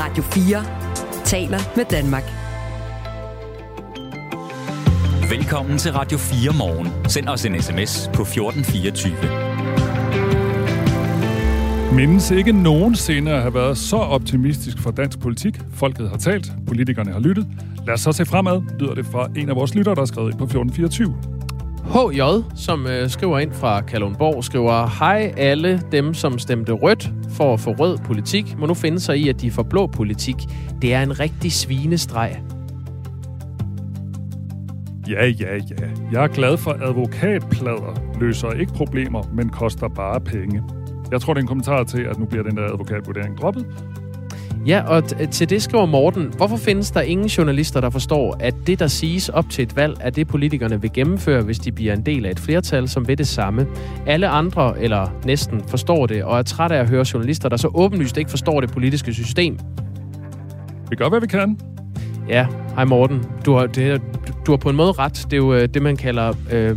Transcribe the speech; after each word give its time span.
Radio 0.00 0.22
4 0.22 0.64
taler 1.24 1.58
med 1.76 1.84
Danmark. 1.84 2.22
Velkommen 5.30 5.78
til 5.78 5.92
Radio 5.92 6.18
4 6.18 6.52
morgen. 6.58 6.88
Send 7.08 7.28
os 7.28 7.44
en 7.44 7.62
sms 7.62 8.10
på 8.14 8.22
1424. 8.22 9.14
Mindes 11.94 12.30
ikke 12.30 12.52
nogensinde 12.52 13.30
at 13.32 13.40
have 13.40 13.54
været 13.54 13.78
så 13.78 13.96
optimistisk 13.96 14.78
for 14.78 14.90
dansk 14.90 15.20
politik. 15.20 15.60
Folket 15.72 16.10
har 16.10 16.16
talt, 16.16 16.52
politikerne 16.66 17.12
har 17.12 17.20
lyttet. 17.20 17.46
Lad 17.86 17.94
os 17.94 18.00
så 18.00 18.12
se 18.12 18.26
fremad, 18.26 18.62
lyder 18.78 18.94
det 18.94 19.06
fra 19.06 19.28
en 19.36 19.48
af 19.48 19.56
vores 19.56 19.74
lyttere, 19.74 19.94
der 19.94 20.02
er 20.02 20.06
skrevet 20.06 20.30
ind 20.30 20.38
på 20.38 20.44
1424. 20.44 21.14
HJ, 21.88 22.20
som 22.56 22.86
øh, 22.86 23.10
skriver 23.10 23.38
ind 23.38 23.52
fra 23.52 23.80
Kalundborg, 23.80 24.44
skriver, 24.44 24.98
Hej 24.98 25.34
alle 25.36 25.82
dem, 25.92 26.14
som 26.14 26.38
stemte 26.38 26.72
rødt 26.72 27.12
for 27.38 27.54
at 27.54 27.60
få 27.60 27.70
rød 27.72 27.98
politik, 27.98 28.58
må 28.58 28.66
nu 28.66 28.74
finde 28.74 29.00
sig 29.00 29.18
i, 29.18 29.28
at 29.28 29.40
de 29.40 29.50
får 29.50 29.62
blå 29.62 29.86
politik. 29.86 30.36
Det 30.82 30.94
er 30.94 31.02
en 31.02 31.20
rigtig 31.20 31.52
svinestreg. 31.52 32.42
Ja, 35.08 35.26
ja, 35.26 35.54
ja. 35.54 35.88
Jeg 36.12 36.24
er 36.24 36.28
glad 36.28 36.56
for 36.56 36.70
advokatplader. 36.70 38.18
Løser 38.20 38.50
ikke 38.50 38.72
problemer, 38.72 39.22
men 39.32 39.48
koster 39.48 39.88
bare 39.88 40.20
penge. 40.20 40.62
Jeg 41.10 41.20
tror, 41.20 41.34
det 41.34 41.40
er 41.40 41.42
en 41.42 41.48
kommentar 41.48 41.84
til, 41.84 42.02
at 42.02 42.18
nu 42.18 42.24
bliver 42.24 42.42
den 42.42 42.56
der 42.56 42.64
advokatvurdering 42.64 43.38
droppet. 43.38 43.66
Ja, 44.66 44.82
og 44.82 45.04
til 45.30 45.50
det 45.50 45.62
skriver 45.62 45.86
Morten, 45.86 46.32
hvorfor 46.36 46.56
findes 46.56 46.90
der 46.90 47.00
ingen 47.00 47.26
journalister, 47.26 47.80
der 47.80 47.90
forstår, 47.90 48.36
at 48.40 48.54
det, 48.66 48.78
der 48.78 48.86
siges 48.86 49.28
op 49.28 49.50
til 49.50 49.62
et 49.62 49.76
valg, 49.76 49.96
er 50.00 50.10
det, 50.10 50.28
politikerne 50.28 50.82
vil 50.82 50.92
gennemføre, 50.92 51.42
hvis 51.42 51.58
de 51.58 51.72
bliver 51.72 51.92
en 51.92 52.06
del 52.06 52.26
af 52.26 52.30
et 52.30 52.38
flertal, 52.38 52.88
som 52.88 53.08
vil 53.08 53.18
det 53.18 53.28
samme. 53.28 53.66
Alle 54.06 54.28
andre, 54.28 54.80
eller 54.80 55.06
næsten, 55.24 55.62
forstår 55.68 56.06
det, 56.06 56.24
og 56.24 56.38
er 56.38 56.42
træt 56.42 56.72
af 56.72 56.78
at 56.78 56.88
høre 56.88 57.04
journalister, 57.12 57.48
der 57.48 57.56
så 57.56 57.70
åbenlyst 57.74 58.16
ikke 58.16 58.30
forstår 58.30 58.60
det 58.60 58.72
politiske 58.72 59.14
system. 59.14 59.58
Vi 60.90 60.96
gør, 60.96 61.08
hvad 61.08 61.20
vi 61.20 61.26
kan. 61.26 61.58
Ja, 62.28 62.46
hej 62.74 62.84
Morten. 62.84 63.24
Du 63.46 63.54
har, 63.54 63.66
det, 63.66 64.02
du 64.46 64.52
har 64.52 64.56
på 64.56 64.70
en 64.70 64.76
måde 64.76 64.92
ret. 64.92 65.24
Det 65.24 65.32
er 65.32 65.36
jo 65.36 65.54
øh, 65.54 65.68
det, 65.74 65.82
man 65.82 65.96
kalder 65.96 66.32
øh, 66.52 66.76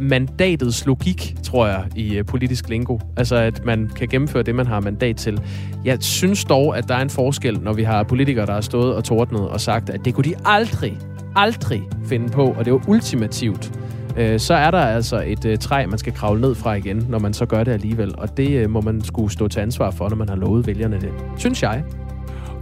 mandatets 0.00 0.86
logik, 0.86 1.36
tror 1.42 1.66
jeg, 1.66 1.84
i 1.96 2.16
øh, 2.16 2.24
politisk 2.24 2.68
lingo. 2.68 2.98
Altså, 3.16 3.36
at 3.36 3.64
man 3.64 3.90
kan 3.96 4.08
gennemføre 4.08 4.42
det, 4.42 4.54
man 4.54 4.66
har 4.66 4.80
mandat 4.80 5.16
til. 5.16 5.40
Jeg 5.84 5.98
synes 6.00 6.44
dog, 6.44 6.78
at 6.78 6.88
der 6.88 6.94
er 6.94 7.02
en 7.02 7.10
forskel, 7.10 7.60
når 7.60 7.72
vi 7.72 7.82
har 7.82 8.02
politikere, 8.02 8.46
der 8.46 8.52
har 8.52 8.60
stået 8.60 8.94
og 8.94 9.04
tordnet 9.04 9.48
og 9.48 9.60
sagt, 9.60 9.90
at 9.90 10.00
det 10.04 10.14
kunne 10.14 10.24
de 10.24 10.34
aldrig, 10.44 10.98
aldrig 11.36 11.82
finde 12.06 12.28
på, 12.28 12.44
og 12.44 12.64
det 12.64 12.72
var 12.72 12.88
ultimativt. 12.88 13.72
Øh, 14.16 14.40
så 14.40 14.54
er 14.54 14.70
der 14.70 14.78
altså 14.78 15.22
et 15.26 15.44
øh, 15.44 15.58
træ, 15.58 15.86
man 15.86 15.98
skal 15.98 16.12
kravle 16.12 16.40
ned 16.40 16.54
fra 16.54 16.74
igen, 16.74 17.06
når 17.08 17.18
man 17.18 17.32
så 17.34 17.46
gør 17.46 17.64
det 17.64 17.72
alligevel. 17.72 18.14
Og 18.18 18.36
det 18.36 18.70
må 18.70 18.80
man 18.80 19.04
skulle 19.04 19.32
stå 19.32 19.48
til 19.48 19.60
ansvar 19.60 19.90
for, 19.90 20.08
når 20.08 20.16
man 20.16 20.28
har 20.28 20.36
lovet 20.36 20.66
vælgerne 20.66 21.00
det. 21.00 21.10
Synes 21.36 21.62
jeg. 21.62 21.84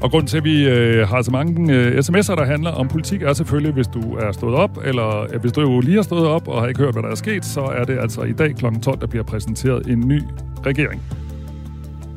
Og 0.00 0.10
grunden 0.10 0.26
til, 0.26 0.36
at 0.36 0.44
vi 0.44 0.68
øh, 0.68 1.08
har 1.08 1.22
så 1.22 1.30
mange 1.30 1.74
øh, 1.74 1.98
sms'er, 1.98 2.34
der 2.34 2.44
handler 2.44 2.70
om 2.70 2.88
politik, 2.88 3.22
er 3.22 3.32
selvfølgelig, 3.32 3.72
hvis 3.72 3.86
du 3.86 4.14
er 4.14 4.32
stået 4.32 4.54
op, 4.54 4.78
eller 4.84 5.26
øh, 5.32 5.40
hvis 5.40 5.52
du 5.52 5.60
jo 5.60 5.80
lige 5.80 5.94
har 5.94 6.02
stået 6.02 6.26
op 6.26 6.48
og 6.48 6.60
har 6.60 6.68
ikke 6.68 6.80
hørt, 6.80 6.94
hvad 6.94 7.02
der 7.02 7.08
er 7.08 7.14
sket, 7.14 7.44
så 7.44 7.60
er 7.60 7.84
det 7.84 7.98
altså 7.98 8.22
i 8.22 8.32
dag 8.32 8.54
kl. 8.54 8.64
12, 8.82 9.00
der 9.00 9.06
bliver 9.06 9.24
præsenteret 9.24 9.86
en 9.86 10.08
ny 10.08 10.22
regering. 10.66 11.02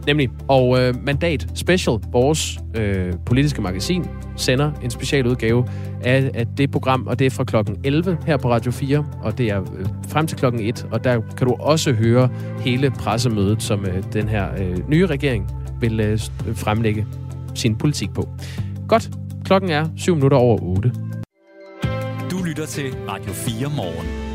Nemlig. 0.08 0.30
Og 0.48 0.82
øh, 0.82 0.94
Mandat 1.06 1.48
Special, 1.56 1.98
vores 2.12 2.60
øh, 2.76 3.14
politiske 3.26 3.62
magasin, 3.62 4.06
sender 4.36 4.72
en 4.84 4.90
special 4.90 5.28
udgave 5.28 5.68
af, 6.04 6.32
af 6.34 6.48
det 6.48 6.72
program, 6.72 7.08
og 7.08 7.20
det 7.20 7.26
er 7.26 7.30
fra 7.30 7.44
klokken 7.44 7.76
11 7.84 8.18
her 8.26 8.38
på 8.38 8.52
Radio 8.52 8.72
4, 8.72 9.06
og 9.24 9.38
det 9.38 9.48
er 9.48 9.62
øh, 9.62 9.86
frem 10.08 10.28
til 10.28 10.38
klokken 10.38 10.62
1, 10.62 10.88
og 10.92 11.04
der 11.04 11.22
kan 11.38 11.48
du 11.48 11.56
også 11.60 11.94
høre 11.94 12.30
hele 12.60 12.92
pressemødet, 12.92 13.64
som 13.64 13.86
øh, 13.86 14.04
den 14.14 14.28
her 14.28 14.48
øh, 14.58 14.90
nye 14.90 15.06
regering 15.06 15.52
vil 15.80 16.00
øh, 16.00 16.20
fremlægge 16.56 17.06
sin 17.56 17.76
politik 17.76 18.10
på. 18.14 18.30
Godt. 18.88 19.10
Klokken 19.46 19.70
er 19.70 19.90
7 19.98 20.16
minutter 20.16 20.38
over 20.38 20.60
8. 20.62 20.92
Du 22.32 22.44
lytter 22.44 22.66
til 22.66 22.94
Radio 23.08 23.32
4 23.34 23.70
morgen. 23.76 24.30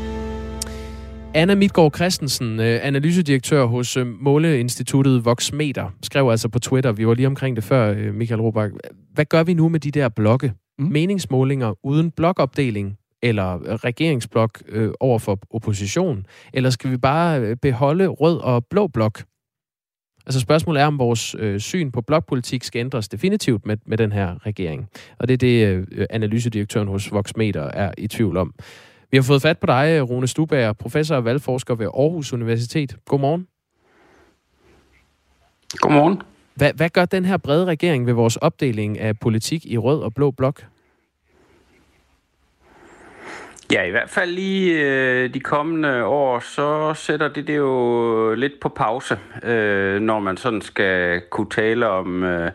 Anna 1.35 1.55
Midgaard 1.55 1.95
Christensen, 1.95 2.59
øh, 2.59 2.79
analysedirektør 2.81 3.65
hos 3.65 3.97
øh, 3.97 4.07
Måleinstituttet 4.07 5.25
Voxmeter, 5.25 5.89
skrev 6.03 6.29
altså 6.29 6.49
på 6.49 6.59
Twitter, 6.59 6.91
vi 6.91 7.07
var 7.07 7.13
lige 7.13 7.27
omkring 7.27 7.55
det 7.55 7.63
før, 7.63 7.93
øh, 7.97 8.13
Michael 8.13 8.41
Robach. 8.41 8.73
Hvad 9.13 9.25
gør 9.25 9.43
vi 9.43 9.53
nu 9.53 9.69
med 9.69 9.79
de 9.79 9.91
der 9.91 10.09
blokke? 10.09 10.53
Mm. 10.79 10.85
Meningsmålinger 10.85 11.73
uden 11.83 12.11
blokopdeling 12.11 12.97
eller 13.23 13.83
regeringsblok 13.83 14.61
øh, 14.69 14.91
over 14.99 15.19
for 15.19 15.39
opposition? 15.49 16.25
Eller 16.53 16.69
skal 16.69 16.91
vi 16.91 16.97
bare 16.97 17.55
beholde 17.55 18.07
rød 18.07 18.37
og 18.37 18.65
blå 18.69 18.87
blok? 18.87 19.23
Altså 20.25 20.39
spørgsmålet 20.39 20.81
er, 20.81 20.85
om 20.85 20.99
vores 20.99 21.35
øh, 21.39 21.59
syn 21.59 21.91
på 21.91 22.01
blokpolitik 22.01 22.63
skal 22.63 22.79
ændres 22.79 23.07
definitivt 23.07 23.65
med, 23.65 23.77
med 23.85 23.97
den 23.97 24.11
her 24.11 24.45
regering. 24.45 24.89
Og 25.19 25.27
det 25.27 25.33
er 25.33 25.37
det, 25.37 25.67
øh, 25.67 26.05
analysedirektøren 26.09 26.87
hos 26.87 27.11
Voxmeter 27.11 27.63
er 27.63 27.91
i 27.97 28.07
tvivl 28.07 28.37
om. 28.37 28.53
Vi 29.11 29.17
har 29.17 29.23
fået 29.23 29.41
fat 29.41 29.57
på 29.57 29.65
dig, 29.65 30.09
Rune 30.09 30.27
Stubager, 30.27 30.73
professor 30.73 31.15
og 31.15 31.25
valgforsker 31.25 31.75
ved 31.75 31.85
Aarhus 31.85 32.33
Universitet. 32.33 32.95
Godmorgen. 33.05 33.47
Godmorgen. 35.69 36.21
Hvad, 36.55 36.73
hvad 36.73 36.89
gør 36.89 37.05
den 37.05 37.25
her 37.25 37.37
brede 37.37 37.65
regering 37.65 38.05
ved 38.05 38.13
vores 38.13 38.35
opdeling 38.35 38.99
af 38.99 39.19
politik 39.19 39.65
i 39.65 39.77
rød 39.77 40.01
og 40.01 40.13
blå 40.13 40.31
blok? 40.31 40.65
Ja, 43.71 43.83
i 43.83 43.91
hvert 43.91 44.09
fald 44.09 44.31
lige 44.31 44.81
øh, 44.81 45.33
de 45.33 45.39
kommende 45.39 46.05
år, 46.05 46.39
så 46.39 46.93
sætter 46.93 47.27
det 47.27 47.47
det 47.47 47.57
jo 47.57 48.33
lidt 48.33 48.59
på 48.59 48.69
pause, 48.69 49.19
øh, 49.43 50.01
når 50.01 50.19
man 50.19 50.37
sådan 50.37 50.61
skal 50.61 51.21
kunne 51.29 51.49
tale 51.49 51.87
om... 51.87 52.23
Øh, 52.23 52.51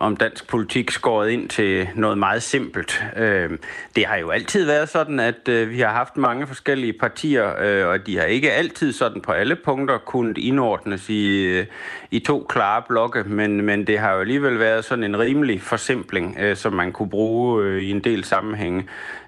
om 0.00 0.16
dansk 0.16 0.48
politik 0.48 0.90
skåret 0.90 1.30
ind 1.30 1.48
til 1.48 1.88
noget 1.94 2.18
meget 2.18 2.42
simpelt. 2.42 3.04
Øh, 3.16 3.50
det 3.96 4.06
har 4.06 4.16
jo 4.16 4.30
altid 4.30 4.66
været 4.66 4.88
sådan, 4.88 5.20
at 5.20 5.48
øh, 5.48 5.70
vi 5.70 5.80
har 5.80 5.92
haft 5.92 6.16
mange 6.16 6.46
forskellige 6.46 6.92
partier, 6.92 7.62
øh, 7.62 7.86
og 7.86 8.06
de 8.06 8.18
har 8.18 8.24
ikke 8.24 8.52
altid 8.52 8.92
sådan 8.92 9.20
på 9.20 9.32
alle 9.32 9.56
punkter 9.56 9.98
kunnet 9.98 10.38
indordnes 10.38 11.08
i, 11.08 11.44
øh, 11.44 11.66
i 12.10 12.18
to 12.18 12.46
klare 12.48 12.82
blokke, 12.88 13.24
men, 13.24 13.62
men 13.62 13.86
det 13.86 13.98
har 13.98 14.12
jo 14.12 14.20
alligevel 14.20 14.58
været 14.58 14.84
sådan 14.84 15.04
en 15.04 15.18
rimelig 15.18 15.62
forsimpling, 15.62 16.36
øh, 16.40 16.56
som 16.56 16.72
man 16.72 16.92
kunne 16.92 17.10
bruge 17.10 17.64
øh, 17.64 17.82
i 17.82 17.90
en 17.90 18.00
del 18.00 18.24
sammenhænge. 18.24 18.84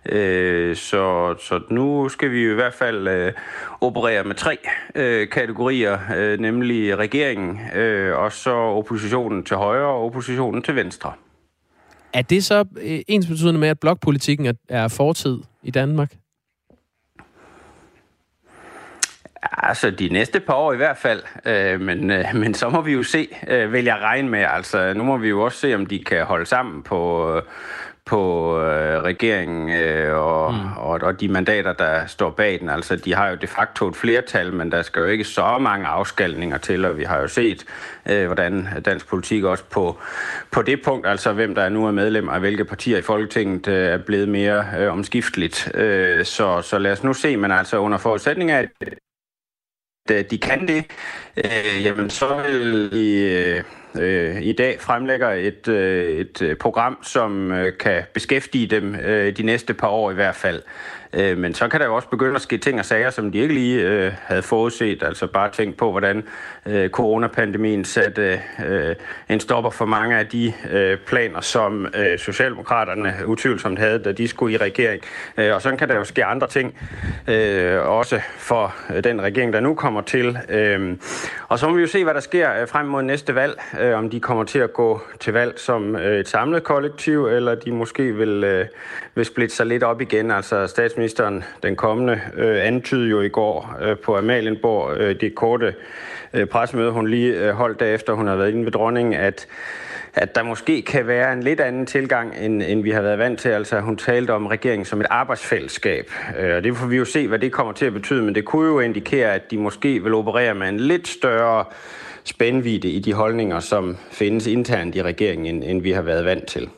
Øh, 0.06 0.76
så, 0.76 1.34
så 1.40 1.60
nu 1.70 2.08
skal 2.08 2.30
vi 2.30 2.50
i 2.50 2.54
hvert 2.54 2.74
fald 2.74 3.08
øh, 3.08 3.32
operere 3.80 4.24
med 4.24 4.34
tre 4.34 4.58
øh, 4.94 5.28
kategorier, 5.28 5.98
øh, 6.16 6.38
nemlig 6.38 6.98
regeringen, 6.98 7.60
øh, 7.74 8.18
og 8.18 8.32
så 8.32 8.50
oppositionen 8.50 9.44
til 9.44 9.56
højre 9.56 9.86
og 9.86 10.04
oppositionen 10.04 10.62
til 10.62 10.76
venstre. 10.76 11.12
Er 12.12 12.22
det 12.22 12.44
så 12.44 12.64
øh, 12.82 13.00
ens 13.08 13.26
betydende 13.26 13.60
med, 13.60 13.68
at 13.68 13.80
blokpolitikken 13.80 14.56
er 14.68 14.88
fortid 14.88 15.38
i 15.62 15.70
Danmark? 15.70 16.12
Altså, 19.62 19.90
de 19.90 20.08
næste 20.08 20.40
par 20.40 20.54
år 20.54 20.72
i 20.72 20.76
hvert 20.76 20.96
fald. 20.96 21.22
Øh, 21.46 21.80
men, 21.80 22.10
øh, 22.10 22.24
men 22.34 22.54
så 22.54 22.68
må 22.68 22.80
vi 22.80 22.92
jo 22.92 23.02
se, 23.02 23.28
øh, 23.48 23.72
vil 23.72 23.84
jeg 23.84 23.98
regne 24.02 24.28
med. 24.28 24.46
Altså, 24.48 24.92
nu 24.96 25.04
må 25.04 25.16
vi 25.16 25.28
jo 25.28 25.40
også 25.40 25.58
se, 25.58 25.74
om 25.74 25.86
de 25.86 26.04
kan 26.04 26.24
holde 26.24 26.46
sammen 26.46 26.82
på, 26.82 27.32
øh, 27.36 27.42
på 28.04 28.52
øh, 28.60 29.02
regeringen 29.02 29.70
øh, 29.70 30.16
og, 30.16 30.54
mm. 30.54 30.76
og, 30.76 31.00
og 31.02 31.20
de 31.20 31.28
mandater, 31.28 31.72
der 31.72 32.06
står 32.06 32.30
bag 32.30 32.60
den. 32.60 32.68
Altså, 32.68 32.96
de 32.96 33.14
har 33.14 33.28
jo 33.28 33.36
de 33.36 33.46
facto 33.46 33.88
et 33.88 33.96
flertal, 33.96 34.52
men 34.52 34.72
der 34.72 34.82
skal 34.82 35.00
jo 35.00 35.06
ikke 35.06 35.24
så 35.24 35.58
mange 35.58 35.86
afskalninger 35.86 36.58
til, 36.58 36.84
og 36.84 36.98
vi 36.98 37.04
har 37.04 37.20
jo 37.20 37.28
set, 37.28 37.64
øh, 38.10 38.26
hvordan 38.26 38.68
dansk 38.84 39.08
politik 39.08 39.44
også 39.44 39.64
på, 39.64 39.98
på 40.50 40.62
det 40.62 40.82
punkt, 40.82 41.06
altså 41.06 41.32
hvem 41.32 41.54
der 41.54 41.68
nu 41.68 41.86
er 41.86 41.90
medlem 41.90 42.28
af 42.28 42.40
hvilke 42.40 42.64
partier 42.64 42.98
i 42.98 43.02
Folketinget, 43.02 43.68
øh, 43.68 43.86
er 43.86 43.98
blevet 43.98 44.28
mere 44.28 44.64
øh, 44.78 44.92
omskifteligt. 44.92 45.70
Øh, 45.74 46.24
så, 46.24 46.62
så 46.62 46.78
lad 46.78 46.92
os 46.92 47.04
nu 47.04 47.12
se, 47.12 47.36
men 47.36 47.50
altså 47.50 47.78
under 47.78 47.98
forudsætning 47.98 48.50
af, 48.50 48.68
at 48.80 48.94
Øh, 50.10 50.24
de 50.30 50.38
kan 50.38 50.68
det, 50.68 50.84
øh, 51.36 51.84
jamen 51.84 52.10
så 52.10 52.42
vil 52.46 52.90
I, 52.92 53.62
Øh, 53.96 54.34
øh, 54.34 54.42
i 54.42 54.52
dag 54.52 54.80
fremlægger 54.80 55.30
et, 55.30 55.68
øh, 55.68 56.18
et 56.18 56.42
øh, 56.42 56.56
program, 56.56 56.98
som 57.02 57.52
øh, 57.52 57.78
kan 57.78 58.02
beskæftige 58.14 58.66
dem 58.66 58.94
øh, 58.94 59.36
de 59.36 59.42
næste 59.42 59.74
par 59.74 59.88
år 59.88 60.10
i 60.10 60.14
hvert 60.14 60.34
fald. 60.34 60.62
Øh, 61.12 61.38
men 61.38 61.54
så 61.54 61.68
kan 61.68 61.80
der 61.80 61.86
jo 61.86 61.94
også 61.94 62.08
begynde 62.08 62.34
at 62.34 62.42
ske 62.42 62.58
ting 62.58 62.78
og 62.78 62.84
sager, 62.84 63.10
som 63.10 63.32
de 63.32 63.38
ikke 63.38 63.54
lige 63.54 63.82
øh, 63.82 64.12
havde 64.22 64.42
forudset. 64.42 65.02
Altså 65.02 65.26
bare 65.26 65.50
tænk 65.50 65.76
på, 65.76 65.90
hvordan 65.90 66.24
øh, 66.66 66.90
coronapandemien 66.90 67.84
satte 67.84 68.40
øh, 68.66 68.96
en 69.28 69.40
stopper 69.40 69.70
for 69.70 69.84
mange 69.84 70.16
af 70.18 70.26
de 70.26 70.52
øh, 70.70 70.98
planer, 70.98 71.40
som 71.40 71.86
øh, 71.94 72.18
Socialdemokraterne 72.18 73.14
utvivlsomt 73.26 73.78
havde, 73.78 73.98
da 73.98 74.12
de 74.12 74.28
skulle 74.28 74.54
i 74.54 74.56
regering. 74.56 75.02
Øh, 75.36 75.54
og 75.54 75.62
så 75.62 75.76
kan 75.76 75.88
der 75.88 75.96
jo 75.96 76.04
ske 76.04 76.24
andre 76.24 76.46
ting, 76.46 76.78
øh, 77.28 77.88
også 77.88 78.20
for 78.36 78.74
øh, 78.94 79.04
den 79.04 79.22
regering, 79.22 79.52
der 79.52 79.60
nu 79.60 79.74
kommer 79.74 80.00
til. 80.00 80.38
Øh, 80.48 80.96
og 81.48 81.58
så 81.58 81.68
må 81.68 81.74
vi 81.74 81.80
jo 81.80 81.86
se, 81.86 82.04
hvad 82.04 82.14
der 82.14 82.20
sker 82.20 82.60
øh, 82.60 82.68
frem 82.68 82.86
mod 82.86 83.02
næste 83.02 83.34
valg. 83.34 83.62
Øh, 83.80 83.98
om 83.98 84.10
de 84.10 84.20
kommer 84.20 84.44
til 84.44 84.58
at 84.58 84.72
gå 84.72 85.00
til 85.20 85.32
valg 85.32 85.58
som 85.58 85.96
øh, 85.96 86.20
et 86.20 86.28
samlet 86.28 86.62
kollektiv, 86.62 87.26
eller 87.26 87.54
de 87.54 87.72
måske 87.72 88.12
vil, 88.12 88.44
øh, 88.44 88.66
vil 89.14 89.24
splitte 89.24 89.54
sig 89.54 89.66
lidt 89.66 89.82
op 89.82 90.00
igen. 90.00 90.30
Altså 90.30 90.66
statsminister 90.66 91.01
statsministeren 91.08 91.44
den 91.62 91.76
kommende 91.76 92.20
øh, 92.36 92.66
antydede 92.66 93.08
jo 93.08 93.20
i 93.20 93.28
går 93.28 93.76
øh, 93.82 93.96
på 93.96 94.16
Amalienborg 94.16 94.96
øh, 94.96 95.20
det 95.20 95.34
korte 95.34 95.74
øh, 96.32 96.46
pressemøde, 96.46 96.90
hun 96.90 97.08
lige 97.08 97.32
øh, 97.32 97.50
holdt 97.50 97.80
derefter, 97.80 98.12
hun 98.12 98.26
har 98.26 98.36
været 98.36 98.50
inde 98.50 98.64
ved 98.64 98.72
dronningen, 98.72 99.14
at 99.14 99.46
at 100.14 100.34
der 100.34 100.42
måske 100.42 100.82
kan 100.82 101.06
være 101.06 101.32
en 101.32 101.42
lidt 101.42 101.60
anden 101.60 101.86
tilgang, 101.86 102.34
end, 102.40 102.62
end 102.62 102.82
vi 102.82 102.90
har 102.90 103.02
været 103.02 103.18
vant 103.18 103.40
til. 103.40 103.48
Altså 103.48 103.80
hun 103.80 103.96
talte 103.96 104.30
om 104.30 104.46
regeringen 104.46 104.84
som 104.84 105.00
et 105.00 105.06
arbejdsfællesskab, 105.10 106.10
øh, 106.38 106.56
og 106.56 106.64
det 106.64 106.76
får 106.76 106.86
vi 106.86 106.96
jo 106.96 107.04
se, 107.04 107.28
hvad 107.28 107.38
det 107.38 107.52
kommer 107.52 107.72
til 107.72 107.86
at 107.86 107.92
betyde, 107.92 108.22
men 108.22 108.34
det 108.34 108.44
kunne 108.44 108.68
jo 108.68 108.80
indikere, 108.80 109.34
at 109.34 109.50
de 109.50 109.58
måske 109.58 110.02
vil 110.02 110.14
operere 110.14 110.54
med 110.54 110.68
en 110.68 110.80
lidt 110.80 111.08
større 111.08 111.64
spændvidde 112.24 112.88
i 112.88 112.98
de 112.98 113.12
holdninger, 113.12 113.60
som 113.60 113.96
findes 114.10 114.46
internt 114.46 114.96
i 114.96 115.02
regeringen, 115.02 115.46
end, 115.46 115.64
end 115.64 115.82
vi 115.82 115.92
har 115.92 116.02
været 116.02 116.24
vant 116.24 116.46
til. 116.46 116.68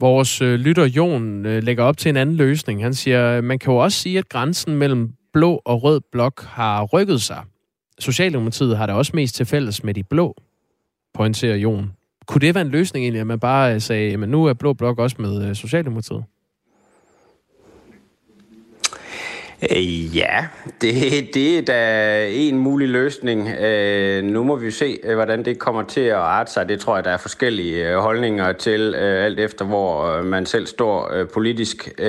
Vores 0.00 0.42
øh, 0.42 0.54
lytter 0.54 0.84
Jon 0.84 1.46
øh, 1.46 1.62
lægger 1.62 1.84
op 1.84 1.96
til 1.96 2.08
en 2.08 2.16
anden 2.16 2.36
løsning. 2.36 2.82
Han 2.82 2.94
siger, 2.94 3.40
man 3.40 3.58
kan 3.58 3.72
jo 3.72 3.78
også 3.78 3.98
sige, 3.98 4.18
at 4.18 4.28
grænsen 4.28 4.76
mellem 4.76 5.12
blå 5.32 5.62
og 5.64 5.82
rød 5.82 6.00
blok 6.12 6.44
har 6.44 6.84
rykket 6.84 7.22
sig. 7.22 7.42
Socialdemokratiet 7.98 8.76
har 8.76 8.86
det 8.86 8.94
også 8.94 9.12
mest 9.14 9.34
til 9.34 9.46
fælles 9.46 9.84
med 9.84 9.94
de 9.94 10.02
blå, 10.02 10.36
pointerer 11.14 11.56
Jon. 11.56 11.92
Kunne 12.26 12.40
det 12.40 12.54
være 12.54 12.62
en 12.64 12.70
løsning 12.70 13.04
egentlig, 13.04 13.20
at 13.20 13.26
man 13.26 13.40
bare 13.40 13.74
øh, 13.74 13.80
sagde, 13.80 14.12
at 14.12 14.28
nu 14.28 14.44
er 14.44 14.54
blå 14.54 14.72
blok 14.72 14.98
også 14.98 15.16
med 15.18 15.48
øh, 15.48 15.54
Socialdemokratiet? 15.54 16.18
Øh, 16.18 16.24
Øh, 19.62 20.16
ja, 20.16 20.46
det, 20.80 20.94
det 21.34 21.58
er 21.58 21.62
da 21.62 22.28
en 22.30 22.58
mulig 22.58 22.88
løsning. 22.88 23.48
Øh, 23.48 24.24
nu 24.24 24.44
må 24.44 24.56
vi 24.56 24.70
se, 24.70 24.98
øh, 25.04 25.14
hvordan 25.14 25.44
det 25.44 25.58
kommer 25.58 25.82
til 25.82 26.00
at 26.00 26.16
arte 26.16 26.52
sig. 26.52 26.68
Det 26.68 26.80
tror 26.80 26.94
jeg, 26.94 27.04
der 27.04 27.10
er 27.10 27.16
forskellige 27.16 27.88
øh, 27.88 27.96
holdninger 27.96 28.52
til, 28.52 28.94
alt 28.94 29.40
efter 29.40 29.64
hvor 29.64 30.22
man 30.22 30.46
selv 30.46 30.66
står 30.66 31.24
politisk. 31.34 32.00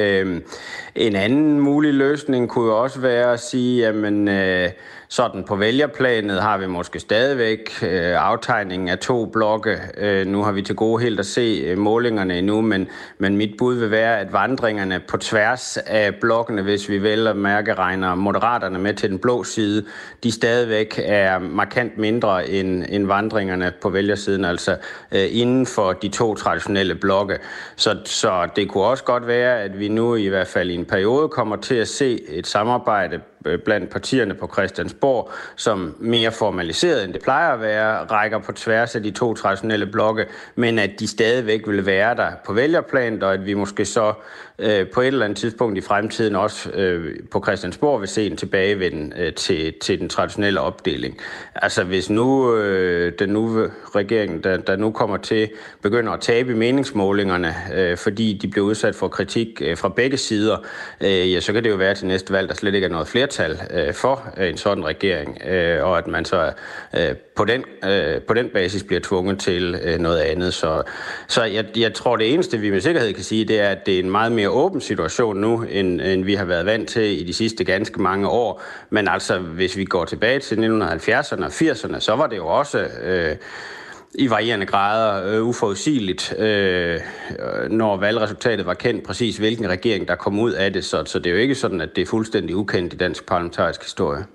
En 0.96 1.16
anden 1.16 1.60
mulig 1.60 1.94
løsning 1.94 2.50
kunne 2.50 2.66
jo 2.66 2.84
også 2.84 3.00
være 3.00 3.34
at 3.34 3.40
sige, 3.40 3.86
jamen 3.86 4.30
sådan 5.12 5.44
på 5.44 5.56
vælgerplanet 5.56 6.42
har 6.42 6.58
vi 6.58 6.68
måske 6.68 7.00
stadigvæk 7.00 7.84
øh, 7.84 8.14
aftegningen 8.18 8.90
af 8.90 9.00
to 9.00 9.26
blokke. 9.26 9.78
Øh, 9.98 10.28
nu 10.28 10.44
har 10.44 10.52
vi 10.52 10.62
til 10.62 10.76
gode 10.76 11.04
helt 11.04 11.20
at 11.20 11.26
se 11.26 11.64
øh, 11.66 11.78
målingerne 11.78 12.38
endnu, 12.38 12.62
men, 12.62 12.88
men 13.18 13.38
mit 13.38 13.58
bud 13.58 13.76
vil 13.76 13.92
være, 13.92 14.20
at 14.20 14.34
vandringerne 14.34 15.00
på 15.00 15.18
tværs 15.18 15.78
af 15.78 16.16
blokkene, 16.16 16.62
hvis 16.62 16.90
vi 16.90 16.98
vel 16.98 17.28
at 17.28 17.36
mærke 17.36 17.74
regner 17.74 18.16
moderaterne 18.16 18.80
med 18.80 18.94
til 18.94 19.10
den 19.10 19.20
blå 19.20 19.44
side, 19.44 19.86
de 20.24 20.32
stadigvæk 20.32 21.00
er 21.06 21.40
markant 21.40 21.98
mindre 21.98 22.50
end, 22.50 22.86
end 22.90 23.08
vandringerne 23.08 23.74
på 23.82 23.90
vælgersiden, 23.90 24.46
altså 24.46 24.78
øh, 25.12 25.28
inden 25.32 25.66
for 25.66 25.94
de 25.94 26.10
to 26.10 26.36
traditionelle 26.36 26.96
blokke. 26.96 27.38
Så, 27.76 27.98
så 28.06 28.50
det 28.56 28.70
kunne 28.70 28.84
også 28.84 29.04
godt 29.04 29.28
være, 29.28 29.62
at 29.62 29.80
vi 29.80 29.88
nu 29.88 30.16
i 30.16 30.28
hvert 30.28 30.48
fald 30.48 30.70
i 30.70 30.76
en 30.76 30.86
periode 30.86 31.30
kommer 31.30 31.56
til 31.56 31.76
at 31.76 31.88
se 31.88 32.30
et 32.30 32.48
samarbejde 32.48 33.20
Øh, 33.46 33.60
blandt 33.60 33.90
partierne 33.90 34.34
på 34.34 34.50
Christiansborg, 34.54 35.32
som 35.56 35.96
mere 36.00 36.32
formaliseret 36.32 37.04
end 37.04 37.14
det 37.14 37.22
plejer 37.22 37.54
at 37.54 37.62
være, 37.62 38.06
rækker 38.06 38.40
på 38.40 38.52
tværs 38.52 38.96
af 38.96 39.04
de 39.04 39.12
to 39.12 39.34
traditionelle 39.34 39.86
blokke, 39.86 40.26
men 40.56 40.80
at 40.80 40.92
de 41.00 41.08
stadigvæk 41.08 41.68
vil 41.68 41.86
være 41.86 42.16
der 42.16 42.32
på 42.46 42.54
vælgerplan, 42.54 43.24
og 43.24 43.34
at 43.34 43.46
vi 43.46 43.54
måske 43.54 43.86
så 43.86 44.14
øh, 44.60 44.88
på 44.88 45.02
et 45.02 45.08
eller 45.08 45.26
andet 45.26 45.38
tidspunkt 45.38 45.78
i 45.78 45.82
fremtiden 45.82 46.36
også 46.36 46.70
øh, 46.70 47.16
på 47.32 47.44
Christiansborg 47.46 48.00
vil 48.02 48.08
se 48.08 48.28
en 48.28 48.38
tilbagevenden 48.38 49.14
øh, 49.18 49.34
til, 49.34 49.74
til 49.82 50.00
den 50.00 50.10
traditionelle 50.10 50.62
opdeling. 50.62 51.18
Altså 51.56 51.84
hvis 51.84 52.10
nu 52.10 52.56
øh, 52.56 53.14
den 53.20 53.30
nu 53.30 53.68
regering, 53.96 54.44
der, 54.44 54.58
der 54.58 54.76
nu 54.76 54.92
kommer 54.92 55.18
til, 55.18 55.50
begynder 55.82 56.12
at 56.12 56.22
tabe 56.22 56.56
meningsmålingerne, 56.56 57.56
øh, 57.76 57.98
fordi 57.98 58.40
de 58.42 58.48
bliver 58.48 58.66
udsat 58.66 58.96
for 58.96 59.08
kritik 59.08 59.62
øh, 59.66 59.78
fra 59.78 59.90
begge 59.90 60.18
sider, 60.18 60.58
øh, 61.02 61.34
ja, 61.34 61.40
så 61.40 61.54
kan 61.54 61.64
det 61.64 61.70
jo 61.70 61.76
være 61.76 61.96
til 61.96 62.08
næste 62.08 62.34
valg, 62.34 62.50
der 62.50 62.56
slet 62.56 62.76
ikke 62.76 62.86
er 62.86 62.92
noget 62.92 63.08
flertal 63.30 63.62
øh, 63.72 63.94
for 63.94 64.34
øh, 64.38 64.50
en 64.50 64.58
sådan 64.58 64.86
regering, 64.86 65.42
øh, 65.46 65.84
og 65.84 65.98
at 65.98 66.08
man 66.08 66.26
så 66.26 66.52
øh, 66.98 67.16
på, 67.36 67.46
den, 67.46 67.64
øh, 67.86 68.22
på 68.22 68.34
den 68.34 68.50
basis 68.54 68.84
bliver 68.84 69.00
tvunget 69.04 69.40
til 69.40 69.80
øh, 69.84 70.00
noget 70.00 70.20
andet. 70.20 70.54
Så, 70.54 70.84
så 71.28 71.44
jeg, 71.44 71.66
jeg 71.78 71.94
tror, 71.94 72.18
det 72.18 72.34
eneste, 72.34 72.58
vi 72.58 72.70
med 72.70 72.82
sikkerhed 72.82 73.14
kan 73.14 73.24
sige, 73.24 73.46
det 73.46 73.60
er, 73.60 73.70
at 73.70 73.86
det 73.86 73.96
er 73.96 74.00
en 74.00 74.10
meget 74.10 74.32
mere 74.32 74.50
åben 74.50 74.82
situation 74.82 75.38
nu, 75.38 75.66
end, 75.70 76.02
end 76.02 76.26
vi 76.26 76.36
har 76.36 76.46
været 76.46 76.66
vant 76.66 76.90
til 76.90 77.22
i 77.22 77.24
de 77.24 77.34
sidste 77.34 77.64
ganske 77.64 78.02
mange 78.02 78.28
år. 78.28 78.62
Men 78.90 79.08
altså, 79.08 79.40
hvis 79.40 79.78
vi 79.78 79.86
går 79.86 80.06
tilbage 80.06 80.40
til 80.40 80.56
1970'erne 80.56 81.44
og 81.44 81.52
80'erne, 81.52 82.00
så 82.00 82.16
var 82.16 82.28
det 82.28 82.38
jo 82.38 82.48
også... 82.48 82.88
Øh, 83.04 83.36
i 84.16 84.30
varierende 84.30 84.66
grader 84.66 85.36
øh, 85.36 85.48
uforudsigeligt, 85.48 86.34
øh, 86.40 87.00
øh, 87.40 87.72
når 87.72 87.98
valgresultatet 87.98 88.66
var 88.66 88.74
kendt 88.74 89.04
præcis, 89.04 89.38
hvilken 89.38 89.70
regering 89.70 90.08
der 90.08 90.16
kom 90.16 90.40
ud 90.40 90.52
af 90.52 90.74
det. 90.74 90.86
Så, 90.86 91.04
så 91.06 91.20
det 91.20 91.28
er 91.28 91.32
jo 91.32 91.38
ikke 91.38 91.56
sådan, 91.56 91.82
at 91.82 91.90
det 91.96 92.02
er 92.02 92.06
fuldstændig 92.06 92.56
ukendt 92.56 92.94
i 92.94 92.98
dansk 92.98 93.28
parlamentarisk 93.28 93.84
historie. 93.84 94.26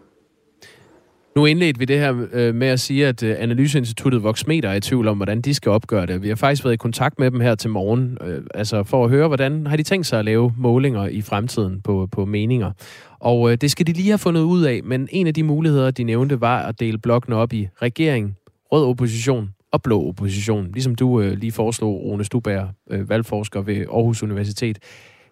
Nu 1.36 1.46
indledte 1.46 1.78
vi 1.78 1.84
det 1.84 1.98
her 1.98 2.26
øh, 2.32 2.54
med 2.54 2.66
at 2.66 2.80
sige, 2.80 3.06
at 3.06 3.22
øh, 3.22 3.36
Analyseinstituttet 3.38 4.22
Voxmeter 4.22 4.68
er 4.68 4.74
i 4.74 4.80
tvivl 4.80 5.08
om, 5.08 5.16
hvordan 5.16 5.40
de 5.40 5.54
skal 5.54 5.70
opgøre 5.72 6.06
det. 6.06 6.22
Vi 6.22 6.28
har 6.28 6.36
faktisk 6.36 6.64
været 6.64 6.74
i 6.74 6.76
kontakt 6.76 7.18
med 7.18 7.30
dem 7.30 7.40
her 7.40 7.54
til 7.54 7.70
morgen, 7.70 8.18
øh, 8.20 8.42
altså 8.54 8.82
for 8.82 9.04
at 9.04 9.10
høre, 9.10 9.26
hvordan 9.28 9.66
har 9.66 9.76
de 9.76 9.82
tænkt 9.82 10.06
sig 10.06 10.18
at 10.18 10.24
lave 10.24 10.54
målinger 10.58 11.06
i 11.06 11.22
fremtiden 11.22 11.80
på, 11.80 12.08
på 12.12 12.24
meninger. 12.24 12.72
Og 13.18 13.52
øh, 13.52 13.56
det 13.60 13.70
skal 13.70 13.86
de 13.86 13.92
lige 13.92 14.08
have 14.08 14.18
fundet 14.18 14.40
ud 14.40 14.64
af, 14.64 14.80
men 14.84 15.08
en 15.12 15.26
af 15.26 15.34
de 15.34 15.42
muligheder, 15.42 15.90
de 15.90 16.04
nævnte, 16.04 16.40
var 16.40 16.62
at 16.62 16.80
dele 16.80 16.98
blokken 16.98 17.32
op 17.32 17.52
i 17.52 17.68
regering, 17.82 18.36
rød 18.72 18.84
opposition 18.84 19.53
og 19.74 19.82
blå 19.82 20.08
opposition. 20.08 20.70
Ligesom 20.72 20.94
du 20.94 21.20
øh, 21.20 21.32
lige 21.32 21.52
foreslog, 21.52 22.04
Rune 22.04 22.24
Stubager, 22.24 22.68
øh, 22.90 23.08
valgforsker 23.08 23.62
ved 23.62 23.76
Aarhus 23.76 24.22
Universitet. 24.22 24.78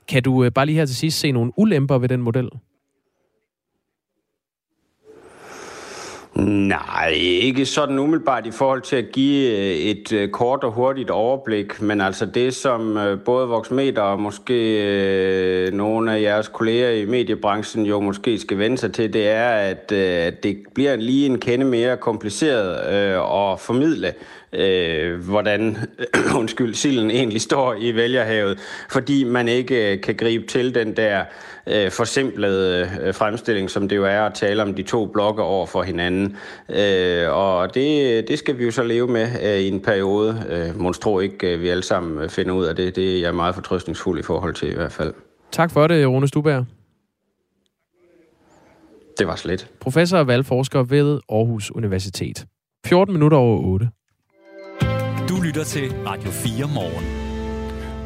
Kan 0.08 0.22
du 0.22 0.44
øh, 0.44 0.52
bare 0.52 0.66
lige 0.66 0.78
her 0.78 0.86
til 0.86 0.96
sidst 0.96 1.20
se 1.20 1.32
nogle 1.32 1.52
ulemper 1.56 1.98
ved 1.98 2.08
den 2.08 2.22
model? 2.22 2.48
Nej, 6.34 7.10
ikke 7.16 7.66
sådan 7.66 7.98
umiddelbart 7.98 8.46
i 8.46 8.50
forhold 8.50 8.82
til 8.82 8.96
at 8.96 9.04
give 9.12 9.50
øh, 9.50 9.76
et 9.76 10.12
øh, 10.12 10.28
kort 10.28 10.64
og 10.64 10.72
hurtigt 10.72 11.10
overblik, 11.10 11.82
men 11.82 12.00
altså 12.00 12.26
det, 12.26 12.54
som 12.54 12.96
øh, 12.96 13.20
både 13.20 13.48
Voxmeter 13.48 14.02
og 14.02 14.20
måske 14.20 15.70
nogle 15.72 16.12
af 16.12 16.22
jeres 16.22 16.48
kolleger 16.48 16.90
i 16.90 17.04
mediebranchen 17.04 17.86
jo 17.86 18.00
måske 18.00 18.38
skal 18.38 18.58
vende 18.58 18.78
sig 18.78 18.92
til, 18.92 19.12
det 19.12 19.28
er, 19.28 19.48
at 19.48 19.90
det 20.42 20.58
bliver 20.74 20.96
lige 20.96 21.26
en 21.26 21.38
kende 21.38 21.64
mere 21.64 21.96
kompliceret 21.96 22.74
at 23.16 23.60
formidle 23.60 24.12
øh, 24.52 25.24
hvordan 25.24 25.76
undskyld, 26.40 26.74
silden 26.74 27.10
egentlig 27.10 27.40
står 27.40 27.74
i 27.78 27.94
vælgerhavet, 27.94 28.58
fordi 28.90 29.24
man 29.24 29.48
ikke 29.48 29.98
kan 29.98 30.14
gribe 30.14 30.46
til 30.46 30.74
den 30.74 30.96
der 30.96 31.24
øh, 31.66 31.90
forsimplede 31.90 32.90
øh, 33.02 33.14
fremstilling, 33.14 33.70
som 33.70 33.88
det 33.88 33.96
jo 33.96 34.04
er 34.04 34.20
at 34.20 34.34
tale 34.34 34.62
om 34.62 34.74
de 34.74 34.82
to 34.82 35.06
blokke 35.06 35.42
over 35.42 35.66
for 35.66 35.82
hinanden. 35.82 36.36
Øh, 36.68 37.32
og 37.32 37.74
det, 37.74 38.28
det 38.28 38.38
skal 38.38 38.58
vi 38.58 38.64
jo 38.64 38.70
så 38.70 38.82
leve 38.82 39.08
med 39.08 39.28
øh, 39.42 39.60
i 39.60 39.68
en 39.68 39.80
periode. 39.80 40.44
Øh, 40.48 40.80
Monstro 40.80 41.20
ikke, 41.20 41.54
øh, 41.54 41.60
vi 41.60 41.68
alle 41.68 41.82
sammen 41.82 42.30
finder 42.30 42.54
ud 42.54 42.64
af 42.64 42.76
det. 42.76 42.96
Det 42.96 43.16
er 43.16 43.20
jeg 43.20 43.34
meget 43.34 43.54
fortrøstningsfuld 43.54 44.18
i 44.18 44.22
forhold 44.22 44.54
til 44.54 44.70
i 44.70 44.74
hvert 44.74 44.92
fald. 44.92 45.14
Tak 45.52 45.70
for 45.70 45.86
det, 45.86 46.08
Rune 46.08 46.28
Stuberg. 46.28 46.66
Det 49.18 49.26
var 49.26 49.36
slet. 49.36 49.68
Professor 49.80 50.18
og 50.18 50.26
valgforsker 50.26 50.82
ved 50.82 51.20
Aarhus 51.28 51.70
Universitet. 51.70 52.46
14 52.86 53.12
minutter 53.12 53.38
over 53.38 53.58
8. 53.58 53.88
Du 55.28 55.40
lytter 55.40 55.64
til 55.64 55.92
Radio 56.06 56.30
4 56.30 56.68
morgen. 56.74 57.22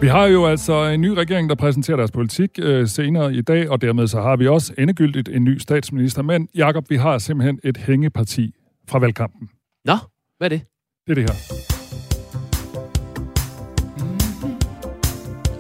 Vi 0.01 0.07
har 0.07 0.27
jo 0.27 0.47
altså 0.47 0.85
en 0.85 1.01
ny 1.01 1.09
regering, 1.09 1.49
der 1.49 1.55
præsenterer 1.55 1.97
deres 1.97 2.11
politik 2.11 2.51
øh, 2.59 2.89
senere 2.89 3.35
i 3.35 3.41
dag, 3.41 3.71
og 3.71 3.81
dermed 3.81 4.07
så 4.07 4.21
har 4.21 4.37
vi 4.37 4.47
også 4.49 4.73
endegyldigt 4.79 5.29
en 5.29 5.45
ny 5.45 5.59
statsminister. 5.59 6.23
Men 6.23 6.49
Jakob, 6.55 6.91
vi 6.91 6.97
har 6.97 7.19
simpelthen 7.19 7.61
et 7.65 7.77
hængeparti 7.77 8.55
fra 8.89 8.99
valgkampen. 8.99 9.49
Nå, 9.85 9.97
hvad 10.39 10.47
er 10.47 10.49
det? 10.49 10.61
Det 11.07 11.11
er 11.11 11.15
det 11.15 11.31
her. 11.31 11.37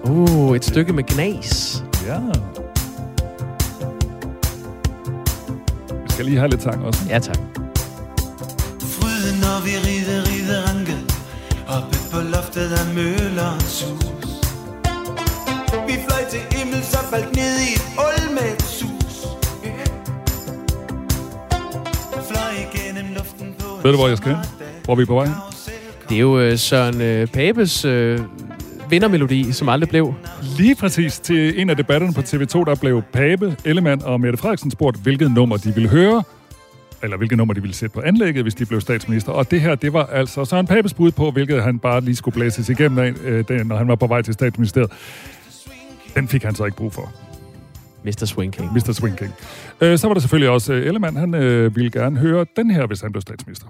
Uh, 0.05 0.57
et 0.57 0.65
stykke 0.65 0.93
med 0.93 1.05
gnas. 1.05 1.85
Ja. 2.07 2.19
Vi 6.03 6.09
skal 6.09 6.25
lige 6.25 6.39
have 6.39 6.51
lidt 6.51 6.63
sang 6.63 6.85
også. 6.85 7.01
Ja, 7.09 7.19
tak. 7.19 7.39
Fryden, 8.95 9.37
når 9.45 9.59
vi 9.67 9.73
rider, 9.87 10.21
rider 10.31 10.59
ranke 10.69 10.96
Oppe 11.69 11.97
på 12.13 12.19
loftet 12.33 12.73
af 12.73 12.95
møllerens 12.95 13.83
hus. 13.83 14.29
Vi 15.87 15.93
fløj 16.07 16.23
til 16.31 16.41
himmel, 16.53 16.83
så 16.83 16.99
faldt 17.11 17.37
ned 17.37 17.55
i 17.67 17.73
et 17.77 17.87
hul 17.99 18.35
med 18.35 18.53
et 18.55 18.63
sus. 18.63 19.27
Fløj 22.29 22.53
igennem 22.67 23.15
luften 23.15 23.55
på 23.59 23.67
Ved 23.83 23.93
du, 23.93 23.99
hvor 23.99 24.09
jeg 24.09 24.17
skal 24.17 24.37
Hvor 24.85 24.95
er 24.95 24.99
vi 24.99 25.05
på 25.05 25.15
vej? 25.15 25.29
Det 26.09 26.17
er 26.17 26.21
jo 26.21 26.51
uh, 26.51 26.59
Søren 26.59 27.23
uh, 27.23 27.29
Papes 27.29 27.85
uh, 27.85 27.93
vindermelodi, 28.91 29.53
som 29.53 29.69
aldrig 29.69 29.89
blev. 29.89 30.15
Lige 30.59 30.75
præcis. 30.75 31.19
Til 31.19 31.61
en 31.61 31.71
af 31.71 31.77
debatterne 31.77 32.15
på 32.15 32.21
TV2, 32.21 32.65
der 32.65 32.75
blev 32.81 33.03
Pape, 33.13 33.57
Ellemann 33.65 34.03
og 34.03 34.21
Mette 34.21 34.39
Frederiksen 34.39 34.71
spurgt, 34.71 34.97
hvilket 35.03 35.31
nummer 35.31 35.57
de 35.57 35.75
ville 35.75 35.89
høre 35.89 36.23
eller 37.07 37.17
hvilket 37.17 37.39
nummer 37.39 37.55
de 37.55 37.61
ville 37.61 37.75
sætte 37.75 37.95
på 37.95 38.01
anlægget, 38.01 38.43
hvis 38.43 38.55
de 38.55 38.67
blev 38.67 38.81
statsminister. 38.81 39.33
Og 39.33 39.51
det 39.51 39.61
her, 39.61 39.75
det 39.75 39.93
var 39.93 40.07
altså 40.07 40.45
Søren 40.45 40.67
Papes 40.67 40.95
bud 40.95 41.11
på, 41.11 41.31
hvilket 41.31 41.63
han 41.63 41.79
bare 41.79 42.01
lige 42.01 42.17
skulle 42.17 42.35
blæses 42.35 42.69
igennem 42.69 42.99
af, 42.99 43.15
øh, 43.25 43.67
når 43.67 43.77
han 43.77 43.89
var 43.89 43.95
på 43.95 44.07
vej 44.07 44.23
til 44.23 44.35
statsministeriet. 44.35 44.93
Den 46.15 46.29
fik 46.29 46.43
han 46.43 46.55
så 46.55 46.65
ikke 46.65 46.77
brug 46.77 46.93
for. 46.93 47.13
Mr. 48.05 48.25
Swing 48.25 48.53
King. 48.53 48.73
Mr. 48.73 48.93
Swing 48.93 49.19
King. 49.19 49.33
Øh, 49.81 49.99
så 49.99 50.07
var 50.07 50.15
der 50.15 50.21
selvfølgelig 50.21 50.51
også 50.51 50.73
øh, 50.73 50.87
Ellemann. 50.87 51.17
Han 51.17 51.35
øh, 51.35 51.77
ville 51.77 51.91
gerne 51.91 52.19
høre 52.19 52.47
den 52.57 52.71
her, 52.71 52.87
hvis 52.87 53.01
han 53.01 53.13
blev 53.13 53.23
statsminister. 53.23 53.67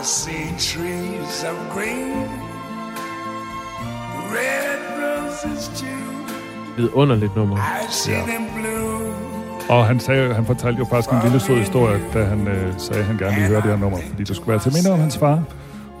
I 0.00 0.04
see 0.04 0.46
trees 0.58 1.44
of 1.44 1.56
green 1.74 2.47
Vidunderligt 6.76 7.36
nummer. 7.36 7.56
I 7.56 7.86
see 7.90 8.14
them 8.14 8.42
blue. 8.54 9.14
Og 9.68 9.86
han, 9.86 10.00
sagde, 10.00 10.34
han 10.34 10.46
fortalte 10.46 10.78
jo 10.78 10.84
faktisk 10.84 11.10
en 11.10 11.18
lille 11.24 11.40
sød 11.40 11.56
historie, 11.56 12.00
da 12.14 12.24
han 12.24 12.48
øh, 12.48 12.72
sagde, 12.78 13.00
at 13.00 13.06
han 13.06 13.16
gerne 13.18 13.34
ville 13.34 13.48
høre 13.48 13.60
det 13.60 13.70
her 13.70 13.76
nummer, 13.76 13.98
fordi 14.08 14.24
det 14.24 14.36
skulle 14.36 14.48
være 14.48 14.58
til 14.58 14.72
minde 14.72 14.90
om 14.90 14.98
hans 14.98 15.18
far, 15.18 15.42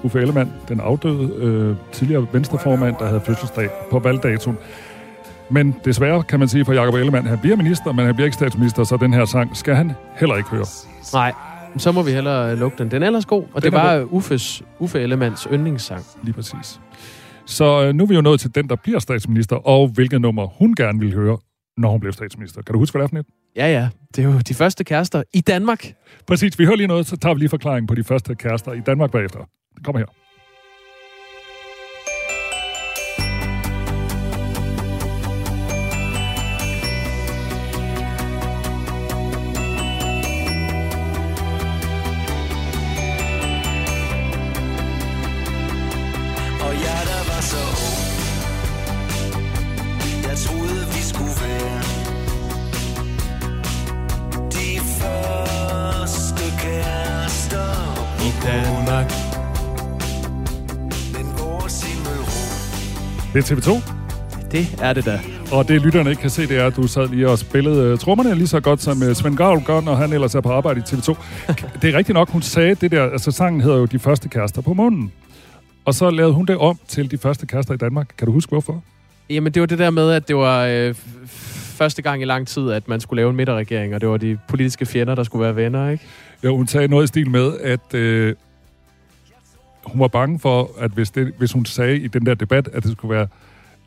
Uffe 0.02 0.18
Ellemann, 0.20 0.52
den 0.68 0.80
afdøde 0.80 1.30
øh, 1.36 1.76
tidligere 1.92 2.26
venstreformand, 2.32 2.96
der 2.98 3.06
havde 3.06 3.20
fødselsdag 3.20 3.68
på 3.90 3.98
valgdatoen. 3.98 4.56
Men 5.50 5.74
desværre 5.84 6.22
kan 6.22 6.38
man 6.38 6.48
sige 6.48 6.64
for 6.64 6.72
Jacob 6.72 6.94
Ellemann, 6.94 7.26
han 7.26 7.38
bliver 7.38 7.56
minister, 7.56 7.92
men 7.92 8.06
han 8.06 8.14
bliver 8.14 8.26
ikke 8.26 8.34
statsminister, 8.34 8.84
så 8.84 8.96
den 8.96 9.14
her 9.14 9.24
sang 9.24 9.56
skal 9.56 9.74
han 9.74 9.92
heller 10.16 10.36
ikke 10.36 10.48
høre. 10.50 10.64
Nej, 11.12 11.32
så 11.78 11.92
må 11.92 12.02
vi 12.02 12.10
hellere 12.12 12.56
lukke 12.56 12.78
den. 12.78 12.90
Den 12.90 13.02
er 13.02 13.06
ellers 13.06 13.26
god, 13.26 13.44
og 13.54 13.62
Den 13.62 13.72
det 13.72 13.78
er 13.78 13.82
var 13.82 14.04
Uffes, 14.10 14.62
Uffe 14.78 15.00
Ellemanns 15.00 15.48
yndlingssang. 15.52 16.04
Lige 16.22 16.34
præcis. 16.34 16.80
Så 17.48 17.82
øh, 17.84 17.94
nu 17.94 18.02
er 18.04 18.08
vi 18.08 18.14
jo 18.14 18.20
nået 18.20 18.40
til 18.40 18.54
den, 18.54 18.68
der 18.68 18.76
bliver 18.76 18.98
statsminister, 18.98 19.56
og 19.56 19.88
hvilket 19.88 20.20
nummer 20.20 20.46
hun 20.46 20.74
gerne 20.74 21.00
vil 21.00 21.14
høre, 21.14 21.38
når 21.76 21.90
hun 21.90 22.00
bliver 22.00 22.12
statsminister. 22.12 22.62
Kan 22.62 22.72
du 22.72 22.78
huske, 22.78 22.98
hvad 22.98 23.08
det 23.08 23.12
er 23.12 23.16
for 23.16 23.20
et? 23.20 23.26
Ja, 23.56 23.66
ja, 23.66 23.88
det 24.16 24.24
er 24.24 24.28
jo 24.28 24.38
de 24.38 24.54
første 24.54 24.84
kærester 24.84 25.22
i 25.34 25.40
Danmark. 25.40 25.92
Præcis, 26.26 26.58
vi 26.58 26.64
hører 26.64 26.76
lige 26.76 26.86
noget, 26.86 27.06
så 27.06 27.16
tager 27.16 27.34
vi 27.34 27.38
lige 27.38 27.48
forklaringen 27.48 27.86
på 27.86 27.94
de 27.94 28.04
første 28.04 28.34
kærester 28.34 28.72
i 28.72 28.80
Danmark 28.80 29.10
bagefter. 29.10 29.38
Det 29.74 29.84
kommer 29.84 29.98
her. 29.98 30.27
Det 63.38 63.50
er 63.50 63.56
TV2, 63.56 63.92
Det 64.52 64.76
er 64.82 64.92
det 64.92 65.04
da. 65.04 65.20
og 65.52 65.68
det 65.68 65.82
lytterne 65.82 66.10
ikke 66.10 66.20
kan 66.20 66.30
se, 66.30 66.46
det 66.46 66.58
er, 66.58 66.66
at 66.66 66.76
du 66.76 66.86
sad 66.86 67.08
lige 67.08 67.28
og 67.28 67.38
spillede 67.38 67.92
uh, 67.92 67.98
trommerne 67.98 68.34
lige 68.34 68.46
så 68.46 68.60
godt 68.60 68.82
som 68.82 69.02
uh, 69.02 69.12
Svend 69.12 69.36
Gavl 69.36 69.62
gør, 69.64 69.80
når 69.80 69.94
han 69.94 70.12
ellers 70.12 70.34
er 70.34 70.40
på 70.40 70.52
arbejde 70.52 70.80
i 70.80 70.82
TV2. 70.82 71.14
det 71.82 71.94
er 71.94 71.98
rigtigt 71.98 72.14
nok, 72.14 72.30
hun 72.30 72.42
sagde 72.42 72.74
det 72.74 72.90
der, 72.90 73.02
altså 73.10 73.30
sangen 73.30 73.60
hedder 73.60 73.76
jo 73.76 73.84
De 73.84 73.98
Første 73.98 74.28
Kærester 74.28 74.62
på 74.62 74.74
munden. 74.74 75.12
Og 75.84 75.94
så 75.94 76.10
lavede 76.10 76.32
hun 76.34 76.46
det 76.46 76.56
om 76.56 76.78
til 76.88 77.10
De 77.10 77.18
Første 77.18 77.46
Kærester 77.46 77.74
i 77.74 77.76
Danmark. 77.76 78.08
Kan 78.18 78.26
du 78.26 78.32
huske, 78.32 78.50
hvorfor? 78.50 78.82
Jamen, 79.30 79.52
det 79.52 79.60
var 79.60 79.66
det 79.66 79.78
der 79.78 79.90
med, 79.90 80.10
at 80.10 80.28
det 80.28 80.36
var 80.36 80.64
øh, 80.64 80.94
første 81.78 82.02
gang 82.02 82.22
i 82.22 82.24
lang 82.24 82.46
tid, 82.46 82.70
at 82.70 82.88
man 82.88 83.00
skulle 83.00 83.20
lave 83.20 83.30
en 83.30 83.36
midterregering, 83.36 83.94
og 83.94 84.00
det 84.00 84.08
var 84.08 84.16
de 84.16 84.38
politiske 84.48 84.86
fjender, 84.86 85.14
der 85.14 85.22
skulle 85.22 85.44
være 85.44 85.56
venner, 85.56 85.90
ikke? 85.90 86.04
Jo, 86.44 86.56
hun 86.56 86.66
sagde 86.66 86.88
noget 86.88 87.04
i 87.04 87.06
stil 87.06 87.30
med, 87.30 87.52
at 87.64 87.94
øh, 87.94 88.34
hun 89.92 90.00
var 90.00 90.08
bange 90.08 90.38
for, 90.38 90.70
at 90.80 90.90
hvis, 90.90 91.10
det, 91.10 91.32
hvis 91.38 91.52
hun 91.52 91.64
sagde 91.64 91.96
i 91.98 92.08
den 92.08 92.26
der 92.26 92.34
debat, 92.34 92.68
at 92.72 92.82
det 92.82 92.92
skulle 92.92 93.14
være 93.16 93.26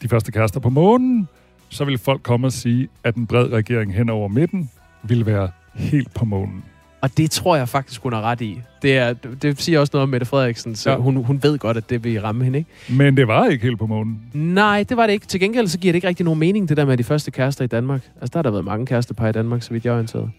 de 0.01 0.08
første 0.08 0.31
kærester 0.31 0.60
på 0.60 0.70
månen, 0.70 1.27
så 1.70 1.86
ville 1.86 1.98
folk 1.98 2.24
komme 2.24 2.48
og 2.48 2.51
sige, 2.53 2.88
at 3.03 3.15
en 3.15 3.27
bred 3.27 3.51
regering 3.51 3.93
hen 3.96 4.10
over 4.10 4.27
midten 4.27 4.70
ville 5.03 5.25
være 5.25 5.50
helt 5.75 6.13
på 6.13 6.25
månen. 6.25 6.63
Og 7.01 7.17
det 7.17 7.31
tror 7.31 7.55
jeg 7.55 7.70
faktisk, 7.70 8.01
hun 8.03 8.13
har 8.13 8.22
ret 8.22 8.41
i. 8.41 8.62
Det, 8.81 8.98
er, 8.98 9.13
det 9.13 9.62
siger 9.62 9.79
også 9.79 9.91
noget 9.93 10.03
om 10.03 10.10
Mette 10.10 10.25
Frederiksen, 10.25 10.75
så 10.75 10.89
Ja. 10.89 10.96
ja. 10.96 11.01
hun, 11.01 11.15
hun 11.24 11.43
ved 11.43 11.58
godt, 11.60 11.77
at 11.77 11.89
det 11.89 12.03
vil 12.03 12.22
ramme 12.22 12.43
hende, 12.43 12.58
ikke? 12.60 12.70
Men 12.89 13.17
det 13.17 13.27
var 13.27 13.46
ikke 13.48 13.63
helt 13.65 13.79
på 13.79 13.86
månen. 13.88 14.20
Nej, 14.34 14.84
det 14.89 14.98
var 14.98 15.05
det 15.08 15.13
ikke. 15.13 15.25
Til 15.27 15.39
gengæld 15.39 15.67
så 15.67 15.77
giver 15.79 15.91
det 15.91 15.96
ikke 15.98 16.08
rigtig 16.08 16.24
nogen 16.24 16.39
mening, 16.39 16.70
det 16.70 16.77
der 16.77 16.86
med 16.86 16.98
de 16.98 17.03
første 17.03 17.31
kærester 17.31 17.63
i 17.63 17.67
Danmark. 17.67 18.01
Altså, 18.22 18.29
der 18.34 18.38
har 18.38 18.43
der 18.43 18.51
været 18.51 18.65
mange 18.65 18.86
kærestepar 18.86 19.27
i 19.27 19.31
Danmark, 19.31 19.62
så 19.63 19.72
vidt 19.74 19.86
jeg 19.86 19.91
er 19.91 19.96
orienteret. 19.96 20.31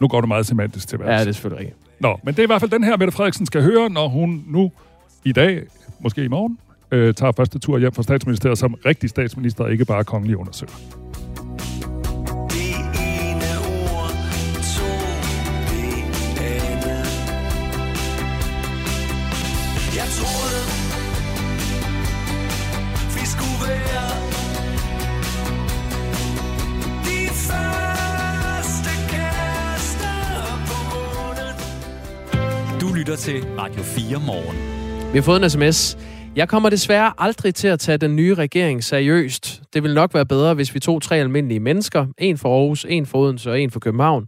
Nu 0.00 0.08
går 0.08 0.20
det 0.20 0.28
meget 0.28 0.46
semantisk 0.46 0.88
til 0.88 0.98
Ja, 1.02 1.06
værks. 1.06 1.20
det 1.22 1.28
er 1.28 1.32
selvfølgelig 1.32 1.66
rigtigt. 1.66 1.86
Nå, 2.00 2.18
men 2.24 2.34
det 2.34 2.38
er 2.38 2.42
i 2.42 2.46
hvert 2.46 2.60
fald 2.60 2.70
den 2.70 2.84
her, 2.84 2.96
Mette 2.96 3.12
Frederiksen 3.12 3.46
skal 3.46 3.62
høre, 3.62 3.90
når 3.90 4.08
hun 4.08 4.44
nu 4.48 4.72
i 5.24 5.32
dag, 5.32 5.62
måske 6.00 6.24
i 6.24 6.28
morgen, 6.28 6.58
øh, 6.90 7.14
tager 7.14 7.32
første 7.32 7.58
tur 7.58 7.78
hjem 7.78 7.92
fra 7.92 8.02
statsministeriet 8.02 8.58
som 8.58 8.74
rigtig 8.86 9.10
statsminister, 9.10 9.66
ikke 9.66 9.84
bare 9.84 10.04
kongelig 10.04 10.36
undersøger. 10.36 10.72
Ene 12.52 13.50
ord 13.58 14.14
Jeg 19.96 20.08
på 30.66 30.80
Du 32.80 32.94
lytter 32.94 33.16
til 33.16 33.44
Radio 33.58 33.82
4 33.82 34.20
morgen. 34.26 34.79
Vi 35.12 35.18
har 35.18 35.22
fået 35.30 35.42
en 35.42 35.50
sms. 35.50 35.78
Jeg 36.36 36.48
kommer 36.48 36.70
desværre 36.70 37.12
aldrig 37.18 37.54
til 37.54 37.68
at 37.68 37.78
tage 37.78 37.98
den 37.98 38.16
nye 38.16 38.34
regering 38.34 38.84
seriøst. 38.84 39.62
Det 39.74 39.82
vil 39.82 39.94
nok 39.94 40.14
være 40.14 40.26
bedre, 40.26 40.54
hvis 40.54 40.74
vi 40.74 40.80
tog 40.80 41.02
tre 41.02 41.16
almindelige 41.16 41.60
mennesker. 41.60 42.06
En 42.18 42.36
for 42.38 42.48
Aarhus, 42.48 42.84
en 42.84 43.06
for 43.06 43.18
Odense 43.18 43.50
og 43.50 43.60
en 43.60 43.70
for 43.70 43.80
København. 43.80 44.22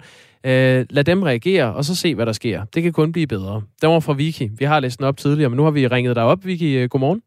Øh, 0.46 0.86
lad 0.96 1.04
dem 1.04 1.22
reagere, 1.22 1.74
og 1.74 1.84
så 1.84 1.96
se, 1.96 2.14
hvad 2.14 2.26
der 2.26 2.32
sker. 2.32 2.64
Det 2.74 2.82
kan 2.82 2.92
kun 2.92 3.12
blive 3.12 3.26
bedre. 3.26 3.62
Den 3.82 3.90
var 3.90 4.00
fra 4.00 4.12
Vicky. 4.12 4.46
Vi 4.58 4.64
har 4.64 4.80
læst 4.80 4.98
den 4.98 5.06
op 5.06 5.16
tidligere, 5.16 5.50
men 5.50 5.56
nu 5.56 5.64
har 5.64 5.70
vi 5.70 5.86
ringet 5.86 6.16
dig 6.16 6.24
op, 6.24 6.38
Vicky. 6.44 6.70
Øh, 6.78 6.88
Godmorgen. 6.88 7.22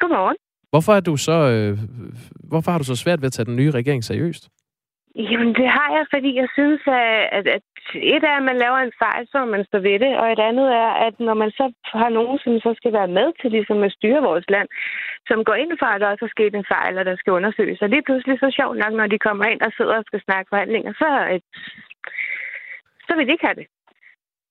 Godmorgen. 0.00 0.36
Hvorfor, 0.70 0.92
er 0.92 1.00
du 1.00 1.16
så, 1.16 1.38
øh, 1.54 1.78
hvorfor 2.50 2.70
har 2.70 2.78
du 2.78 2.84
så 2.84 2.96
svært 2.96 3.20
ved 3.20 3.26
at 3.26 3.32
tage 3.32 3.46
den 3.46 3.56
nye 3.56 3.70
regering 3.70 4.04
seriøst? 4.04 4.48
Jamen, 5.30 5.50
det 5.60 5.68
har 5.76 5.88
jeg, 5.96 6.04
fordi 6.14 6.30
jeg 6.42 6.48
synes, 6.58 6.80
at, 6.86 7.28
at, 7.38 7.46
at 7.56 7.62
et 7.94 8.24
er, 8.30 8.36
at 8.36 8.48
man 8.50 8.58
laver 8.64 8.78
en 8.82 8.98
fejl, 9.04 9.22
så 9.32 9.38
man 9.44 9.64
stå 9.64 9.78
ved 9.78 9.98
det, 10.04 10.12
og 10.20 10.26
et 10.32 10.42
andet 10.48 10.68
er, 10.84 10.90
at 11.06 11.14
når 11.20 11.34
man 11.42 11.50
så 11.50 11.72
har 11.84 12.08
nogen, 12.08 12.38
som 12.44 12.52
så 12.66 12.70
skal 12.76 12.92
være 12.92 13.10
med 13.18 13.28
til 13.40 13.50
ligesom 13.50 13.82
at 13.82 13.92
styre 13.92 14.26
vores 14.28 14.46
land, 14.54 14.68
som 15.28 15.44
går 15.44 15.54
ind 15.62 15.72
for, 15.78 15.86
at 15.86 16.00
der 16.00 16.12
også 16.12 16.24
er 16.24 16.34
sket 16.36 16.54
en 16.54 16.70
fejl, 16.74 16.98
og 16.98 17.04
der 17.04 17.16
skal 17.16 17.32
undersøges, 17.38 17.82
og 17.82 17.88
lige 17.88 18.06
pludselig 18.06 18.38
så 18.38 18.48
sjovt 18.58 18.76
nok, 18.82 18.92
når 18.92 19.06
de 19.06 19.18
kommer 19.26 19.44
ind 19.52 19.60
og 19.66 19.72
sidder 19.76 19.96
og 19.98 20.04
skal 20.06 20.22
snakke 20.26 20.48
forhandlinger, 20.48 20.92
så, 20.92 21.08
et, 21.36 21.44
så 23.06 23.12
vil 23.16 23.26
de 23.26 23.32
ikke 23.32 23.46
have 23.46 23.60
det. 23.60 23.66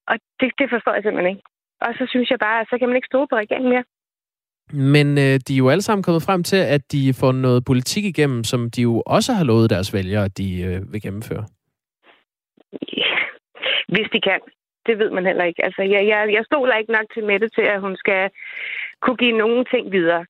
Og 0.10 0.16
det, 0.40 0.50
det 0.60 0.68
forstår 0.74 0.94
jeg 0.94 1.04
simpelthen 1.04 1.34
ikke. 1.34 1.46
Og 1.86 1.92
så 1.98 2.04
synes 2.10 2.30
jeg 2.30 2.40
bare, 2.40 2.60
at 2.62 2.68
så 2.70 2.76
kan 2.78 2.88
man 2.88 2.96
ikke 2.96 3.12
stå 3.14 3.20
på 3.26 3.36
regeringen 3.36 3.70
mere. 3.74 3.86
Men 4.94 5.08
øh, 5.18 5.40
de 5.48 5.54
er 5.54 5.58
jo 5.64 5.70
alle 5.70 5.82
sammen 5.82 6.04
kommet 6.04 6.24
frem 6.24 6.44
til, 6.44 6.58
at 6.76 6.92
de 6.92 7.14
får 7.14 7.32
noget 7.32 7.66
politik 7.66 8.06
igennem, 8.06 8.44
som 8.44 8.70
de 8.70 8.82
jo 8.82 9.04
også 9.06 9.34
har 9.34 9.44
lovet 9.44 9.70
deres 9.70 9.94
vælgere, 9.94 10.26
at 10.26 10.38
de 10.38 10.62
øh, 10.62 10.94
vil 10.94 11.02
gennemføre. 11.02 11.46
Hvis 13.94 14.10
de 14.14 14.22
kan. 14.22 14.42
Det 14.86 15.00
ved 15.00 15.10
man 15.12 15.26
heller 15.26 15.44
ikke. 15.44 15.66
Altså, 15.66 15.82
jeg, 15.82 16.08
jeg, 16.08 16.34
jeg 16.34 16.44
stoler 16.46 16.76
ikke 16.76 16.92
nok 16.92 17.08
til 17.14 17.24
Mette 17.24 17.50
til, 17.50 17.62
at 17.62 17.82
hun 17.82 17.96
skal 17.98 18.30
kunne 19.02 19.18
give 19.24 19.38
nogen 19.38 19.66
ting 19.74 19.92
videre. 19.92 20.26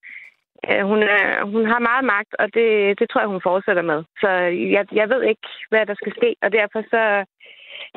Hun, 0.91 0.99
er, 1.03 1.45
hun 1.53 1.65
har 1.71 1.79
meget 1.89 2.05
magt, 2.05 2.33
og 2.39 2.47
det, 2.53 2.99
det 2.99 3.09
tror 3.09 3.21
jeg, 3.21 3.27
hun 3.35 3.47
fortsætter 3.49 3.81
med. 3.81 4.03
Så 4.21 4.29
jeg, 4.75 4.85
jeg 4.91 5.09
ved 5.09 5.21
ikke, 5.23 5.47
hvad 5.69 5.85
der 5.85 5.95
skal 5.95 6.13
ske, 6.19 6.35
og 6.41 6.51
derfor 6.51 6.81
så, 6.93 7.03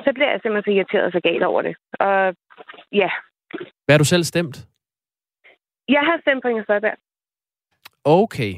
så 0.04 0.10
bliver 0.14 0.30
jeg 0.30 0.40
simpelthen 0.42 0.72
så 0.72 0.76
irriteret 0.76 1.04
og 1.04 1.12
så 1.12 1.20
galt 1.28 1.42
over 1.42 1.62
det. 1.62 1.74
Og 2.00 2.34
ja, 2.92 3.10
Hvad 3.84 3.94
har 3.94 3.98
du 3.98 4.04
selv 4.14 4.24
stemt? 4.24 4.56
jeg 5.96 6.02
har 6.08 6.20
stemt 6.20 6.42
på 6.42 6.48
Inger 6.48 6.64
Støjberg. 6.64 6.96
Okay. 8.04 8.52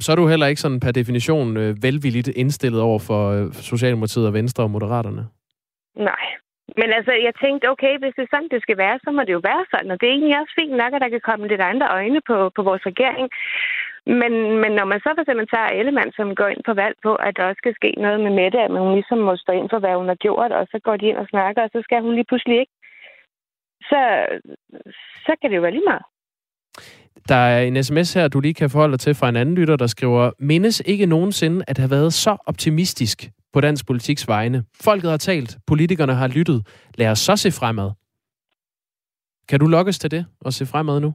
Så 0.00 0.12
er 0.12 0.16
du 0.16 0.26
heller 0.28 0.46
ikke 0.46 0.60
sådan 0.60 0.80
per 0.80 0.92
definition 0.92 1.56
øh, 1.56 1.82
velvilligt 1.82 2.28
indstillet 2.28 2.80
over 2.80 2.98
for 2.98 3.30
øh, 3.30 3.52
Socialdemokratiet 3.52 4.26
og 4.26 4.32
Venstre 4.32 4.62
og 4.62 4.70
Moderaterne. 4.70 5.26
Nej. 5.96 6.24
Men 6.76 6.88
altså, 6.98 7.12
jeg 7.26 7.34
tænkte, 7.44 7.70
okay, 7.74 7.94
hvis 7.98 8.14
det 8.16 8.22
er 8.24 8.32
sådan, 8.32 8.52
det 8.54 8.62
skal 8.62 8.78
være, 8.84 8.96
så 9.04 9.10
må 9.10 9.20
det 9.24 9.36
jo 9.38 9.42
være 9.50 9.64
sådan. 9.72 9.90
Og 9.90 9.96
det 10.00 10.06
er 10.06 10.14
egentlig 10.14 10.40
også 10.40 10.54
fint 10.60 10.76
nok, 10.82 10.92
at 10.92 11.02
der 11.02 11.14
kan 11.14 11.26
komme 11.28 11.48
lidt 11.48 11.60
andre 11.60 11.88
øjne 11.98 12.20
på, 12.28 12.36
på 12.56 12.62
vores 12.68 12.86
regering. 12.90 13.26
Men, 14.20 14.32
men 14.62 14.72
når 14.78 14.86
man 14.92 15.00
så 15.00 15.10
for 15.14 15.22
eksempel 15.22 15.46
tager 15.54 15.74
Ellemann, 15.78 16.12
som 16.18 16.34
går 16.40 16.48
ind 16.54 16.62
på 16.68 16.74
valg 16.82 16.96
på, 17.06 17.12
at 17.26 17.36
der 17.36 17.44
også 17.48 17.60
skal 17.62 17.74
ske 17.78 17.90
noget 18.04 18.20
med 18.24 18.32
Mette, 18.38 18.60
at 18.66 18.70
hun 18.84 18.94
ligesom 18.98 19.18
må 19.18 19.32
stå 19.36 19.52
ind 19.52 19.68
for, 19.70 19.78
hvad 19.78 19.94
hun 20.00 20.08
har 20.12 20.20
gjort, 20.26 20.52
og 20.58 20.66
så 20.72 20.78
går 20.86 20.96
de 20.96 21.06
ind 21.10 21.18
og 21.22 21.26
snakker, 21.32 21.62
og 21.62 21.70
så 21.72 21.80
skal 21.82 22.00
hun 22.02 22.14
lige 22.14 22.28
pludselig 22.30 22.58
ikke. 22.62 22.74
Så, 23.90 24.00
så 25.26 25.32
kan 25.40 25.50
det 25.50 25.56
jo 25.56 25.62
være 25.66 25.76
lige 25.76 25.90
meget. 25.92 26.04
Der 27.28 27.34
er 27.34 27.62
en 27.62 27.84
sms 27.84 28.14
her, 28.14 28.28
du 28.28 28.40
lige 28.40 28.54
kan 28.54 28.70
forholde 28.70 28.92
dig 28.92 29.00
til 29.00 29.14
fra 29.14 29.28
en 29.28 29.36
anden 29.36 29.54
lytter, 29.54 29.76
der 29.76 29.86
skriver, 29.86 30.30
mindes 30.38 30.80
ikke 30.80 31.06
nogensinde 31.06 31.64
at 31.68 31.78
have 31.78 31.90
været 31.90 32.12
så 32.12 32.36
optimistisk 32.46 33.18
på 33.52 33.60
dansk 33.60 33.86
politiks 33.86 34.28
vegne. 34.28 34.64
Folket 34.84 35.10
har 35.10 35.16
talt, 35.16 35.56
politikerne 35.66 36.14
har 36.14 36.28
lyttet. 36.28 36.58
Lad 36.98 37.10
os 37.10 37.18
så 37.18 37.36
se 37.36 37.50
fremad. 37.60 37.90
Kan 39.48 39.60
du 39.60 39.66
lokkes 39.66 39.98
til 39.98 40.10
det 40.10 40.26
og 40.40 40.52
se 40.52 40.66
fremad 40.66 41.00
nu? 41.00 41.14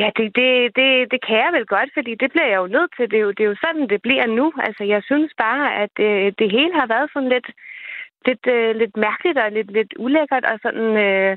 Ja, 0.00 0.08
det, 0.16 0.26
det, 0.38 0.48
det, 0.78 0.88
det 1.12 1.20
kan 1.26 1.36
jeg 1.44 1.50
vel 1.56 1.66
godt, 1.66 1.90
fordi 1.96 2.12
det 2.22 2.28
bliver 2.32 2.48
jeg 2.52 2.58
jo 2.62 2.66
nødt 2.76 2.90
til. 2.96 3.04
Det 3.10 3.18
er 3.18 3.24
jo, 3.26 3.30
det 3.36 3.42
er 3.44 3.50
jo 3.52 3.56
sådan, 3.64 3.88
det 3.92 4.00
bliver 4.02 4.26
nu. 4.26 4.46
Altså, 4.66 4.84
jeg 4.84 5.02
synes 5.10 5.32
bare, 5.38 5.64
at 5.82 5.90
det, 5.96 6.38
det 6.38 6.48
hele 6.56 6.74
har 6.80 6.86
været 6.94 7.10
sådan 7.12 7.28
lidt 7.28 7.48
lidt, 8.28 8.44
øh, 8.56 8.76
lidt 8.80 8.96
mærkeligt 8.96 9.38
og 9.38 9.52
lidt, 9.52 9.70
lidt 9.78 9.92
ulækkert 9.98 10.44
og 10.52 10.58
sådan... 10.62 10.86
Øh, 11.06 11.36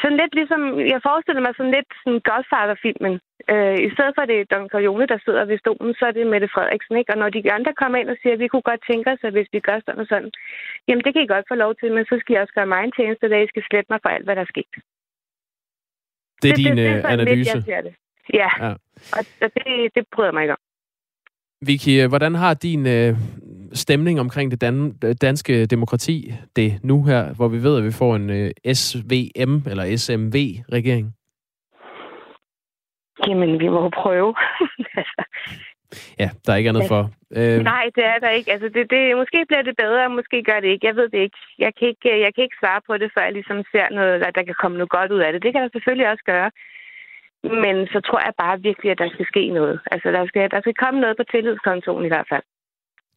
sådan 0.00 0.20
lidt 0.22 0.34
ligesom, 0.40 0.60
jeg 0.94 1.00
forestiller 1.08 1.42
mig 1.44 1.52
sådan 1.56 1.74
lidt 1.76 1.90
sådan 2.02 2.20
Godfather-filmen. 2.30 3.14
Øh, 3.52 3.76
I 3.86 3.88
stedet 3.94 4.12
for, 4.14 4.22
at 4.22 4.30
det 4.30 4.38
er 4.40 4.50
Don 4.52 4.68
Corleone, 4.72 5.06
der 5.12 5.18
sidder 5.24 5.44
ved 5.50 5.58
stolen, 5.64 5.92
så 5.98 6.04
er 6.08 6.14
det 6.14 6.32
Mette 6.32 6.48
Frederiksen, 6.54 6.94
ikke? 7.00 7.12
Og 7.12 7.18
når 7.22 7.28
de 7.30 7.52
andre 7.58 7.72
kommer 7.80 7.96
ind 7.98 8.10
og 8.14 8.18
siger, 8.20 8.34
at 8.34 8.42
vi 8.42 8.48
kunne 8.48 8.68
godt 8.70 8.82
tænke 8.90 9.06
os, 9.12 9.22
at 9.28 9.32
hvis 9.36 9.50
vi 9.54 9.60
gør 9.68 9.78
sådan 9.80 10.00
og 10.02 10.06
sådan, 10.12 10.30
jamen 10.88 11.02
det 11.04 11.10
kan 11.12 11.22
I 11.24 11.32
godt 11.34 11.46
få 11.50 11.54
lov 11.64 11.72
til, 11.80 11.88
men 11.96 12.04
så 12.10 12.14
skal 12.20 12.34
I 12.34 12.42
også 12.42 12.54
gøre 12.58 12.70
mig 12.72 12.80
en 12.84 12.96
tjeneste, 12.98 13.28
da 13.32 13.36
I 13.42 13.50
skal 13.52 13.64
slette 13.68 13.88
mig 13.92 14.00
for 14.02 14.10
alt, 14.14 14.24
hvad 14.26 14.36
der 14.36 14.44
er 14.46 14.52
sket. 14.54 14.72
Det 16.42 16.48
er 16.50 16.56
din 16.62 16.76
det, 16.76 16.76
det, 16.76 16.86
øh, 16.86 16.94
det 16.94 16.98
er 16.98 17.02
sådan 17.02 17.20
analyse. 17.20 17.54
Lidt, 17.56 17.68
jeg 17.68 17.82
det. 17.88 17.94
Ja, 18.40 18.50
Ja. 18.64 18.72
og 19.16 19.22
det, 19.56 19.94
det 19.94 20.02
bryder 20.14 20.32
mig 20.32 20.42
ikke 20.42 20.56
om. 20.58 20.62
Vicky, 21.66 21.92
øh, 22.02 22.08
hvordan 22.08 22.34
har 22.34 22.54
din 22.54 22.86
øh, 22.86 23.10
stemning 23.72 24.20
omkring 24.20 24.50
det 24.50 24.60
dan- 24.60 25.14
danske 25.20 25.66
demokrati 25.66 26.32
det 26.56 26.78
nu 26.84 27.04
her, 27.04 27.34
hvor 27.34 27.48
vi 27.48 27.62
ved, 27.62 27.78
at 27.78 27.84
vi 27.84 27.92
får 27.92 28.16
en 28.16 28.30
øh, 28.30 28.50
SVM 28.74 29.52
eller 29.70 29.96
SMV-regering? 29.96 31.14
Jamen, 33.26 33.60
vi 33.60 33.68
må 33.68 33.90
prøve. 33.90 34.34
Ja, 36.22 36.28
der 36.44 36.50
er 36.52 36.56
ikke 36.56 36.68
andet 36.72 36.86
Ja. 36.86 36.92
for. 36.94 37.02
Øh, 37.38 37.58
nej, 37.74 37.84
det 37.96 38.04
er 38.12 38.18
der 38.24 38.30
ikke. 38.38 38.52
Altså, 38.52 38.68
det, 38.74 38.90
det, 38.90 39.16
måske 39.22 39.38
bliver 39.48 39.62
det 39.62 39.76
bedre, 39.84 40.08
måske 40.18 40.42
gør 40.50 40.60
det 40.60 40.68
ikke. 40.68 40.86
Jeg 40.86 40.96
ved 40.96 41.08
det 41.14 41.18
ikke. 41.26 41.38
Jeg 41.58 41.72
kan 41.78 41.88
ikke, 41.88 42.20
jeg 42.24 42.30
kan 42.34 42.44
ikke 42.44 42.60
svare 42.62 42.80
på 42.86 42.92
det, 42.98 43.08
før 43.14 43.22
jeg 43.24 43.32
ligesom 43.38 43.58
ser 43.72 43.86
noget, 43.98 44.22
at 44.28 44.34
der 44.34 44.42
kan 44.48 44.54
komme 44.62 44.76
noget 44.78 44.90
godt 44.96 45.10
ud 45.16 45.20
af 45.26 45.32
det. 45.32 45.42
Det 45.42 45.52
kan 45.52 45.62
der 45.62 45.68
selvfølgelig 45.72 46.08
også 46.12 46.24
gøre. 46.32 46.50
Men 47.64 47.76
så 47.92 47.98
tror 48.06 48.20
jeg 48.26 48.34
bare 48.44 48.62
virkelig, 48.68 48.90
at 48.92 48.98
der 49.02 49.10
skal 49.14 49.26
ske 49.32 49.42
noget. 49.58 49.76
Altså, 49.92 50.08
der 50.16 50.26
skal, 50.26 50.50
der 50.54 50.60
skal 50.60 50.74
komme 50.84 51.00
noget 51.00 51.16
på 51.16 51.24
tillidskontoen 51.32 52.04
i 52.04 52.12
hvert 52.12 52.28
fald. 52.32 52.46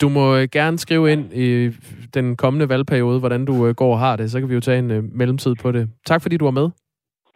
Du 0.01 0.09
må 0.09 0.37
øh, 0.37 0.47
gerne 0.51 0.77
skrive 0.77 1.11
ind 1.11 1.33
i 1.33 1.71
den 2.13 2.35
kommende 2.35 2.69
valgperiode, 2.69 3.19
hvordan 3.19 3.45
du 3.45 3.67
øh, 3.67 3.75
går 3.75 3.93
og 3.93 3.99
har 3.99 4.15
det. 4.15 4.31
Så 4.31 4.39
kan 4.39 4.49
vi 4.49 4.53
jo 4.53 4.59
tage 4.59 4.79
en 4.79 4.91
øh, 4.91 5.03
mellemtid 5.03 5.55
på 5.55 5.71
det. 5.71 5.89
Tak 6.05 6.21
fordi 6.21 6.37
du 6.37 6.45
var 6.45 6.51
med. 6.51 6.69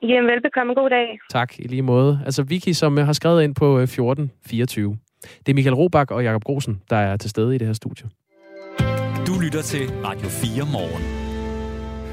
Jamen, 0.04 0.28
velbekomme. 0.32 0.74
God 0.74 0.90
dag. 0.90 1.20
Tak, 1.32 1.60
i 1.60 1.68
lige 1.68 1.82
måde. 1.82 2.22
Altså 2.26 2.44
Vicky, 2.44 2.72
som 2.72 2.98
har 2.98 3.14
skrevet 3.14 3.44
ind 3.44 3.56
på 3.56 3.78
øh, 3.78 3.84
1424. 3.84 4.98
Det 5.46 5.50
er 5.50 5.54
Michael 5.54 5.76
Robach 5.76 6.12
og 6.12 6.24
Jakob 6.24 6.44
Grosen, 6.44 6.82
der 6.90 6.96
er 6.96 7.18
til 7.18 7.30
stede 7.30 7.56
i 7.56 7.58
det 7.58 7.68
her 7.68 7.74
studie. 7.74 8.10
Du 9.28 9.34
lytter 9.44 9.62
til 9.62 9.82
Radio 10.04 10.28
4 10.28 10.66
morgen. 10.72 11.26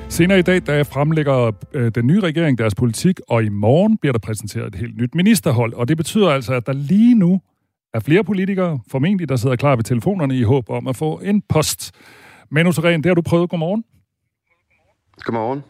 Senere 0.09 0.39
i 0.39 0.43
dag, 0.43 0.67
der 0.67 0.85
fremlægger 0.85 1.53
øh, 1.73 1.91
den 1.95 2.07
nye 2.07 2.21
regering 2.21 2.59
deres 2.59 2.75
politik, 2.75 3.21
og 3.29 3.45
i 3.45 3.49
morgen 3.49 3.99
bliver 3.99 4.13
der 4.13 4.19
præsenteret 4.19 4.67
et 4.67 4.75
helt 4.75 4.97
nyt 4.97 5.15
ministerhold. 5.15 5.73
Og 5.75 5.89
det 5.89 5.97
betyder 5.97 6.29
altså, 6.29 6.55
at 6.55 6.67
der 6.67 6.73
lige 6.73 7.15
nu 7.15 7.41
er 7.95 8.01
flere 8.01 8.25
politikere, 8.25 8.81
formentlig, 8.91 9.29
der 9.29 9.37
sidder 9.37 9.57
klar 9.57 9.77
ved 9.77 9.85
telefonerne 9.85 10.37
i 10.37 10.43
håb 10.43 10.71
om 10.71 10.87
at 10.87 10.97
få 10.97 11.21
en 11.25 11.43
post. 11.49 11.93
Manu 12.51 12.73
Seren, 12.73 13.03
det 13.03 13.11
har 13.11 13.15
du 13.15 13.23
prøvet. 13.23 13.51
Godmorgen. 13.51 13.85
Godmorgen. 15.17 15.63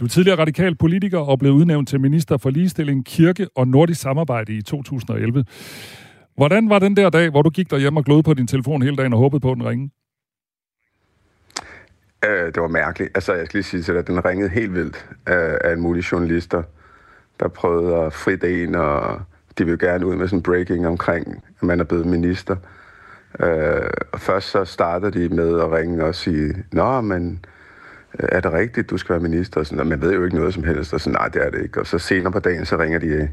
Du 0.00 0.04
er 0.04 0.08
tidligere 0.08 0.38
radikal 0.38 0.74
politiker 0.74 1.18
og 1.18 1.38
blev 1.38 1.52
udnævnt 1.52 1.88
til 1.88 2.00
minister 2.00 2.36
for 2.36 2.50
ligestilling, 2.50 3.06
kirke 3.06 3.48
og 3.54 3.68
nordisk 3.68 4.00
samarbejde 4.00 4.56
i 4.56 4.62
2011. 4.62 5.44
Hvordan 6.36 6.70
var 6.70 6.78
den 6.78 6.96
der 6.96 7.10
dag, 7.10 7.30
hvor 7.30 7.42
du 7.42 7.50
gik 7.50 7.70
derhjemme 7.70 8.00
og 8.00 8.04
glod 8.04 8.22
på 8.22 8.34
din 8.34 8.46
telefon 8.46 8.82
hele 8.82 8.96
dagen 8.96 9.12
og 9.12 9.18
håbede 9.18 9.40
på, 9.40 9.50
at 9.50 9.56
den 9.56 9.66
ringe? 9.66 9.90
Øh, 12.24 12.46
det 12.54 12.62
var 12.62 12.68
mærkeligt. 12.68 13.10
Altså, 13.14 13.34
jeg 13.34 13.46
skal 13.46 13.58
lige 13.58 13.64
sige 13.64 13.82
til 13.82 13.94
dig, 13.94 13.98
at 13.98 14.06
den 14.06 14.24
ringede 14.24 14.48
helt 14.48 14.74
vildt 14.74 15.08
af, 15.26 15.58
af 15.64 15.72
en 15.72 15.80
mulig 15.80 16.12
journalister, 16.12 16.62
der 17.40 17.48
prøvede 17.48 17.96
at 17.96 18.12
fritte 18.12 18.62
en, 18.62 18.74
og 18.74 19.20
de 19.58 19.66
vil 19.66 19.78
gerne 19.78 20.06
ud 20.06 20.16
med 20.16 20.28
sådan 20.28 20.42
breaking 20.42 20.86
omkring, 20.86 21.44
at 21.60 21.62
man 21.62 21.80
er 21.80 21.84
blevet 21.84 22.06
minister. 22.06 22.56
Øh, 23.40 23.90
og 24.12 24.20
først 24.20 24.50
så 24.50 24.64
startede 24.64 25.28
de 25.28 25.34
med 25.34 25.60
at 25.60 25.72
ringe 25.72 26.04
og 26.04 26.14
sige, 26.14 26.64
Nå, 26.72 27.00
men 27.00 27.44
øh, 28.20 28.28
er 28.32 28.40
det 28.40 28.52
rigtigt, 28.52 28.90
du 28.90 28.98
skal 28.98 29.12
være 29.12 29.22
minister? 29.22 29.60
Og 29.60 29.66
sådan, 29.66 29.86
man 29.86 30.02
ved 30.02 30.12
jo 30.12 30.24
ikke 30.24 30.36
noget 30.36 30.54
som 30.54 30.64
helst, 30.64 30.94
og 30.94 31.00
sådan, 31.00 31.12
nej, 31.20 31.28
det 31.28 31.46
er 31.46 31.50
det 31.50 31.62
ikke. 31.62 31.80
Og 31.80 31.86
så 31.86 31.98
senere 31.98 32.32
på 32.32 32.38
dagen, 32.38 32.66
så 32.66 32.78
ringer 32.78 32.98
de, 32.98 33.28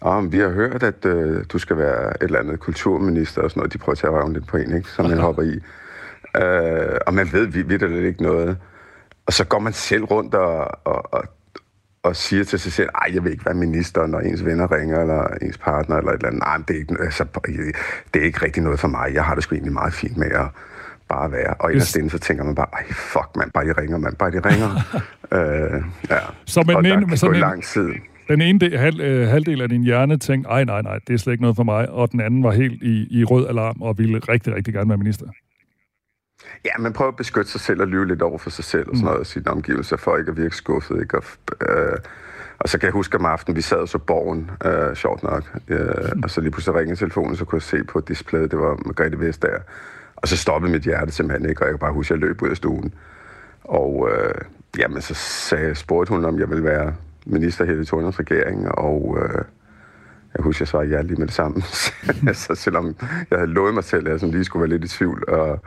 om 0.00 0.32
vi 0.32 0.38
har 0.38 0.48
hørt, 0.48 0.82
at 0.82 1.04
øh, 1.04 1.44
du 1.52 1.58
skal 1.58 1.76
være 1.78 2.10
et 2.10 2.16
eller 2.20 2.38
andet 2.38 2.60
kulturminister 2.60 3.42
og 3.42 3.50
sådan 3.50 3.60
noget. 3.60 3.72
De 3.72 3.78
prøver 3.78 3.92
at 3.92 3.98
tage 3.98 4.10
røven 4.10 4.32
lidt 4.32 4.46
på 4.46 4.56
en, 4.56 4.76
ikke? 4.76 4.88
Så 4.88 5.02
man 5.02 5.18
hopper 5.18 5.42
i. 5.42 5.60
Øh, 6.42 6.98
og 7.06 7.14
man 7.14 7.28
ved 7.32 7.46
vi, 7.46 7.62
vidt 7.62 7.82
ikke 7.82 8.22
noget. 8.22 8.56
Og 9.26 9.32
så 9.32 9.44
går 9.44 9.58
man 9.58 9.72
selv 9.72 10.04
rundt 10.04 10.34
og, 10.34 10.86
og, 10.86 11.14
og, 11.14 11.24
og 12.02 12.16
siger 12.16 12.44
til 12.44 12.58
sig 12.58 12.72
selv, 12.72 12.88
ej, 12.94 13.10
jeg 13.14 13.24
vil 13.24 13.32
ikke 13.32 13.44
være 13.44 13.54
minister, 13.54 14.06
når 14.06 14.20
ens 14.20 14.44
venner 14.44 14.72
ringer, 14.72 15.00
eller 15.00 15.26
ens 15.42 15.58
partner, 15.58 15.96
eller 15.96 16.10
et 16.10 16.14
eller 16.14 16.28
andet. 16.28 16.42
Nej, 16.42 16.58
men 16.58 16.64
det 16.68 16.76
er 16.76 16.80
ikke, 16.80 16.96
altså, 17.00 17.24
det 18.14 18.22
er 18.22 18.26
ikke 18.26 18.44
rigtig 18.44 18.62
noget 18.62 18.80
for 18.80 18.88
mig. 18.88 19.10
Jeg 19.14 19.24
har 19.24 19.34
det 19.34 19.44
sgu 19.44 19.54
egentlig 19.54 19.72
meget 19.72 19.92
fint 19.92 20.16
med 20.16 20.30
at 20.30 20.46
bare 21.08 21.32
være. 21.32 21.54
Og 21.54 21.72
inderst 21.72 21.96
inde, 21.96 22.10
så 22.10 22.18
tænker 22.18 22.44
man 22.44 22.54
bare, 22.54 22.66
ej, 22.72 22.84
fuck, 22.92 23.28
man, 23.36 23.50
bare 23.50 23.64
de 23.64 23.72
ringer, 23.72 23.98
man, 23.98 24.14
bare 24.14 24.30
de 24.30 24.40
ringer. 24.40 24.70
øh, 25.36 25.82
ja. 26.10 26.18
Så 26.44 26.62
man 26.66 26.76
og 26.76 26.84
der 26.84 27.06
kan 27.08 27.16
sådan 27.16 27.34
gå 27.34 27.40
lang 27.40 27.64
tid. 27.64 27.90
Den 28.28 28.40
ene 28.42 28.58
del, 28.58 28.78
halv, 28.78 29.00
øh, 29.00 29.28
halvdel 29.28 29.62
af 29.62 29.68
din 29.68 29.82
hjerne 29.82 30.18
tænkte, 30.18 30.50
ej, 30.50 30.64
nej, 30.64 30.82
nej, 30.82 30.98
det 31.06 31.14
er 31.14 31.18
slet 31.18 31.32
ikke 31.32 31.42
noget 31.42 31.56
for 31.56 31.64
mig, 31.64 31.90
og 31.90 32.12
den 32.12 32.20
anden 32.20 32.42
var 32.42 32.50
helt 32.50 32.82
i, 32.82 33.20
i 33.20 33.24
rød 33.24 33.48
alarm 33.48 33.82
og 33.82 33.98
ville 33.98 34.18
rigtig, 34.18 34.54
rigtig 34.54 34.74
gerne 34.74 34.88
være 34.88 34.98
minister. 34.98 35.26
Ja, 36.64 36.70
man 36.78 36.92
prøver 36.92 37.10
at 37.10 37.16
beskytte 37.16 37.50
sig 37.50 37.60
selv 37.60 37.80
og 37.80 37.86
lyve 37.86 38.06
lidt 38.06 38.22
over 38.22 38.38
for 38.38 38.50
sig 38.50 38.64
selv 38.64 38.88
og 38.88 38.96
sådan 38.96 39.04
noget, 39.04 39.20
og 39.20 39.26
sine 39.26 39.50
omgivelser 39.50 39.96
for 39.96 40.16
ikke 40.16 40.30
at 40.30 40.36
virke 40.36 40.56
skuffet. 40.56 41.00
Ikke? 41.00 41.18
Og, 41.18 41.24
øh, 41.68 41.98
og 42.58 42.68
så 42.68 42.78
kan 42.78 42.86
jeg 42.86 42.92
huske 42.92 43.18
om 43.18 43.26
aftenen, 43.26 43.56
vi 43.56 43.60
sad 43.60 43.78
og 43.78 43.88
så 43.88 43.98
borgen, 43.98 44.50
øh, 44.64 44.96
sjovt 44.96 45.22
nok, 45.22 45.44
øh, 45.68 46.12
og 46.22 46.30
så 46.30 46.40
lige 46.40 46.50
pludselig 46.50 46.74
ringede 46.74 46.96
telefonen, 46.96 47.36
så 47.36 47.44
kunne 47.44 47.56
jeg 47.56 47.62
se 47.62 47.84
på 47.84 48.00
displayet, 48.00 48.50
det 48.50 48.58
var 48.58 48.78
Margrethe 48.86 49.20
Vestager. 49.20 49.60
Og 50.16 50.28
så 50.28 50.36
stoppede 50.36 50.72
mit 50.72 50.82
hjerte 50.82 51.12
simpelthen 51.12 51.50
ikke, 51.50 51.62
og 51.62 51.66
jeg 51.66 51.72
kan 51.72 51.78
bare 51.78 51.92
huske, 51.92 52.14
at 52.14 52.20
jeg 52.20 52.28
løb 52.28 52.42
ud 52.42 52.48
af 52.48 52.56
stuen. 52.56 52.94
Og 53.64 54.08
øh, 54.12 54.34
jamen, 54.78 55.02
så 55.02 55.14
sagde, 55.14 55.74
spurgte 55.74 56.14
hun, 56.14 56.24
om 56.24 56.38
jeg 56.38 56.50
ville 56.50 56.64
være 56.64 56.94
minister 57.26 57.64
her 57.64 57.80
i 57.80 57.84
Thorners 57.84 58.18
regering, 58.18 58.68
og 58.68 59.18
øh, 59.22 59.44
jeg 60.34 60.42
husker, 60.42 60.62
jeg 60.62 60.68
svarede 60.68 60.90
ja 60.90 61.02
lige 61.02 61.16
med 61.16 61.26
det 61.26 61.34
samme. 61.34 61.62
så 62.34 62.54
selvom 62.54 62.96
jeg 63.30 63.38
havde 63.38 63.50
lovet 63.50 63.74
mig 63.74 63.84
selv, 63.84 64.06
at 64.06 64.12
jeg 64.12 64.20
sådan 64.20 64.32
lige 64.32 64.44
skulle 64.44 64.60
være 64.60 64.78
lidt 64.78 64.92
i 64.92 64.96
tvivl, 64.96 65.24
og, 65.28 65.62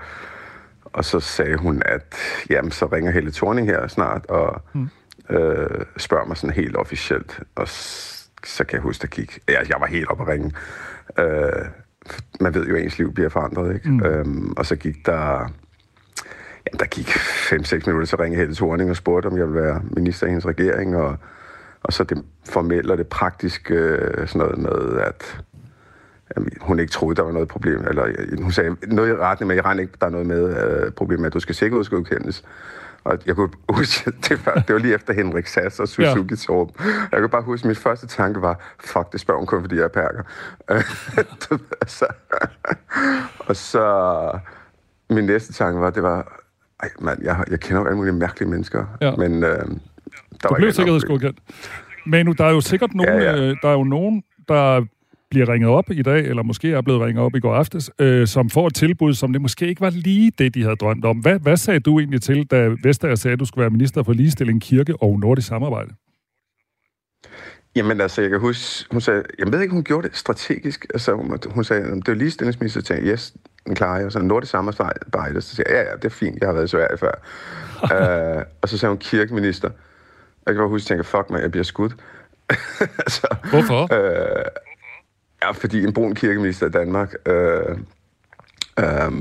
og 0.93 1.05
så 1.05 1.19
sagde 1.19 1.57
hun, 1.57 1.81
at 1.85 2.15
jamen, 2.49 2.71
så 2.71 2.85
ringer 2.85 3.11
Helle 3.11 3.31
Thorning 3.31 3.67
her 3.67 3.87
snart, 3.87 4.25
og 4.25 4.61
mm. 4.73 4.89
øh, 5.29 5.85
spørger 5.97 6.25
mig 6.25 6.37
sådan 6.37 6.53
helt 6.55 6.75
officielt. 6.77 7.39
Og 7.55 7.67
s- 7.67 8.29
så 8.45 8.63
kan 8.63 8.73
jeg 8.75 8.81
huske, 8.81 9.01
der 9.01 9.07
gik... 9.07 9.39
Ja, 9.49 9.59
jeg 9.69 9.77
var 9.79 9.85
helt 9.85 10.07
oppe 10.09 10.23
at 10.23 10.29
ringe. 10.29 10.51
Øh, 11.19 11.65
man 12.39 12.53
ved 12.53 12.67
jo, 12.67 12.75
at 12.75 12.83
ens 12.83 12.97
liv 12.97 13.13
bliver 13.13 13.29
forandret, 13.29 13.73
ikke? 13.73 13.89
Mm. 13.91 14.05
Øhm, 14.05 14.53
og 14.57 14.65
så 14.65 14.75
gik 14.75 15.05
der... 15.05 15.51
Jamen, 16.67 16.79
der 16.79 16.85
gik 16.85 17.07
5-6 17.09 17.73
minutter, 17.85 18.05
så 18.05 18.15
ringede 18.19 18.39
Helle 18.39 18.55
Thorning 18.55 18.89
og 18.89 18.95
spurgte, 18.95 19.27
om 19.27 19.37
jeg 19.37 19.47
ville 19.47 19.61
være 19.61 19.81
minister 19.95 20.27
i 20.27 20.29
hendes 20.29 20.45
regering, 20.45 20.95
og, 20.95 21.17
og 21.83 21.93
så 21.93 22.03
det 22.03 22.23
formelle 22.49 22.91
og 22.93 22.97
det 22.97 23.07
praktiske, 23.07 23.73
øh, 23.73 24.27
sådan 24.27 24.39
noget 24.47 24.57
med, 24.57 24.99
at 24.99 25.41
hun 26.61 26.79
ikke 26.79 26.91
troede, 26.91 27.15
der 27.15 27.21
var 27.21 27.31
noget 27.31 27.47
problem. 27.47 27.87
Eller 27.87 28.05
øh, 28.05 28.41
hun 28.41 28.51
sagde 28.51 28.75
noget 28.87 29.09
i 29.09 29.15
retning 29.15 29.47
med, 29.47 29.55
jeg 29.55 29.65
regner 29.65 29.81
ikke, 29.81 29.93
der 30.01 30.05
er 30.05 30.11
noget 30.11 30.27
med 30.27 30.57
øh, 30.85 30.91
problem 30.91 31.19
med, 31.19 31.27
at 31.27 31.33
du 31.33 31.39
skal 31.39 31.55
sikkerhedsgodkendes. 31.55 32.43
Og 33.03 33.17
jeg 33.25 33.35
kunne 33.35 33.49
huske, 33.69 34.11
det 34.29 34.45
var, 34.45 34.53
det 34.53 34.73
var 34.73 34.79
lige 34.79 34.95
efter 34.95 35.13
Henrik 35.13 35.47
Sass 35.47 35.79
og 35.79 35.87
Suzuki 35.87 36.33
ja. 36.33 36.35
Torp. 36.35 36.69
Jeg 37.11 37.19
kunne 37.19 37.29
bare 37.29 37.41
huske, 37.41 37.65
at 37.65 37.67
min 37.67 37.75
første 37.75 38.07
tanke 38.07 38.41
var, 38.41 38.59
fuck, 38.83 39.11
det 39.11 39.19
spørger 39.19 39.37
hun 39.39 39.47
kun, 39.47 39.61
fordi 39.61 39.75
jeg 39.75 39.83
er 39.83 39.87
perker. 39.87 40.23
Så, 41.87 42.05
og 43.39 43.55
så 43.55 44.39
min 45.09 45.23
næste 45.25 45.53
tanke 45.53 45.81
var, 45.81 45.89
det 45.89 46.03
var, 46.03 46.39
ej 46.83 46.89
mand, 46.99 47.23
jeg, 47.23 47.43
jeg 47.49 47.59
kender 47.59 47.81
jo 47.81 47.85
alle 47.87 47.97
mulige 47.97 48.13
mærkelige 48.13 48.49
mennesker, 48.49 48.85
Ja. 49.01 49.15
men 49.15 49.43
øh, 49.43 49.49
der 49.49 49.65
Du 50.43 50.47
var 50.49 50.55
blev 50.55 50.71
sikkerhedsgodkendt. 50.71 51.39
Men 52.05 52.25
nu, 52.25 52.31
der 52.31 52.45
er 52.45 52.51
jo 52.51 52.61
sikkert 52.61 52.93
nogen, 52.93 53.21
ja. 53.21 53.35
ja. 53.35 53.49
Øh, 53.49 53.55
der 53.61 53.67
er 53.69 53.73
jo 53.73 53.83
nogen, 53.83 54.23
der 54.47 54.85
bliver 55.33 55.49
ringet 55.49 55.69
op 55.69 55.91
i 55.91 56.01
dag, 56.01 56.19
eller 56.19 56.43
måske 56.43 56.71
er 56.71 56.81
blevet 56.81 57.01
ringet 57.01 57.23
op 57.23 57.35
i 57.35 57.39
går 57.39 57.53
aftes, 57.55 57.91
øh, 57.99 58.27
som 58.27 58.49
får 58.49 58.67
et 58.67 58.75
tilbud, 58.75 59.13
som 59.13 59.33
det 59.33 59.41
måske 59.41 59.67
ikke 59.67 59.81
var 59.81 59.89
lige 59.89 60.31
det, 60.37 60.55
de 60.55 60.63
havde 60.63 60.75
drømt 60.75 61.05
om. 61.05 61.17
Hvad, 61.17 61.39
hvad 61.39 61.57
sagde 61.57 61.79
du 61.79 61.99
egentlig 61.99 62.21
til, 62.21 62.45
da 62.45 62.69
Vestager 62.83 63.15
sagde, 63.15 63.33
at 63.33 63.39
du 63.39 63.45
skulle 63.45 63.61
være 63.61 63.69
minister 63.69 64.03
for 64.03 64.13
ligestilling, 64.13 64.61
kirke 64.61 64.95
og 65.01 65.19
nordisk 65.19 65.47
samarbejde? 65.47 65.93
Jamen 67.75 68.01
altså, 68.01 68.21
jeg 68.21 68.29
kan 68.29 68.39
huske, 68.39 68.85
hun 68.91 69.01
sagde, 69.01 69.23
jeg 69.39 69.51
ved 69.51 69.61
ikke, 69.61 69.73
hun 69.73 69.83
gjorde 69.83 70.07
det 70.07 70.17
strategisk. 70.17 70.85
Altså, 70.93 71.13
hun, 71.13 71.39
hun 71.45 71.63
sagde, 71.63 71.83
det 71.83 72.07
var 72.07 72.13
ligestillingsminister, 72.13 72.81
så 72.81 72.93
yes, 72.93 73.33
den 73.65 73.75
klarer 73.75 74.01
jeg. 74.01 74.11
Så 74.11 74.19
nordisk 74.19 74.51
samarbejde, 74.51 75.41
så 75.41 75.55
sagde 75.55 75.71
jeg, 75.71 75.83
ja, 75.83 75.89
ja, 75.89 75.95
det 75.95 76.05
er 76.05 76.09
fint, 76.09 76.39
jeg 76.39 76.47
har 76.47 76.53
været 76.53 76.65
i 76.65 76.67
Sverige 76.67 76.97
før. 76.97 77.13
uh, 77.83 78.43
og 78.61 78.69
så 78.69 78.77
sagde 78.77 78.91
hun 78.91 78.97
kirkeminister. 78.97 79.69
Jeg 80.45 80.53
kan 80.53 80.61
bare 80.61 80.69
huske, 80.69 80.85
at 80.85 80.89
jeg 80.89 80.97
tænkte, 80.97 81.11
fuck 81.17 81.29
mig, 81.29 81.41
jeg 81.41 81.51
bliver 81.51 81.63
skudt. 81.63 81.95
altså, 83.05 83.27
Hvorfor? 83.49 83.93
Øh, 83.93 84.45
ja, 85.43 85.51
fordi 85.51 85.83
en 85.83 85.93
brun 85.93 86.15
kirkeminister 86.15 86.67
i 86.67 86.69
Danmark, 86.69 87.13
øh, 87.25 87.77
øh, 88.79 89.11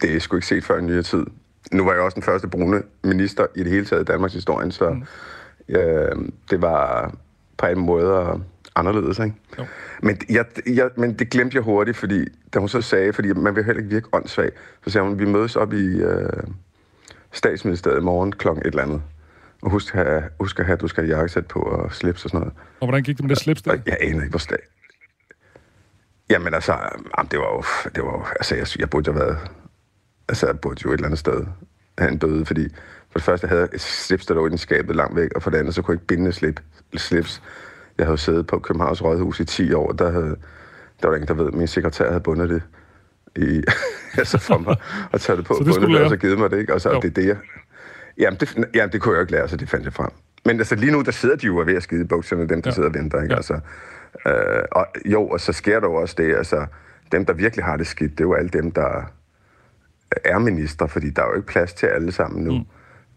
det 0.00 0.16
er 0.16 0.20
sgu 0.20 0.36
ikke 0.36 0.46
set 0.46 0.64
før 0.64 0.78
i 0.78 0.82
nyere 0.82 1.02
tid. 1.02 1.26
Nu 1.72 1.84
var 1.84 1.92
jeg 1.92 2.02
også 2.02 2.14
den 2.14 2.22
første 2.22 2.48
brune 2.48 2.82
minister 3.04 3.46
i 3.56 3.62
det 3.62 3.72
hele 3.72 3.86
taget 3.86 4.02
i 4.02 4.04
Danmarks 4.04 4.34
historie, 4.34 4.72
så 4.72 4.90
mm. 4.90 5.04
øh, 5.68 6.16
det 6.50 6.62
var 6.62 7.14
på 7.56 7.66
en 7.66 7.78
måde 7.78 8.40
anderledes, 8.76 9.18
ikke? 9.18 9.34
Jo. 9.58 9.64
Men, 10.02 10.18
jeg, 10.30 10.44
jeg, 10.66 10.90
men 10.96 11.14
det 11.14 11.30
glemte 11.30 11.56
jeg 11.56 11.62
hurtigt, 11.62 11.96
fordi 11.96 12.24
da 12.54 12.58
hun 12.58 12.68
så 12.68 12.80
sagde, 12.80 13.12
fordi 13.12 13.32
man 13.32 13.56
vil 13.56 13.64
heller 13.64 13.80
ikke 13.80 13.94
virke 13.94 14.08
åndssvag, 14.12 14.50
så 14.84 14.90
sagde 14.90 15.08
hun, 15.08 15.18
vi 15.18 15.24
mødes 15.24 15.56
op 15.56 15.72
i 15.72 15.86
øh, 15.86 16.42
statsministeriet 17.32 18.00
i 18.00 18.02
morgen 18.02 18.32
klokken 18.32 18.62
et 18.66 18.70
eller 18.70 18.82
andet. 18.82 19.02
Og 19.62 19.70
husk, 19.70 19.94
at 19.94 20.22
husk 20.40 20.58
at 20.58 20.66
have, 20.66 20.74
at 20.74 20.80
du 20.80 20.88
skal 20.88 21.06
have 21.06 21.16
jakkesæt 21.16 21.46
på 21.46 21.58
og 21.58 21.92
slips 21.92 22.24
og 22.24 22.30
sådan 22.30 22.40
noget. 22.40 22.54
Og 22.80 22.86
hvordan 22.86 23.02
gik 23.02 23.16
det 23.16 23.24
med 23.24 23.30
det 23.30 23.38
slips 23.38 23.62
der? 23.62 23.76
Jeg 23.86 23.96
aner 24.00 24.22
ikke, 24.22 24.30
hvor. 24.30 24.56
Jamen 26.30 26.54
altså, 26.54 26.72
jamen, 27.18 27.28
det 27.30 27.38
var 27.38 27.44
jo, 27.56 27.62
det 27.94 28.02
var 28.04 28.12
jo, 28.12 28.24
altså, 28.24 28.54
jeg, 28.56 28.66
jeg 28.78 28.90
burde 28.90 29.06
jo 29.10 29.12
have 29.12 29.26
været, 29.26 29.38
altså, 30.28 30.46
jeg 30.46 30.60
burde 30.60 30.80
jo 30.84 30.90
et 30.90 30.94
eller 30.94 31.06
andet 31.06 31.18
sted 31.18 31.46
have 31.98 32.10
en 32.12 32.18
døde, 32.18 32.46
fordi 32.46 32.68
for 33.10 33.18
det 33.18 33.22
første 33.22 33.46
havde 33.48 33.60
jeg 33.60 33.68
et 33.72 33.80
slips, 33.80 34.26
der 34.26 34.34
lå 34.34 34.48
i 34.48 34.56
skabet 34.56 34.96
langt 34.96 35.16
væk, 35.16 35.30
og 35.36 35.42
for 35.42 35.50
det 35.50 35.58
andet, 35.58 35.74
så 35.74 35.82
kunne 35.82 35.92
jeg 35.92 35.96
ikke 35.96 36.06
binde 36.06 36.32
slip, 36.32 36.60
slips. 36.96 37.42
Jeg 37.98 38.06
havde 38.06 38.18
siddet 38.18 38.46
på 38.46 38.58
Københavns 38.58 39.02
Rådhus 39.04 39.40
i 39.40 39.44
10 39.44 39.72
år, 39.72 39.92
der 39.92 40.10
havde, 40.10 40.36
der 41.02 41.08
var 41.08 41.14
ingen, 41.14 41.28
der 41.28 41.34
ved, 41.44 41.52
min 41.52 41.66
sekretær 41.66 42.08
havde 42.08 42.20
bundet 42.20 42.48
det 42.50 42.62
i, 43.36 43.62
altså 44.18 44.38
for 44.38 44.58
mig, 44.58 44.76
og 45.12 45.20
taget 45.20 45.38
det 45.38 45.46
på, 45.46 45.54
Så 45.58 45.64
det 45.64 45.80
bundet 45.80 46.02
og 46.02 46.10
så 46.10 46.16
givet 46.16 46.38
mig 46.38 46.50
det, 46.50 46.58
ikke? 46.58 46.74
Og 46.74 46.80
så 46.80 46.90
Jo. 46.92 47.00
det 47.00 47.08
er 47.08 47.14
det, 47.14 47.26
jeg, 47.26 47.36
jamen 48.18 48.40
det, 48.40 48.68
jamen, 48.74 48.92
det 48.92 49.00
kunne 49.00 49.12
jeg 49.12 49.16
jo 49.16 49.20
ikke 49.22 49.32
lære, 49.32 49.48
så 49.48 49.56
det 49.56 49.68
fandt 49.68 49.84
jeg 49.84 49.92
frem. 49.92 50.10
Men 50.44 50.58
altså 50.58 50.74
lige 50.74 50.92
nu, 50.92 51.02
der 51.02 51.10
sidder 51.12 51.36
de 51.36 51.46
jo 51.46 51.56
og 51.56 51.66
ved 51.66 51.74
at 51.74 51.82
skide 51.82 52.00
i 52.00 52.06
bukserne, 52.06 52.48
dem 52.48 52.62
der 52.62 52.70
Ja. 52.70 52.74
sidder 52.74 52.88
og 52.88 52.94
venter, 52.94 53.22
ikke? 53.22 53.32
Ja. 53.32 53.36
Altså, 53.36 53.60
øh, 54.26 54.62
og 54.72 54.86
jo, 55.06 55.28
og 55.28 55.40
så 55.40 55.52
sker 55.52 55.80
der 55.80 55.88
jo 55.88 55.94
også 55.94 56.14
det, 56.18 56.36
altså, 56.36 56.66
dem, 57.12 57.26
der 57.26 57.32
virkelig 57.32 57.64
har 57.64 57.76
det 57.76 57.86
skidt, 57.86 58.12
det 58.12 58.20
er 58.20 58.24
jo 58.24 58.34
alle 58.34 58.50
dem, 58.50 58.70
der 58.70 59.12
er 60.24 60.38
minister, 60.38 60.86
fordi 60.86 61.10
der 61.10 61.22
er 61.22 61.26
jo 61.26 61.34
ikke 61.34 61.46
plads 61.46 61.74
til 61.74 61.86
alle 61.86 62.12
sammen 62.12 62.44
nu. 62.44 62.52
Mm. 62.52 62.64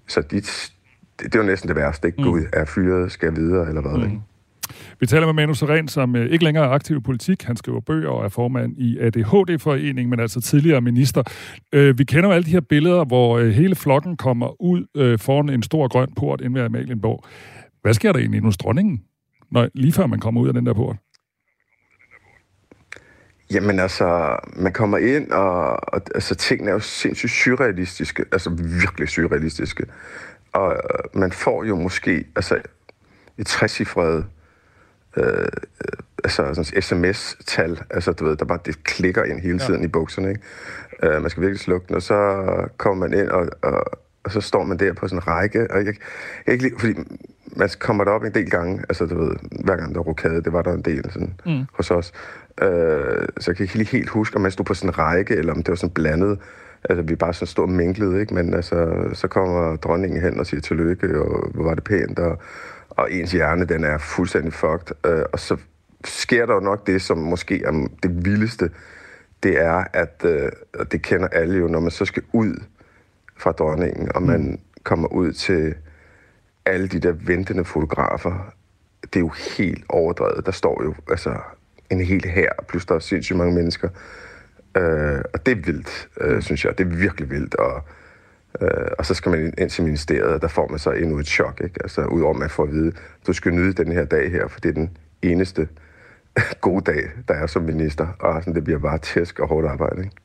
Så 0.08 0.22
de, 0.22 0.36
det, 0.36 0.72
det 1.20 1.36
er 1.36 1.40
jo 1.40 1.46
næsten 1.46 1.68
det 1.68 1.76
værste, 1.76 2.08
ikke? 2.08 2.24
Gud, 2.24 2.44
er 2.54 2.66
fyret, 2.66 3.12
skal 3.12 3.36
videre, 3.36 3.68
eller 3.68 3.82
hvad, 3.82 3.98
mm. 3.98 4.04
ikke? 4.04 4.22
Vi 5.00 5.06
taler 5.06 5.26
med 5.26 5.34
Manu 5.34 5.54
Seren, 5.54 5.88
som 5.88 6.16
øh, 6.16 6.32
ikke 6.32 6.44
længere 6.44 6.66
er 6.66 6.70
aktiv 6.70 6.98
i 6.98 7.00
politik. 7.00 7.44
Han 7.44 7.56
skriver 7.56 7.80
bøger 7.80 8.10
og 8.10 8.26
er 8.26 8.30
formand 8.30 8.78
i 8.78 9.00
ADHD-foreningen, 9.00 10.10
men 10.10 10.20
altså 10.20 10.42
tidligere 10.42 10.82
minister. 10.82 11.24
Øh, 11.74 12.00
vi 12.00 12.04
kender 12.04 12.30
jo 12.30 12.36
alle 12.36 12.46
de 12.46 12.52
her 12.52 12.60
billeder, 12.60 13.06
hvor 13.06 13.38
øh, 13.38 13.50
hele 13.50 13.76
flokken 13.76 14.18
kommer 14.18 14.62
ud 14.62 15.18
foran 15.18 15.50
en 15.50 15.64
stor 15.64 15.88
grøn 15.88 16.10
port 16.16 16.42
inde 16.42 16.56
ved 16.56 16.62
Amalienborg. 16.62 17.24
Hvad 17.82 17.94
sker 17.94 18.12
der 18.12 18.20
egentlig 18.20 18.42
nu 18.42 18.48
hos 18.48 18.58
dronningen, 18.58 19.02
når, 19.52 19.70
lige 19.74 19.94
før 19.94 20.08
man 20.08 20.20
kommer 20.20 20.42
ud 20.42 20.48
af 20.48 20.54
den 20.54 20.66
der 20.66 20.74
port? 20.74 20.96
Jamen 23.52 23.80
altså, 23.80 24.38
man 24.56 24.74
kommer 24.74 24.98
ind, 24.98 25.32
og, 25.32 25.70
og 25.94 26.02
altså, 26.16 26.36
tingene 26.36 26.70
er 26.70 26.74
jo 26.74 26.80
sindssygt 26.80 27.32
surrealistiske, 27.32 28.26
altså 28.32 28.50
virkelig 28.50 29.10
surrealistiske. 29.10 29.86
Og 30.54 30.72
øh, 30.74 31.20
man 31.20 31.32
får 31.32 31.64
jo 31.64 31.76
måske 31.76 32.26
altså, 32.36 32.62
et 33.38 33.48
trecifret 33.48 34.26
øh, 35.18 35.26
øh, 35.28 35.48
altså, 36.24 36.54
sådan 36.54 36.82
sms-tal, 36.82 37.82
altså 37.90 38.12
du 38.12 38.26
ved, 38.26 38.36
der 38.36 38.46
bare 38.46 38.60
det 38.66 38.84
klikker 38.84 39.24
ind 39.24 39.40
hele 39.40 39.60
tiden 39.60 39.82
ja. 39.82 39.86
i 39.86 39.90
bukserne, 39.90 40.30
ikke? 40.30 40.42
Uh, 41.04 41.22
man 41.22 41.30
skal 41.30 41.42
virkelig 41.42 41.60
slukke 41.60 41.88
den, 41.88 41.96
og 41.96 42.02
så 42.02 42.44
kommer 42.78 43.08
man 43.08 43.20
ind, 43.20 43.30
og, 43.30 43.50
og, 43.62 43.86
og 44.24 44.32
så 44.32 44.42
står 44.42 44.64
man 44.64 44.80
der 44.80 44.94
på 44.94 45.08
sådan 45.08 45.18
en 45.18 45.28
række, 45.28 45.72
og 45.72 45.86
jeg, 45.86 45.96
jeg 46.48 46.54
ikke 46.54 46.80
fordi 46.80 46.94
man 47.58 47.70
kommer 47.80 48.04
derop 48.04 48.24
en 48.24 48.34
del 48.34 48.50
gange, 48.50 48.84
altså 48.90 49.06
du 49.06 49.20
ved, 49.20 49.32
hver 49.64 49.76
gang 49.76 49.96
der 49.96 50.00
var 50.00 50.04
rokade, 50.04 50.44
det 50.44 50.54
var 50.54 50.62
der 50.62 50.74
en 50.74 50.82
del 50.82 51.12
sådan, 51.12 51.34
mm. 51.46 51.64
hos 51.74 51.92
os. 51.92 52.14
Uh, 52.62 52.68
så 53.40 53.44
jeg 53.48 53.56
kan 53.56 53.64
ikke 53.64 53.76
lige 53.76 53.88
helt 53.88 54.10
huske, 54.10 54.36
om 54.36 54.42
man 54.42 54.52
stod 54.52 54.66
på 54.66 54.74
sådan 54.74 54.90
en 54.90 54.98
række, 54.98 55.36
eller 55.36 55.54
om 55.54 55.64
det 55.64 55.70
var 55.70 55.76
sådan 55.76 55.94
blandet. 55.94 56.40
Altså, 56.90 57.02
vi 57.02 57.16
bare 57.16 57.34
sådan 57.34 57.48
stod 57.48 57.64
og 57.64 57.70
minglede, 57.70 58.22
ikke? 58.22 58.34
Men 58.34 58.54
altså, 58.54 59.10
så 59.14 59.28
kommer 59.28 59.76
dronningen 59.76 60.22
hen 60.22 60.40
og 60.40 60.46
siger 60.46 60.62
tillykke, 60.62 61.22
og 61.22 61.50
hvor 61.54 61.64
var 61.64 61.74
det 61.74 61.84
pænt, 61.84 62.20
og, 62.20 62.42
og 62.90 63.12
ens 63.12 63.32
hjerne, 63.32 63.66
den 63.66 63.84
er 63.84 63.98
fuldstændig 63.98 64.54
fucked. 64.54 64.92
Uh, 65.08 65.22
og 65.34 65.40
så 65.40 65.58
sker 66.06 66.46
der 66.46 66.54
jo 66.54 66.60
nok 66.60 66.88
det, 66.88 67.02
som 67.02 67.18
måske 67.18 67.64
er 67.64 67.88
det 68.04 68.26
vildeste, 68.26 68.70
det 69.44 69.62
er, 69.62 69.84
at 69.94 70.26
og 70.80 70.92
det 70.92 71.02
kender 71.02 71.28
alle 71.28 71.60
jo, 71.60 71.68
når 71.68 71.80
man 71.80 71.92
så 71.92 72.06
skal 72.06 72.24
ud 72.34 72.64
fra 73.38 73.52
dronningen, 73.52 74.12
og 74.16 74.24
man 74.24 74.42
mm. 74.42 74.60
kommer 74.84 75.08
ud 75.08 75.32
til 75.32 75.76
alle 76.68 76.88
de 76.88 77.00
der 77.00 77.12
ventende 77.12 77.66
fotografer, 77.66 78.54
det 79.04 79.16
er 79.16 79.20
jo 79.20 79.32
helt 79.58 79.86
overdrevet. 79.90 80.46
Der 80.46 80.52
står 80.52 80.84
jo 80.84 80.96
altså 81.10 81.38
en 81.90 82.02
hel 82.02 82.26
her, 82.26 82.50
plus 82.68 82.86
der 82.86 82.96
er 82.96 83.00
sindssygt 83.00 83.38
mange 83.38 83.56
mennesker. 83.56 83.90
Øh, 84.78 85.22
og 85.34 85.46
det 85.46 85.52
er 85.52 85.62
vildt, 85.66 86.08
øh, 86.22 86.42
synes 86.42 86.66
jeg. 86.66 86.78
Det 86.78 86.86
er 86.88 86.96
virkelig 86.96 87.30
vildt. 87.30 87.56
Og, 87.56 87.82
øh, 88.62 88.88
og 89.00 89.06
så 89.06 89.14
skal 89.14 89.30
man 89.30 89.54
ind 89.58 89.70
til 89.70 89.84
ministeriet, 89.84 90.34
og 90.34 90.42
der 90.42 90.48
får 90.48 90.68
man 90.68 90.80
så 90.80 90.92
endnu 90.92 91.20
et 91.20 91.28
chok. 91.28 91.62
Ikke? 91.64 91.80
Altså, 91.82 92.06
udover 92.06 92.34
at 92.34 92.40
man 92.40 92.50
får 92.50 92.64
at 92.64 92.72
vide, 92.72 92.92
du 93.28 93.34
skal 93.34 93.52
nyde 93.52 93.74
den 93.74 93.92
her 93.92 94.06
dag 94.06 94.32
her, 94.32 94.48
for 94.48 94.60
det 94.60 94.70
er 94.70 94.74
den 94.74 94.98
eneste 95.22 95.68
gode 96.62 96.92
dag, 96.92 97.04
der 97.28 97.34
er 97.34 97.48
som 97.48 97.64
minister. 97.64 98.08
Og 98.20 98.42
sådan, 98.42 98.56
det 98.56 98.64
bliver 98.64 98.80
bare 98.80 98.98
tæsk 98.98 99.40
og 99.40 99.48
hårdt 99.48 99.68
arbejde. 99.68 100.02
Ikke? 100.02 100.16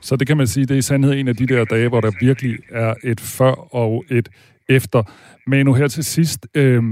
Så 0.00 0.16
det 0.16 0.26
kan 0.26 0.36
man 0.36 0.46
sige, 0.46 0.66
det 0.66 0.74
er 0.74 0.78
i 0.78 0.82
sandhed 0.82 1.12
en 1.12 1.28
af 1.28 1.36
de 1.36 1.46
der 1.46 1.64
dage, 1.64 1.88
hvor 1.88 2.00
der 2.00 2.10
virkelig 2.20 2.58
er 2.70 2.94
et 3.02 3.20
før 3.20 3.74
og 3.74 4.04
et 4.10 4.28
efter. 4.68 5.02
Men 5.46 5.66
nu 5.66 5.74
her 5.74 5.88
til 5.88 6.04
sidst, 6.04 6.46
øh, 6.54 6.82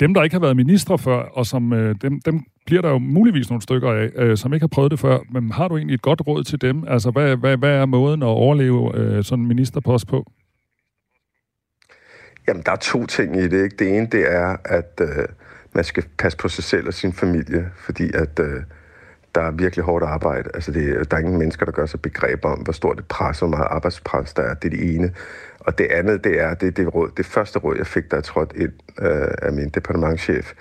dem 0.00 0.14
der 0.14 0.22
ikke 0.22 0.34
har 0.34 0.40
været 0.40 0.56
ministre 0.56 0.98
før, 0.98 1.16
og 1.16 1.46
som 1.46 1.72
øh, 1.72 1.94
dem, 2.02 2.20
dem 2.20 2.40
bliver 2.66 2.82
der 2.82 2.90
jo 2.90 2.98
muligvis 2.98 3.50
nogle 3.50 3.62
stykker 3.62 3.92
af, 3.92 4.10
øh, 4.16 4.36
som 4.36 4.54
ikke 4.54 4.62
har 4.62 4.68
prøvet 4.68 4.90
det 4.90 5.00
før. 5.00 5.18
Men 5.30 5.50
har 5.52 5.68
du 5.68 5.76
egentlig 5.76 5.94
et 5.94 6.02
godt 6.02 6.26
råd 6.26 6.44
til 6.44 6.60
dem? 6.60 6.84
Altså, 6.88 7.10
hvad, 7.10 7.36
hvad, 7.36 7.56
hvad 7.56 7.70
er 7.70 7.86
måden 7.86 8.22
at 8.22 8.26
overleve 8.26 8.96
øh, 8.98 9.24
sådan 9.24 9.42
en 9.42 9.48
ministerpost 9.48 10.06
på? 10.06 10.32
Jamen, 12.48 12.62
der 12.66 12.72
er 12.72 12.76
to 12.76 13.06
ting 13.06 13.36
i 13.36 13.48
det. 13.48 13.64
Ikke? 13.64 13.76
Det 13.78 13.96
ene, 13.96 14.06
det 14.06 14.32
er, 14.32 14.56
at 14.64 15.00
øh, 15.00 15.26
man 15.72 15.84
skal 15.84 16.04
passe 16.18 16.38
på 16.38 16.48
sig 16.48 16.64
selv 16.64 16.86
og 16.86 16.94
sin 16.94 17.12
familie, 17.12 17.70
fordi 17.76 18.10
at 18.14 18.40
øh, 18.40 18.62
der 19.34 19.42
er 19.42 19.50
virkelig 19.50 19.84
hårdt 19.84 20.04
arbejde. 20.04 20.50
Altså, 20.54 20.72
det, 20.72 21.10
der 21.10 21.16
er 21.16 21.20
ingen 21.20 21.38
mennesker, 21.38 21.64
der 21.64 21.72
gør 21.72 21.86
sig 21.86 22.00
begreb 22.00 22.44
om, 22.44 22.58
hvor 22.58 22.72
stort 22.72 22.98
et 22.98 23.04
pres 23.04 23.42
og 23.42 23.48
hvor 23.48 23.56
meget 23.56 23.68
arbejdspres 23.70 24.32
der 24.34 24.42
er. 24.42 24.54
Det 24.54 24.72
er 24.72 24.76
det 24.76 24.94
ene. 24.94 25.12
Og 25.66 25.78
det 25.78 25.86
andet, 25.90 26.24
det 26.24 26.40
er 26.40 26.54
det, 26.54 26.76
det, 26.76 26.94
råd, 26.94 27.10
det 27.16 27.26
første 27.26 27.58
råd, 27.58 27.76
jeg 27.76 27.86
fik, 27.86 28.10
der 28.10 28.20
trådt 28.20 28.52
ind 28.56 28.72
øh, 28.98 29.28
af 29.42 29.52
min 29.52 29.68
departementchef. 29.68 30.52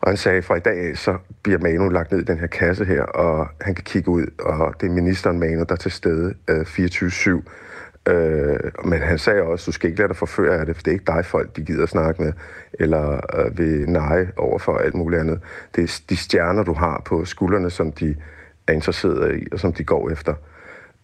Og 0.00 0.08
han 0.08 0.16
sagde, 0.16 0.42
fra 0.42 0.56
i 0.56 0.60
dag 0.60 0.90
af, 0.90 0.96
så 0.96 1.16
bliver 1.42 1.58
Manu 1.58 1.88
lagt 1.88 2.12
ned 2.12 2.20
i 2.20 2.24
den 2.24 2.38
her 2.38 2.46
kasse 2.46 2.84
her, 2.84 3.02
og 3.02 3.48
han 3.60 3.74
kan 3.74 3.84
kigge 3.84 4.08
ud, 4.10 4.26
og 4.38 4.74
det 4.80 4.86
er 4.86 4.90
ministeren 4.90 5.38
Manu, 5.38 5.64
der 5.68 5.72
er 5.72 5.76
til 5.76 5.90
stede 5.90 6.34
øh, 6.48 6.60
24-7. 6.60 8.12
Øh, 8.12 8.58
men 8.84 9.00
han 9.00 9.18
sagde 9.18 9.42
også, 9.42 9.66
du 9.66 9.72
skal 9.72 9.90
ikke 9.90 9.98
lade 9.98 10.08
dig 10.08 10.16
forføre 10.16 10.56
af 10.56 10.66
det, 10.66 10.76
for 10.76 10.82
det 10.82 10.90
er 10.90 10.92
ikke 10.92 11.12
dig 11.12 11.24
folk, 11.24 11.56
de 11.56 11.64
gider 11.64 11.82
at 11.82 11.88
snakke 11.88 12.22
med, 12.22 12.32
eller 12.72 13.20
øh, 13.38 13.58
vil 13.58 13.90
nej 13.90 14.26
over 14.36 14.58
for 14.58 14.76
alt 14.76 14.94
muligt 14.94 15.20
andet. 15.20 15.40
Det 15.76 15.84
er 15.84 16.00
de 16.10 16.16
stjerner, 16.16 16.62
du 16.62 16.72
har 16.72 17.02
på 17.04 17.24
skuldrene, 17.24 17.70
som 17.70 17.92
de 17.92 18.16
er 18.68 18.72
interesseret 18.72 19.38
i, 19.38 19.46
og 19.52 19.60
som 19.60 19.72
de 19.72 19.84
går 19.84 20.10
efter. 20.10 20.32
Øh, 20.32 20.55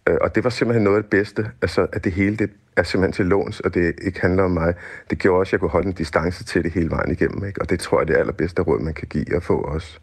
og 0.07 0.35
det 0.35 0.45
var 0.45 0.51
simpelthen 0.51 0.85
noget 0.85 0.97
af 0.97 1.03
det 1.03 1.11
bedste, 1.11 1.51
altså 1.63 1.87
at 1.93 2.05
det 2.05 2.13
hele 2.13 2.37
det 2.37 2.51
er 2.77 2.83
simpelthen 2.83 3.13
til 3.13 3.27
låns, 3.27 3.61
og 3.61 3.75
det 3.75 3.95
ikke 4.03 4.21
handler 4.21 4.43
om 4.43 4.51
mig. 4.51 4.75
Det 5.11 5.19
gjorde 5.19 5.41
også, 5.41 5.49
at 5.49 5.53
jeg 5.53 5.61
kunne 5.61 5.71
holde 5.71 5.87
en 5.87 5.93
distance 5.93 6.45
til 6.45 6.65
det 6.65 6.73
hele 6.73 6.91
vejen 6.91 7.13
igennem, 7.13 7.45
ikke? 7.45 7.61
og 7.61 7.71
det 7.71 7.81
tror 7.81 7.99
jeg 7.99 8.03
er 8.03 8.07
det 8.07 8.17
allerbedste 8.17 8.63
råd, 8.63 8.81
man 8.81 8.95
kan 8.95 9.09
give 9.09 9.37
at 9.37 9.43
få 9.43 9.61
også. 9.61 9.99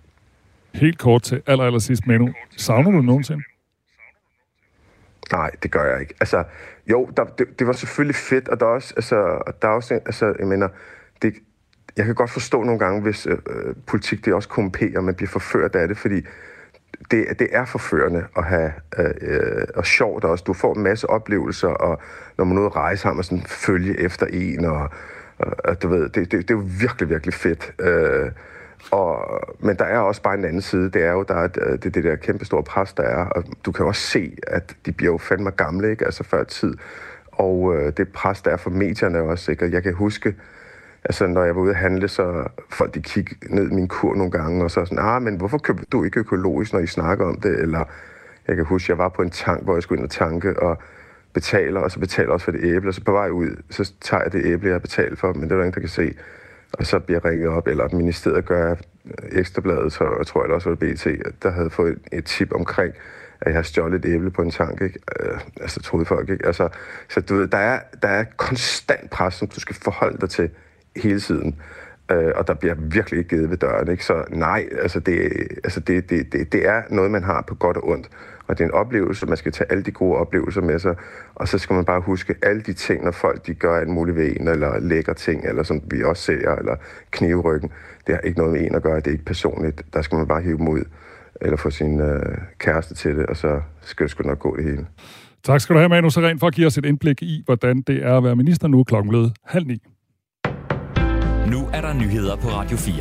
Helt 0.73 0.99
kort 0.99 1.23
til 1.23 1.41
aller, 1.47 1.63
aller 1.63 1.79
sidst, 1.79 2.07
Manu. 2.07 2.33
Savner 2.57 2.91
du 2.91 3.01
nogensinde? 3.01 3.43
Nej, 5.31 5.51
det 5.63 5.71
gør 5.71 5.91
jeg 5.91 6.01
ikke. 6.01 6.13
Altså, 6.19 6.43
jo, 6.87 7.09
der, 7.17 7.23
det, 7.23 7.59
det 7.59 7.67
var 7.67 7.73
selvfølgelig 7.73 8.15
fedt, 8.15 8.47
og 8.47 8.59
der 8.59 8.65
er 8.65 8.69
også, 8.69 8.93
altså, 8.95 9.15
der 9.61 9.67
er 9.67 9.71
også, 9.71 9.93
altså, 9.93 10.35
jeg 10.39 10.47
mener, 10.47 10.67
det, 11.21 11.33
jeg 11.97 12.05
kan 12.05 12.15
godt 12.15 12.29
forstå 12.29 12.63
nogle 12.63 12.79
gange, 12.79 13.01
hvis 13.01 13.27
øh, 13.27 13.37
øh, 13.49 13.75
politik 13.87 14.25
det 14.25 14.33
også 14.33 14.49
korrumperer, 14.49 15.01
man 15.01 15.15
bliver 15.15 15.29
forført 15.29 15.75
af 15.75 15.87
det, 15.87 15.97
fordi 15.97 16.21
det, 17.11 17.39
det 17.39 17.47
er 17.51 17.65
forførende 17.65 18.25
at 18.37 18.43
have 18.43 18.71
øh, 18.97 19.11
øh, 19.21 19.67
og 19.75 19.85
sjovt 19.85 20.23
også. 20.23 20.43
Du 20.47 20.53
får 20.53 20.75
en 20.75 20.83
masse 20.83 21.09
oplevelser, 21.09 21.67
og 21.67 22.01
når 22.37 22.45
man 22.45 22.57
er 22.57 22.61
ude 22.61 22.65
at 22.65 22.75
rejse, 22.75 23.07
har 23.07 23.13
man 23.13 23.23
sådan 23.23 23.43
følge 23.47 23.99
efter 23.99 24.25
en, 24.25 24.65
og, 24.65 24.89
og, 25.39 25.53
og 25.63 25.83
du 25.83 25.87
ved, 25.87 26.09
det, 26.09 26.15
det, 26.15 26.31
det 26.31 26.51
er 26.51 26.57
jo 26.57 26.63
virkelig, 26.79 27.09
virkelig 27.09 27.33
fedt. 27.33 27.73
Øh, 27.79 28.31
og, 28.91 29.39
men 29.59 29.75
der 29.75 29.85
er 29.85 29.99
også 29.99 30.21
bare 30.21 30.33
en 30.33 30.45
anden 30.45 30.61
side. 30.61 30.89
Det 30.89 31.03
er 31.03 31.11
jo 31.11 31.23
der 31.23 31.35
er, 31.35 31.47
øh, 31.61 31.79
det, 31.83 31.95
det 31.95 32.03
der 32.03 32.15
kæmpe 32.15 32.45
store 32.45 32.63
pres, 32.63 32.93
der 32.93 33.03
er. 33.03 33.25
Og 33.25 33.43
du 33.65 33.71
kan 33.71 33.85
også 33.85 34.01
se, 34.01 34.37
at 34.47 34.75
de 34.85 34.91
bliver 34.91 35.11
jo 35.11 35.17
fandme 35.17 35.51
gamle, 35.51 35.91
ikke? 35.91 36.05
Altså 36.05 36.23
før 36.23 36.43
tid. 36.43 36.73
Og 37.31 37.75
øh, 37.75 37.93
det 37.97 38.07
pres, 38.09 38.41
der 38.41 38.51
er 38.51 38.57
for 38.57 38.69
medierne 38.69 39.19
også, 39.21 39.51
ikke? 39.51 39.65
Og 39.65 39.71
jeg 39.71 39.83
kan 39.83 39.93
huske, 39.93 40.35
altså 41.03 41.27
når 41.27 41.43
jeg 41.43 41.55
var 41.55 41.61
ude 41.61 41.69
at 41.69 41.75
handle, 41.75 42.07
så 42.07 42.47
folk 42.69 42.93
de 42.93 43.01
kiggede 43.01 43.55
ned 43.55 43.71
i 43.71 43.73
min 43.73 43.87
kur 43.87 44.15
nogle 44.15 44.31
gange, 44.31 44.63
og 44.63 44.71
så 44.71 44.85
sådan, 44.85 44.99
ah, 44.99 45.21
men 45.21 45.35
hvorfor 45.35 45.57
køber 45.57 45.83
du 45.91 46.03
ikke 46.03 46.19
økologisk, 46.19 46.73
når 46.73 46.79
I 46.79 46.87
snakker 46.87 47.25
om 47.25 47.41
det? 47.41 47.59
Eller 47.59 47.83
jeg 48.47 48.55
kan 48.55 48.65
huske, 48.65 48.91
jeg 48.91 48.97
var 48.97 49.09
på 49.09 49.21
en 49.21 49.29
tank, 49.29 49.63
hvor 49.63 49.73
jeg 49.73 49.83
skulle 49.83 49.99
ind 49.99 50.05
og 50.05 50.11
tanke, 50.11 50.59
og 50.59 50.77
betaler, 51.33 51.79
og 51.79 51.91
så 51.91 51.99
betaler 51.99 52.31
også 52.31 52.43
for 52.43 52.51
det 52.51 52.63
æble, 52.63 52.89
og 52.89 52.93
så 52.93 53.03
på 53.03 53.11
vej 53.11 53.29
ud, 53.29 53.49
så 53.69 53.93
tager 54.01 54.23
jeg 54.23 54.33
det 54.33 54.45
æble, 54.45 54.67
jeg 54.67 54.73
har 54.73 54.79
betalt 54.79 55.19
for, 55.19 55.33
men 55.33 55.43
det 55.43 55.51
er 55.51 55.55
der 55.55 55.63
ingen, 55.63 55.73
der 55.73 55.79
kan 55.79 55.89
se. 55.89 56.13
Og 56.73 56.85
så 56.85 56.99
bliver 56.99 57.19
jeg 57.23 57.31
ringet 57.31 57.49
op, 57.49 57.67
eller 57.67 57.95
ministeriet 57.95 58.45
gør 58.45 58.75
ekstrabladet, 59.31 59.93
så 59.93 60.15
jeg 60.17 60.27
tror 60.27 60.41
jeg 60.41 60.47
det 60.47 60.55
også 60.55 60.69
var 60.69 60.75
BT, 60.75 61.07
der 61.43 61.51
havde 61.51 61.69
fået 61.69 61.91
et, 61.91 62.17
et 62.17 62.25
tip 62.25 62.53
omkring, 62.53 62.93
at 63.41 63.47
jeg 63.47 63.55
har 63.55 63.61
stjålet 63.61 64.05
et 64.05 64.13
æble 64.13 64.31
på 64.31 64.41
en 64.41 64.51
tank, 64.51 64.81
ikke? 64.81 64.99
Øh, 65.19 65.39
altså, 65.61 65.81
troede 65.81 66.05
folk, 66.05 66.29
ikke? 66.29 66.45
Altså, 66.45 66.69
så 67.09 67.21
du 67.21 67.35
ved, 67.35 67.47
der 67.47 67.57
er, 67.57 67.79
der 68.01 68.07
er 68.07 68.23
konstant 68.37 69.09
pres, 69.09 69.33
som 69.33 69.47
du 69.47 69.59
skal 69.59 69.75
forholde 69.75 70.17
dig 70.21 70.29
til 70.29 70.49
hele 71.03 71.19
tiden. 71.19 71.55
øh, 72.11 72.31
og 72.35 72.47
der 72.47 72.53
bliver 72.53 72.75
virkelig 72.79 73.17
ikke 73.17 73.29
givet 73.29 73.49
ved 73.49 73.57
døren. 73.57 73.91
Ikke? 73.91 74.05
Så 74.05 74.23
nej, 74.29 74.65
altså, 74.81 74.99
det, 74.99 75.31
altså 75.63 75.79
det, 75.79 76.09
det, 76.09 76.33
det, 76.33 76.51
det 76.51 76.67
er 76.67 76.81
noget, 76.89 77.11
man 77.11 77.23
har 77.23 77.43
på 77.47 77.55
godt 77.55 77.77
og 77.77 77.87
ondt. 77.87 78.09
Og 78.47 78.57
det 78.57 78.63
er 78.63 78.67
en 78.67 78.73
oplevelse, 78.73 79.25
man 79.25 79.37
skal 79.37 79.51
tage 79.51 79.71
alle 79.71 79.83
de 79.83 79.91
gode 79.91 80.15
oplevelser 80.15 80.61
med 80.61 80.79
sig, 80.79 80.95
og 81.35 81.47
så 81.47 81.57
skal 81.57 81.73
man 81.73 81.85
bare 81.85 82.01
huske 82.01 82.35
alle 82.41 82.61
de 82.61 82.73
ting, 82.73 83.03
når 83.03 83.11
folk 83.11 83.47
de 83.47 83.53
gør 83.53 83.75
alt 83.79 83.89
muligt 83.89 84.17
ved 84.17 84.35
en, 84.39 84.47
eller 84.47 84.79
lækker 84.79 85.13
ting, 85.13 85.45
eller 85.45 85.63
som 85.63 85.81
vi 85.91 86.03
også 86.03 86.23
ser, 86.23 86.55
eller 86.55 86.75
knivryggen. 87.11 87.71
Det 88.07 88.15
har 88.15 88.21
ikke 88.21 88.37
noget 88.37 88.53
med 88.53 88.61
en 88.61 88.75
at 88.75 88.83
gøre, 88.83 88.95
det 88.95 89.07
er 89.07 89.11
ikke 89.11 89.25
personligt. 89.25 89.81
Der 89.93 90.01
skal 90.01 90.17
man 90.17 90.27
bare 90.27 90.41
hive 90.41 90.57
dem 90.57 90.67
ud, 90.67 90.83
eller 91.41 91.57
få 91.57 91.69
sin 91.69 92.01
øh, 92.01 92.37
kæreste 92.57 92.95
til 92.95 93.17
det, 93.17 93.25
og 93.25 93.37
så 93.37 93.61
skal 93.81 94.03
det 94.03 94.11
sgu 94.11 94.27
nok 94.27 94.39
gå 94.39 94.55
det 94.55 94.63
hele. 94.65 94.87
Tak 95.43 95.61
skal 95.61 95.73
du 95.73 95.79
have, 95.79 95.89
Manu 95.89 96.09
Seren, 96.09 96.39
for 96.39 96.47
at 96.47 96.53
give 96.53 96.67
os 96.67 96.77
et 96.77 96.85
indblik 96.85 97.23
i, 97.23 97.43
hvordan 97.45 97.81
det 97.81 98.05
er 98.05 98.17
at 98.17 98.23
være 98.23 98.35
minister 98.35 98.67
nu 98.67 98.83
klokken 98.83 99.09
blevet 99.09 99.33
halv 99.45 99.67
ni. 99.67 99.81
Nu 101.51 101.67
er 101.73 101.81
der 101.81 101.93
nyheder 101.93 102.35
på 102.35 102.47
Radio 102.47 102.77
4. 102.77 102.93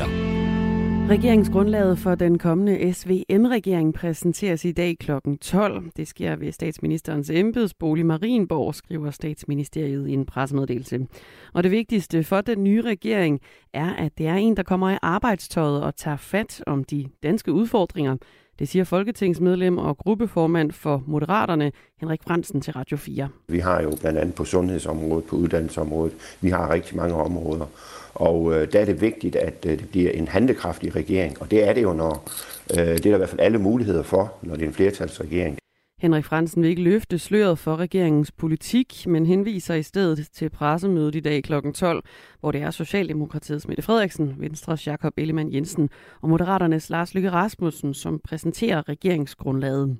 Regeringsgrundlaget 1.10 1.98
for 1.98 2.14
den 2.14 2.38
kommende 2.38 2.92
SVM-regering 2.92 3.94
præsenteres 3.94 4.64
i 4.64 4.72
dag 4.72 4.96
kl. 4.98 5.10
12. 5.40 5.90
Det 5.96 6.08
sker 6.08 6.36
ved 6.36 6.52
statsministerens 6.52 7.30
embedsbolig 7.30 8.06
Marienborg, 8.06 8.74
skriver 8.74 9.10
statsministeriet 9.10 10.08
i 10.08 10.12
en 10.12 10.26
pressemeddelelse. 10.26 11.06
Og 11.54 11.62
det 11.62 11.70
vigtigste 11.70 12.24
for 12.24 12.40
den 12.40 12.64
nye 12.64 12.82
regering 12.82 13.40
er, 13.72 13.92
at 13.92 14.18
det 14.18 14.26
er 14.26 14.34
en, 14.34 14.56
der 14.56 14.62
kommer 14.62 14.90
i 14.90 14.98
arbejdstøjet 15.02 15.82
og 15.82 15.96
tager 15.96 16.16
fat 16.16 16.62
om 16.66 16.84
de 16.84 17.06
danske 17.22 17.52
udfordringer. 17.52 18.16
Det 18.58 18.68
siger 18.68 18.84
folketingsmedlem 18.84 19.78
og 19.78 19.98
gruppeformand 19.98 20.72
for 20.72 21.02
Moderaterne, 21.06 21.72
Henrik 22.00 22.20
Fransen 22.26 22.60
til 22.60 22.72
Radio 22.72 22.96
4. 22.96 23.28
Vi 23.48 23.58
har 23.58 23.82
jo 23.82 23.96
blandt 24.00 24.18
andet 24.18 24.34
på 24.34 24.44
sundhedsområdet, 24.44 25.24
på 25.24 25.36
uddannelsesområdet, 25.36 26.12
vi 26.40 26.50
har 26.50 26.72
rigtig 26.72 26.96
mange 26.96 27.14
områder. 27.14 27.66
Og 28.14 28.54
øh, 28.54 28.72
der 28.72 28.80
er 28.80 28.84
det 28.84 29.00
vigtigt, 29.00 29.36
at 29.36 29.66
øh, 29.66 29.78
det 29.78 29.88
bliver 29.88 30.10
en 30.10 30.28
handekraftig 30.28 30.96
regering, 30.96 31.42
og 31.42 31.50
det 31.50 31.68
er 31.68 31.72
det 31.72 31.82
jo, 31.82 31.92
når 31.92 32.28
øh, 32.70 32.86
det 32.86 32.92
er 32.92 32.98
der 32.98 33.14
i 33.14 33.16
hvert 33.16 33.28
fald 33.28 33.40
alle 33.40 33.58
muligheder 33.58 34.02
for, 34.02 34.32
når 34.42 34.54
det 34.54 34.62
er 34.62 34.68
en 34.68 34.74
flertalsregering. 34.74 35.58
Henrik 35.98 36.24
Fransen 36.24 36.62
vil 36.62 36.70
ikke 36.70 36.82
løfte 36.82 37.18
sløret 37.18 37.58
for 37.58 37.76
regeringens 37.76 38.32
politik, 38.32 39.06
men 39.06 39.26
henviser 39.26 39.74
i 39.74 39.82
stedet 39.82 40.28
til 40.32 40.50
pressemødet 40.50 41.14
i 41.14 41.20
dag 41.20 41.42
kl. 41.42 41.52
12, 41.74 42.02
hvor 42.40 42.52
det 42.52 42.62
er 42.62 42.70
Socialdemokratiets 42.70 43.68
Mette 43.68 43.82
Frederiksen, 43.82 44.34
Venstres 44.38 44.86
Jakob 44.86 45.12
Ellemann 45.16 45.54
Jensen 45.54 45.90
og 46.20 46.28
Moderaternes 46.28 46.90
Lars 46.90 47.14
Lykke 47.14 47.30
Rasmussen, 47.30 47.94
som 47.94 48.20
præsenterer 48.24 48.88
regeringsgrundlaget. 48.88 49.96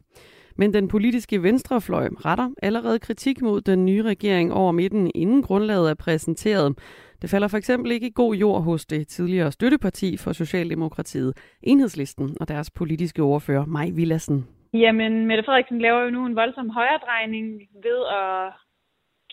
Men 0.56 0.74
den 0.74 0.88
politiske 0.88 1.42
venstrefløj 1.42 2.08
retter 2.24 2.50
allerede 2.62 2.98
kritik 2.98 3.42
mod 3.42 3.60
den 3.60 3.84
nye 3.84 4.02
regering 4.02 4.52
over 4.52 4.72
midten, 4.72 5.10
inden 5.14 5.42
grundlaget 5.42 5.90
er 5.90 5.94
præsenteret. 5.94 6.78
Det 7.22 7.30
falder 7.30 7.48
for 7.48 7.56
eksempel 7.56 7.92
ikke 7.92 8.06
i 8.06 8.12
god 8.14 8.34
jord 8.34 8.62
hos 8.62 8.86
det 8.86 9.08
tidligere 9.08 9.52
støtteparti 9.52 10.16
for 10.16 10.32
Socialdemokratiet, 10.32 11.32
Enhedslisten 11.62 12.36
og 12.40 12.48
deres 12.48 12.70
politiske 12.70 13.22
ordfører, 13.22 13.64
Maj 13.64 13.90
Villassen. 13.90 14.46
Jamen, 14.72 15.26
Mette 15.26 15.44
Frederiksen 15.44 15.80
laver 15.80 16.00
jo 16.00 16.10
nu 16.10 16.26
en 16.26 16.36
voldsom 16.36 16.70
højredrejning 16.70 17.68
ved 17.82 18.06
at 18.06 18.52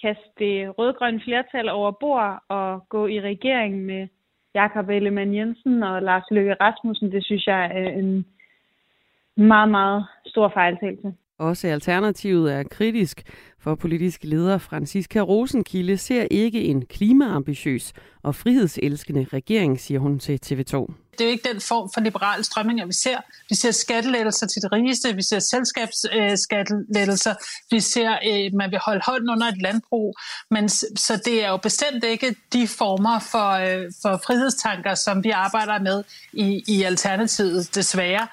kaste 0.01 0.29
det 0.39 0.77
rødgrønne 0.77 1.21
flertal 1.23 1.69
over 1.69 1.91
bord 1.91 2.43
og 2.47 2.89
gå 2.89 3.07
i 3.07 3.21
regering 3.21 3.85
med 3.85 4.07
Jakob 4.53 4.89
Ellemann 4.89 5.35
Jensen 5.35 5.83
og 5.83 6.01
Lars 6.01 6.23
Løkke 6.31 6.53
Rasmussen. 6.53 7.11
Det 7.11 7.25
synes 7.25 7.47
jeg 7.47 7.65
er 7.65 7.89
en 7.89 8.25
meget, 9.35 9.69
meget 9.69 10.05
stor 10.25 10.49
fejltagelse. 10.49 11.13
Også 11.39 11.67
Alternativet 11.67 12.53
er 12.53 12.63
kritisk, 12.63 13.21
for 13.59 13.75
politisk 13.75 14.19
leder 14.23 14.57
Franziska 14.57 15.19
Rosenkilde 15.19 15.97
ser 15.97 16.27
ikke 16.31 16.63
en 16.63 16.85
klimaambitiøs 16.85 17.93
og 18.23 18.35
frihedselskende 18.35 19.27
regering, 19.33 19.79
siger 19.79 19.99
hun 19.99 20.19
til 20.19 20.39
TV2. 20.45 20.93
Det 21.11 21.21
er 21.21 21.25
jo 21.25 21.31
ikke 21.31 21.49
den 21.53 21.61
form 21.61 21.89
for 21.93 22.01
liberale 22.01 22.43
strømninger, 22.43 22.85
vi 22.85 22.93
ser. 22.93 23.17
Vi 23.49 23.55
ser 23.55 23.71
skattelettelser 23.71 24.47
til 24.47 24.61
de 24.61 24.67
rigeste, 24.67 25.15
vi 25.15 25.23
ser 25.23 25.39
selskabsskattelettelser, 25.39 27.31
øh, 27.31 27.37
vi 27.71 27.79
ser, 27.79 28.09
at 28.09 28.53
man 28.53 28.71
vil 28.71 28.79
holde 28.85 29.01
hånden 29.05 29.29
under 29.29 29.47
et 29.47 29.61
landbrug. 29.61 30.15
Men, 30.51 30.69
så 30.69 31.21
det 31.25 31.43
er 31.43 31.49
jo 31.49 31.57
bestemt 31.57 32.03
ikke 32.03 32.35
de 32.53 32.67
former 32.67 33.19
for, 33.19 33.49
øh, 33.51 33.91
for 34.01 34.21
frihedstanker, 34.25 34.95
som 34.95 35.23
vi 35.23 35.29
arbejder 35.29 35.79
med 35.79 36.03
i, 36.33 36.63
i 36.67 36.83
Alternativet, 36.83 37.75
desværre. 37.75 38.27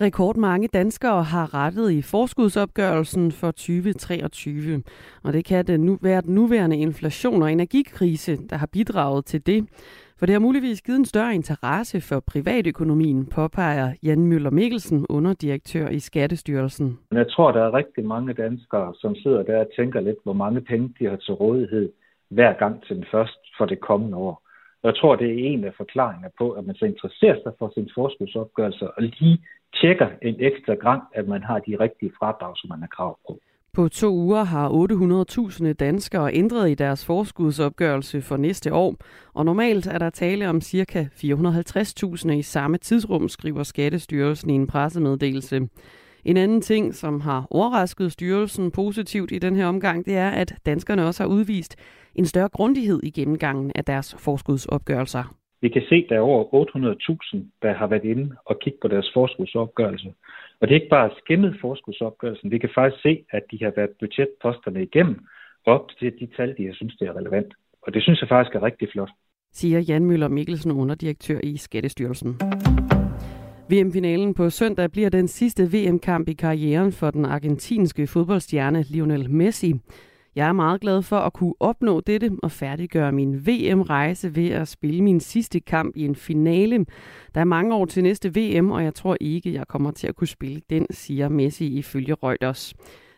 Rekordmange 0.00 0.68
danskere 0.68 1.22
har 1.22 1.54
rettet 1.54 1.90
i 1.90 2.02
forskudsopgørelsen 2.02 3.32
for 3.32 3.50
2023, 3.50 4.82
og 5.24 5.32
det 5.32 5.44
kan 5.44 5.66
det 5.66 5.80
nu 5.80 5.98
være 6.02 6.20
den 6.20 6.34
nuværende 6.34 6.76
inflation 6.76 7.42
og 7.42 7.52
energikrise, 7.52 8.36
der 8.50 8.56
har 8.56 8.68
bidraget 8.72 9.24
til 9.24 9.46
det. 9.46 9.68
For 10.18 10.26
det 10.26 10.32
har 10.32 10.40
muligvis 10.40 10.82
givet 10.82 10.98
en 10.98 11.04
større 11.04 11.34
interesse 11.34 12.00
for 12.00 12.20
privatøkonomien, 12.20 13.26
påpeger 13.26 13.92
Jan 14.02 14.26
Møller 14.26 14.50
Mikkelsen, 14.50 15.06
underdirektør 15.08 15.88
i 15.88 15.98
Skattestyrelsen. 15.98 16.98
Jeg 17.12 17.28
tror, 17.30 17.52
der 17.52 17.62
er 17.62 17.74
rigtig 17.74 18.04
mange 18.04 18.32
danskere, 18.32 18.94
som 18.94 19.14
sidder 19.14 19.42
der 19.42 19.58
og 19.58 19.68
tænker 19.76 20.00
lidt, 20.00 20.18
hvor 20.24 20.32
mange 20.32 20.60
penge 20.60 20.94
de 20.98 21.04
har 21.04 21.16
til 21.16 21.34
rådighed 21.34 21.92
hver 22.30 22.52
gang 22.52 22.82
til 22.86 22.96
den 22.96 23.04
først 23.10 23.38
for 23.58 23.66
det 23.66 23.80
kommende 23.80 24.16
år. 24.16 24.42
Jeg 24.82 24.96
tror, 24.96 25.16
det 25.16 25.28
er 25.30 25.48
en 25.52 25.64
af 25.64 25.74
forklaringerne 25.76 26.32
på, 26.38 26.50
at 26.50 26.66
man 26.66 26.74
så 26.74 26.84
interesserer 26.84 27.36
sig 27.42 27.52
for 27.58 27.70
sin 27.74 27.90
forskudsopgørelse 27.94 28.90
og 28.90 29.02
lige 29.02 29.38
tjekker 29.74 30.08
en 30.22 30.36
ekstra 30.38 30.74
gang, 30.74 31.02
at 31.14 31.28
man 31.28 31.42
har 31.42 31.58
de 31.58 31.76
rigtige 31.80 32.12
fradrag, 32.18 32.52
som 32.56 32.68
man 32.68 32.80
har 32.80 32.88
krav 32.96 33.18
på. 33.26 33.38
På 33.72 33.88
to 33.88 34.14
uger 34.14 34.42
har 34.42 34.68
800.000 35.68 35.72
danskere 35.72 36.34
ændret 36.34 36.70
i 36.70 36.74
deres 36.74 37.06
forskudsopgørelse 37.06 38.22
for 38.22 38.36
næste 38.36 38.74
år, 38.74 38.96
og 39.34 39.44
normalt 39.44 39.86
er 39.86 39.98
der 39.98 40.10
tale 40.10 40.48
om 40.48 40.60
ca. 40.60 41.08
450.000 41.14 42.30
i 42.30 42.42
samme 42.42 42.78
tidsrum, 42.78 43.28
skriver 43.28 43.62
Skattestyrelsen 43.62 44.50
i 44.50 44.54
en 44.54 44.66
pressemeddelelse. 44.66 45.68
En 46.24 46.36
anden 46.36 46.60
ting, 46.60 46.94
som 46.94 47.20
har 47.20 47.46
overrasket 47.50 48.12
styrelsen 48.12 48.70
positivt 48.70 49.32
i 49.32 49.38
den 49.38 49.56
her 49.56 49.66
omgang, 49.66 50.04
det 50.04 50.16
er, 50.16 50.30
at 50.30 50.54
danskerne 50.66 51.06
også 51.06 51.22
har 51.22 51.28
udvist 51.28 51.76
en 52.14 52.26
større 52.26 52.48
grundighed 52.48 53.00
i 53.02 53.10
gennemgangen 53.10 53.72
af 53.74 53.84
deres 53.84 54.16
forskudsopgørelser. 54.18 55.39
Vi 55.62 55.68
kan 55.68 55.82
se, 55.88 55.94
at 55.94 56.06
der 56.08 56.16
er 56.16 56.20
over 56.20 56.44
800.000, 57.34 57.38
der 57.62 57.72
har 57.72 57.86
været 57.86 58.04
inde 58.04 58.36
og 58.44 58.58
kigge 58.58 58.78
på 58.82 58.88
deres 58.88 59.10
forskudsopgørelse. 59.14 60.14
Og 60.60 60.68
det 60.68 60.74
er 60.74 60.80
ikke 60.80 60.96
bare 60.98 61.10
skimmet 61.24 61.56
forskudsopgørelsen. 61.60 62.50
Vi 62.50 62.58
kan 62.58 62.70
faktisk 62.74 63.02
se, 63.02 63.24
at 63.30 63.42
de 63.50 63.64
har 63.64 63.72
været 63.76 63.90
budgetposterne 64.00 64.82
igennem 64.82 65.16
op 65.66 65.88
til 65.98 66.12
de 66.20 66.28
tal, 66.36 66.54
de 66.58 66.66
har 66.66 66.74
synes, 66.74 66.96
det 66.96 67.08
er 67.08 67.16
relevant. 67.16 67.54
Og 67.82 67.94
det 67.94 68.02
synes 68.02 68.20
jeg 68.20 68.28
faktisk 68.28 68.54
er 68.54 68.62
rigtig 68.62 68.88
flot. 68.92 69.10
Siger 69.52 69.80
Jan 69.80 70.04
Møller 70.04 70.28
Mikkelsen, 70.28 70.72
underdirektør 70.72 71.38
i 71.42 71.56
Skattestyrelsen. 71.56 72.30
VM-finalen 73.70 74.34
på 74.34 74.50
søndag 74.50 74.90
bliver 74.90 75.08
den 75.08 75.28
sidste 75.28 75.62
VM-kamp 75.62 76.28
i 76.28 76.32
karrieren 76.32 76.92
for 76.92 77.10
den 77.10 77.24
argentinske 77.24 78.06
fodboldstjerne 78.06 78.82
Lionel 78.82 79.30
Messi. 79.30 79.74
Jeg 80.36 80.48
er 80.48 80.52
meget 80.52 80.80
glad 80.80 81.02
for 81.02 81.16
at 81.16 81.32
kunne 81.32 81.54
opnå 81.60 82.00
dette 82.00 82.30
og 82.42 82.50
færdiggøre 82.50 83.12
min 83.12 83.46
VM-rejse 83.46 84.36
ved 84.36 84.48
at 84.48 84.68
spille 84.68 85.02
min 85.02 85.20
sidste 85.20 85.60
kamp 85.60 85.96
i 85.96 86.04
en 86.04 86.16
finale. 86.16 86.86
Der 87.34 87.40
er 87.40 87.44
mange 87.44 87.74
år 87.74 87.84
til 87.84 88.02
næste 88.02 88.34
VM, 88.34 88.70
og 88.70 88.84
jeg 88.84 88.94
tror 88.94 89.16
ikke, 89.20 89.52
jeg 89.52 89.68
kommer 89.68 89.90
til 89.90 90.06
at 90.06 90.16
kunne 90.16 90.28
spille 90.28 90.60
den, 90.70 90.86
siger 90.90 91.28
Messi 91.28 91.66
ifølge 91.66 92.14
Reuters. 92.14 92.74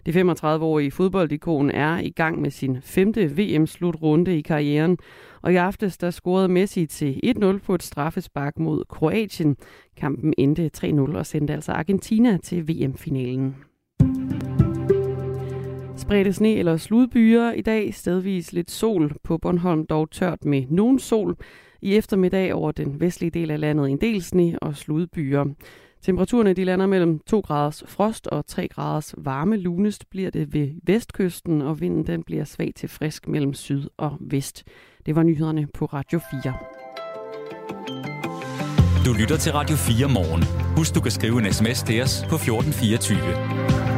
Det 0.07 0.17
35-årige 0.17 0.91
fodboldikon 0.91 1.71
er 1.71 1.99
i 1.99 2.11
gang 2.11 2.41
med 2.41 2.51
sin 2.51 2.83
femte 2.83 3.37
VM-slutrunde 3.37 4.39
i 4.39 4.41
karrieren, 4.41 4.99
og 5.43 5.53
i 5.53 5.57
aftes 5.57 5.99
der 5.99 6.11
scorede 6.11 6.49
Messi 6.49 6.87
til 6.87 7.21
1-0 7.27 7.59
på 7.59 7.75
et 7.75 7.83
straffespark 7.83 8.59
mod 8.59 8.85
Kroatien. 8.89 9.57
Kampen 9.97 10.35
endte 10.39 10.71
3-0 10.77 11.17
og 11.17 11.27
sendte 11.27 11.55
altså 11.55 11.73
Argentina 11.73 12.37
til 12.37 12.69
VM-finalen. 12.69 13.57
Spredte 16.13 16.33
sne 16.33 16.55
eller 16.55 16.77
sludbyer 16.77 17.53
i 17.53 17.61
dag, 17.61 17.95
stedvis 17.95 18.53
lidt 18.53 18.71
sol 18.71 19.13
på 19.25 19.39
Bornholm, 19.39 19.87
dog 19.87 20.11
tørt 20.11 20.45
med 20.45 20.65
nogen 20.71 20.99
sol. 20.99 21.37
I 21.83 21.97
eftermiddag 21.97 22.55
over 22.55 22.73
den 22.73 23.01
vestlige 23.01 23.31
del 23.31 23.51
af 23.51 23.61
landet 23.61 23.91
en 23.91 24.01
del 24.01 24.23
sne 24.23 24.59
og 24.63 24.77
sludbyer. 24.77 25.45
Temperaturerne 26.03 26.53
de 26.53 26.65
lander 26.65 26.87
mellem 26.87 27.19
2 27.19 27.41
graders 27.41 27.85
frost 27.87 28.27
og 28.27 28.47
3 28.47 28.69
graders 28.69 29.15
varme. 29.19 29.57
Lunest 29.57 30.11
bliver 30.11 30.31
det 30.31 30.55
ved 30.55 30.69
vestkysten, 30.83 31.63
og 31.63 31.81
vinden 31.81 32.07
den 32.07 32.23
bliver 32.23 32.45
svag 32.45 32.73
til 32.77 32.89
frisk 32.89 33.29
mellem 33.29 33.55
syd 33.55 33.83
og 33.97 34.17
vest. 34.21 34.65
Det 35.07 35.17
var 35.17 35.23
nyhederne 35.23 35.67
på 35.75 35.85
Radio 35.85 36.21
4. 36.45 36.55
Du 39.07 39.13
lytter 39.21 39.37
til 39.37 39.53
Radio 39.53 39.77
4 39.77 40.09
morgen. 40.09 40.43
Husk, 40.77 40.95
du 40.95 41.01
kan 41.01 41.11
skrive 41.11 41.39
en 41.47 41.53
sms 41.53 41.83
til 41.83 42.03
os 42.03 42.25
på 42.29 42.35
1424. 42.35 43.92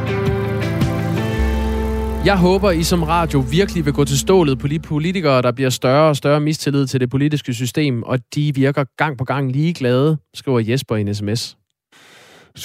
Jeg 2.25 2.37
håber, 2.39 2.71
I 2.71 2.83
som 2.83 3.03
radio 3.03 3.39
virkelig 3.39 3.85
vil 3.85 3.93
gå 3.93 4.05
til 4.05 4.19
stålet 4.19 4.59
på 4.59 4.67
de 4.67 4.79
politikere, 4.79 5.41
der 5.41 5.51
bliver 5.51 5.69
større 5.69 6.09
og 6.09 6.15
større 6.15 6.39
mistillid 6.39 6.87
til 6.87 6.99
det 6.99 7.09
politiske 7.09 7.53
system, 7.53 8.03
og 8.03 8.19
de 8.35 8.55
virker 8.55 8.83
gang 8.97 9.17
på 9.17 9.23
gang 9.23 9.51
ligeglade, 9.51 10.17
skriver 10.33 10.59
Jesper 10.59 10.95
i 10.95 11.01
en 11.01 11.15
sms. 11.15 11.57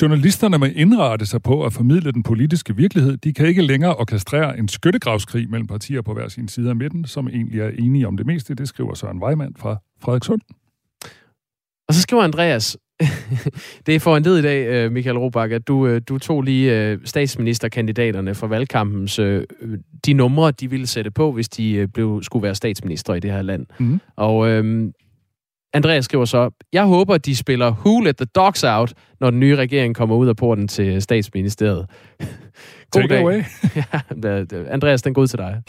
Journalisterne 0.02 0.58
må 0.58 0.64
indrette 0.64 1.26
sig 1.26 1.42
på 1.42 1.64
at 1.64 1.72
formidle 1.72 2.12
den 2.12 2.22
politiske 2.22 2.76
virkelighed. 2.76 3.16
De 3.16 3.32
kan 3.32 3.46
ikke 3.46 3.62
længere 3.62 3.96
orkestrere 3.96 4.58
en 4.58 4.68
skyttegravskrig 4.68 5.50
mellem 5.50 5.66
partier 5.66 6.02
på 6.02 6.14
hver 6.14 6.28
sin 6.28 6.48
side 6.48 6.70
af 6.70 6.76
midten, 6.76 7.04
som 7.04 7.28
egentlig 7.28 7.60
er 7.60 7.70
enige 7.78 8.06
om 8.06 8.16
det 8.16 8.26
meste. 8.26 8.54
Det 8.54 8.68
skriver 8.68 8.94
Søren 8.94 9.22
Weimann 9.22 9.54
fra 9.58 9.76
Frederikssund. 10.02 10.40
Og 11.88 11.94
så 11.94 12.00
skriver 12.00 12.22
Andreas, 12.22 12.76
det 13.86 13.94
er 13.94 14.00
for 14.00 14.16
en 14.16 14.38
i 14.38 14.42
dag, 14.42 14.66
øh, 14.66 14.92
Michael 14.92 15.18
Robach, 15.18 15.54
at 15.54 15.68
du, 15.68 15.86
øh, 15.86 16.00
du 16.08 16.18
tog 16.18 16.42
lige 16.42 16.78
øh, 16.78 16.98
statsministerkandidaterne 17.04 18.34
fra 18.34 18.46
valgkampens, 18.46 19.20
de 20.06 20.12
numre, 20.12 20.50
de 20.50 20.70
ville 20.70 20.86
sætte 20.86 21.10
på, 21.10 21.32
hvis 21.32 21.48
de 21.48 21.88
blev, 21.94 22.22
skulle 22.22 22.42
være 22.42 22.54
statsminister 22.54 23.14
i 23.14 23.20
det 23.20 23.32
her 23.32 23.42
land. 23.42 23.66
Mm. 23.78 24.00
Og 24.16 24.48
øhm, 24.48 24.92
Andreas 25.72 26.04
skriver 26.04 26.24
så, 26.24 26.50
jeg 26.72 26.84
håber, 26.84 27.18
de 27.18 27.36
spiller 27.36 27.72
Who 27.72 28.00
Let 28.00 28.16
the 28.16 28.26
Dogs 28.26 28.64
Out, 28.64 28.92
når 29.20 29.30
den 29.30 29.40
nye 29.40 29.56
regering 29.56 29.94
kommer 29.94 30.16
ud 30.16 30.28
af 30.28 30.36
porten 30.36 30.68
til 30.68 31.02
statsministeriet. 31.02 31.86
God 32.90 33.02
Take 33.02 33.14
dag. 33.14 33.22
away. 33.22 33.42
ja, 33.76 33.82
Andreas, 34.70 35.02
den 35.02 35.14
går 35.14 35.22
ud 35.22 35.26
til 35.26 35.38
dig. 35.38 35.62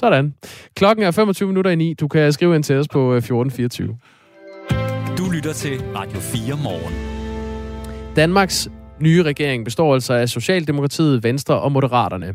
Sådan. 0.00 0.34
Klokken 0.74 1.04
er 1.04 1.10
25 1.10 1.46
minutter 1.48 1.70
i 1.70 1.74
9. 1.74 1.94
Du 1.94 2.08
kan 2.08 2.32
skrive 2.32 2.54
ind 2.54 2.64
til 2.64 2.76
os 2.76 2.88
på 2.88 3.14
1424. 3.14 3.88
Øh, 4.72 5.18
du 5.18 5.30
lytter 5.30 5.52
til 5.52 5.82
Radio 5.94 6.18
4 6.20 6.56
morgen. 6.62 6.94
Danmarks 8.16 8.68
nye 9.00 9.22
regering 9.22 9.64
består 9.64 9.94
altså 9.94 10.14
af 10.14 10.28
Socialdemokratiet, 10.28 11.24
Venstre 11.24 11.60
og 11.60 11.72
Moderaterne. 11.72 12.34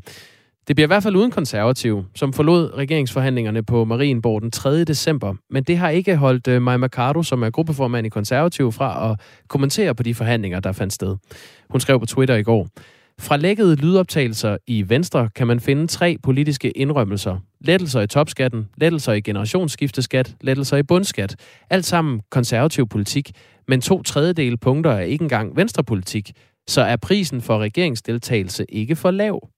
Det 0.68 0.76
bliver 0.76 0.88
i 0.88 0.94
hvert 0.94 1.04
fald 1.04 1.16
uden 1.16 1.32
konservativ, 1.32 2.04
som 2.16 2.34
forlod 2.34 2.78
regeringsforhandlingerne 2.78 3.64
på 3.64 3.86
Marienborg 3.86 4.42
den 4.42 4.52
3. 4.52 4.84
december. 4.84 5.34
Men 5.50 5.64
det 5.64 5.78
har 5.78 5.90
ikke 5.90 6.16
holdt 6.16 6.48
uh, 6.48 6.62
Maja 6.62 6.78
Mercado, 6.78 7.24
som 7.24 7.44
er 7.44 7.50
gruppeformand 7.50 8.08
i 8.08 8.10
konservativ, 8.10 8.72
fra 8.72 9.12
at 9.12 9.20
kommentere 9.48 9.96
på 9.96 10.04
de 10.04 10.16
forhandlinger, 10.16 10.60
der 10.60 10.72
fandt 10.72 10.94
sted. 10.94 11.18
Hun 11.70 11.82
skrev 11.82 12.00
på 12.00 12.06
Twitter 12.06 12.36
i 12.36 12.44
går. 12.44 12.68
Fra 13.22 13.38
lækkede 13.38 13.76
lydoptagelser 13.76 14.58
i 14.68 14.90
Venstre 14.90 15.30
kan 15.36 15.48
man 15.48 15.60
finde 15.60 15.88
tre 15.88 16.18
politiske 16.24 16.72
indrømmelser. 16.72 17.38
Lettelser 17.60 18.02
i 18.02 18.08
topskatten, 18.08 18.70
lettelser 18.78 19.14
i 19.14 19.22
generationsskifteskat, 19.22 20.36
lettelser 20.42 20.78
i 20.78 20.84
bundskat. 20.84 21.36
Alt 21.70 21.86
sammen 21.86 22.22
konservativ 22.30 22.88
politik, 22.88 23.32
men 23.68 23.82
to 23.82 24.04
tredjedele 24.04 24.58
punkter 24.58 24.92
er 24.92 25.02
ikke 25.02 25.24
engang 25.24 25.56
venstrepolitik. 25.56 26.32
Så 26.68 26.82
er 26.82 26.96
prisen 26.96 27.42
for 27.42 27.60
regeringsdeltagelse 27.60 28.66
ikke 28.70 28.96
for 28.96 29.12
lav. 29.12 29.50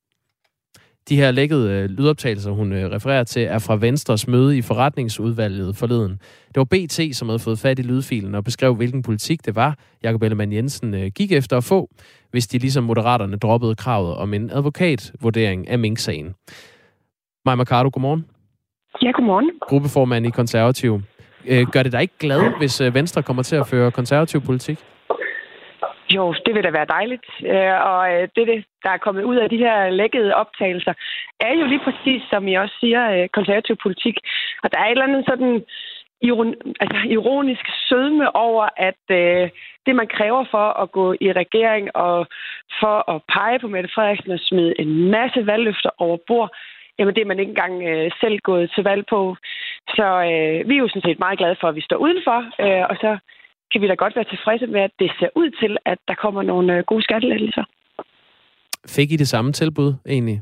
De 1.10 1.16
her 1.16 1.32
lækkede 1.32 1.72
øh, 1.72 1.90
lydoptagelser, 1.90 2.52
hun 2.52 2.74
øh, 2.74 2.92
refererer 2.92 3.24
til, 3.24 3.42
er 3.42 3.60
fra 3.60 3.76
Venstres 3.76 4.28
møde 4.28 4.58
i 4.58 4.62
forretningsudvalget 4.62 5.76
forleden. 5.76 6.12
Det 6.48 6.56
var 6.56 6.64
BT, 6.64 7.16
som 7.16 7.30
havde 7.30 7.40
fået 7.40 7.60
fat 7.60 7.80
i 7.80 7.82
lydfilen 7.82 8.36
og 8.36 8.44
beskrev, 8.44 8.76
hvilken 8.76 9.02
politik 9.02 9.46
det 9.46 9.56
var, 9.56 9.78
Jakob 10.04 10.24
Ellemann 10.24 10.54
Jensen 10.54 10.94
øh, 10.94 11.12
gik 11.16 11.32
efter 11.32 11.58
at 11.58 11.64
få, 11.64 11.90
hvis 12.32 12.48
de 12.48 12.58
ligesom 12.58 12.84
moderaterne 12.84 13.38
droppede 13.38 13.76
kravet 13.76 14.16
om 14.16 14.34
en 14.34 14.50
advokatvurdering 14.50 15.68
af 15.68 15.80
Mink-sagen. 15.80 16.36
Maja 17.46 17.56
Mercado, 17.56 17.90
godmorgen. 17.94 18.26
Ja, 19.02 19.12
godmorgen. 19.12 19.52
Gruppeformand 19.62 20.26
i 20.26 20.30
Konservativ. 20.30 21.02
Gør 21.72 21.84
det 21.84 21.92
dig 21.92 22.02
ikke 22.02 22.18
glad, 22.20 22.58
hvis 22.58 22.82
Venstre 22.82 23.24
kommer 23.24 23.44
til 23.44 23.56
at 23.56 23.68
føre 23.68 23.92
konservativ 23.92 24.42
politik? 24.42 24.80
Jo, 26.10 26.34
det 26.46 26.56
vil 26.56 26.64
da 26.64 26.72
være 26.72 26.94
dejligt. 26.98 27.26
Øh, 27.46 27.76
og 27.92 28.14
øh, 28.14 28.28
det, 28.36 28.66
der 28.84 28.90
er 28.90 28.98
kommet 28.98 29.24
ud 29.24 29.36
af 29.36 29.50
de 29.50 29.58
her 29.58 29.90
lækkede 29.90 30.36
optagelser, 30.36 30.94
er 31.40 31.54
jo 31.54 31.66
lige 31.66 31.84
præcis, 31.84 32.22
som 32.30 32.48
I 32.48 32.54
også 32.54 32.76
siger, 32.80 33.12
øh, 33.12 33.30
konservativ 33.30 33.76
politik. 33.84 34.18
Og 34.64 34.72
der 34.72 34.80
er 34.80 34.86
et 34.86 34.92
eller 34.92 35.04
andet 35.04 35.26
sådan 35.28 35.64
iron, 36.22 36.56
altså 36.80 36.98
ironisk 37.10 37.66
sødme 37.88 38.36
over, 38.36 38.70
at 38.78 39.04
øh, 39.10 39.50
det, 39.86 39.96
man 39.96 40.08
kræver 40.08 40.46
for 40.52 40.68
at 40.84 40.92
gå 40.92 41.14
i 41.22 41.32
regering 41.32 41.96
og 41.96 42.28
for 42.80 43.12
at 43.14 43.22
pege 43.34 43.60
på 43.60 43.68
Mette 43.68 43.90
Frederiksen 43.96 44.32
og 44.32 44.40
smide 44.40 44.80
en 44.80 45.12
masse 45.12 45.48
valgløfter 45.48 45.90
over 45.98 46.18
bord, 46.28 46.50
jamen 47.00 47.16
det 47.16 47.22
er 47.22 47.26
man 47.26 47.40
ikke 47.40 47.50
engang 47.50 47.84
øh, 47.90 48.12
selv 48.22 48.40
gået 48.40 48.72
til 48.76 48.84
valg 48.84 49.04
på. 49.10 49.36
Så 49.90 50.08
øh, 50.32 50.70
vi 50.70 50.74
er 50.76 50.84
jo 50.84 50.88
sådan 50.88 51.08
set 51.08 51.20
meget 51.20 51.38
glade 51.38 51.56
for, 51.62 51.68
at 51.68 51.76
vi 51.76 51.82
står 51.82 51.98
udenfor, 51.98 52.40
øh, 52.64 52.86
og 52.90 52.96
så 53.04 53.18
kan 53.74 53.82
vi 53.82 53.88
da 53.88 53.94
godt 53.94 54.16
være 54.16 54.32
tilfredse 54.34 54.68
med, 54.68 54.82
at 54.82 54.92
det 55.00 55.12
ser 55.20 55.30
ud 55.36 55.50
til, 55.62 55.78
at 55.86 56.00
der 56.08 56.16
kommer 56.24 56.42
nogle 56.44 56.78
øh, 56.78 56.84
gode 56.90 57.04
skattelettelser. 57.04 57.64
Fik 58.88 59.12
I 59.12 59.16
det 59.16 59.28
samme 59.28 59.52
tilbud 59.52 59.94
egentlig? 60.08 60.42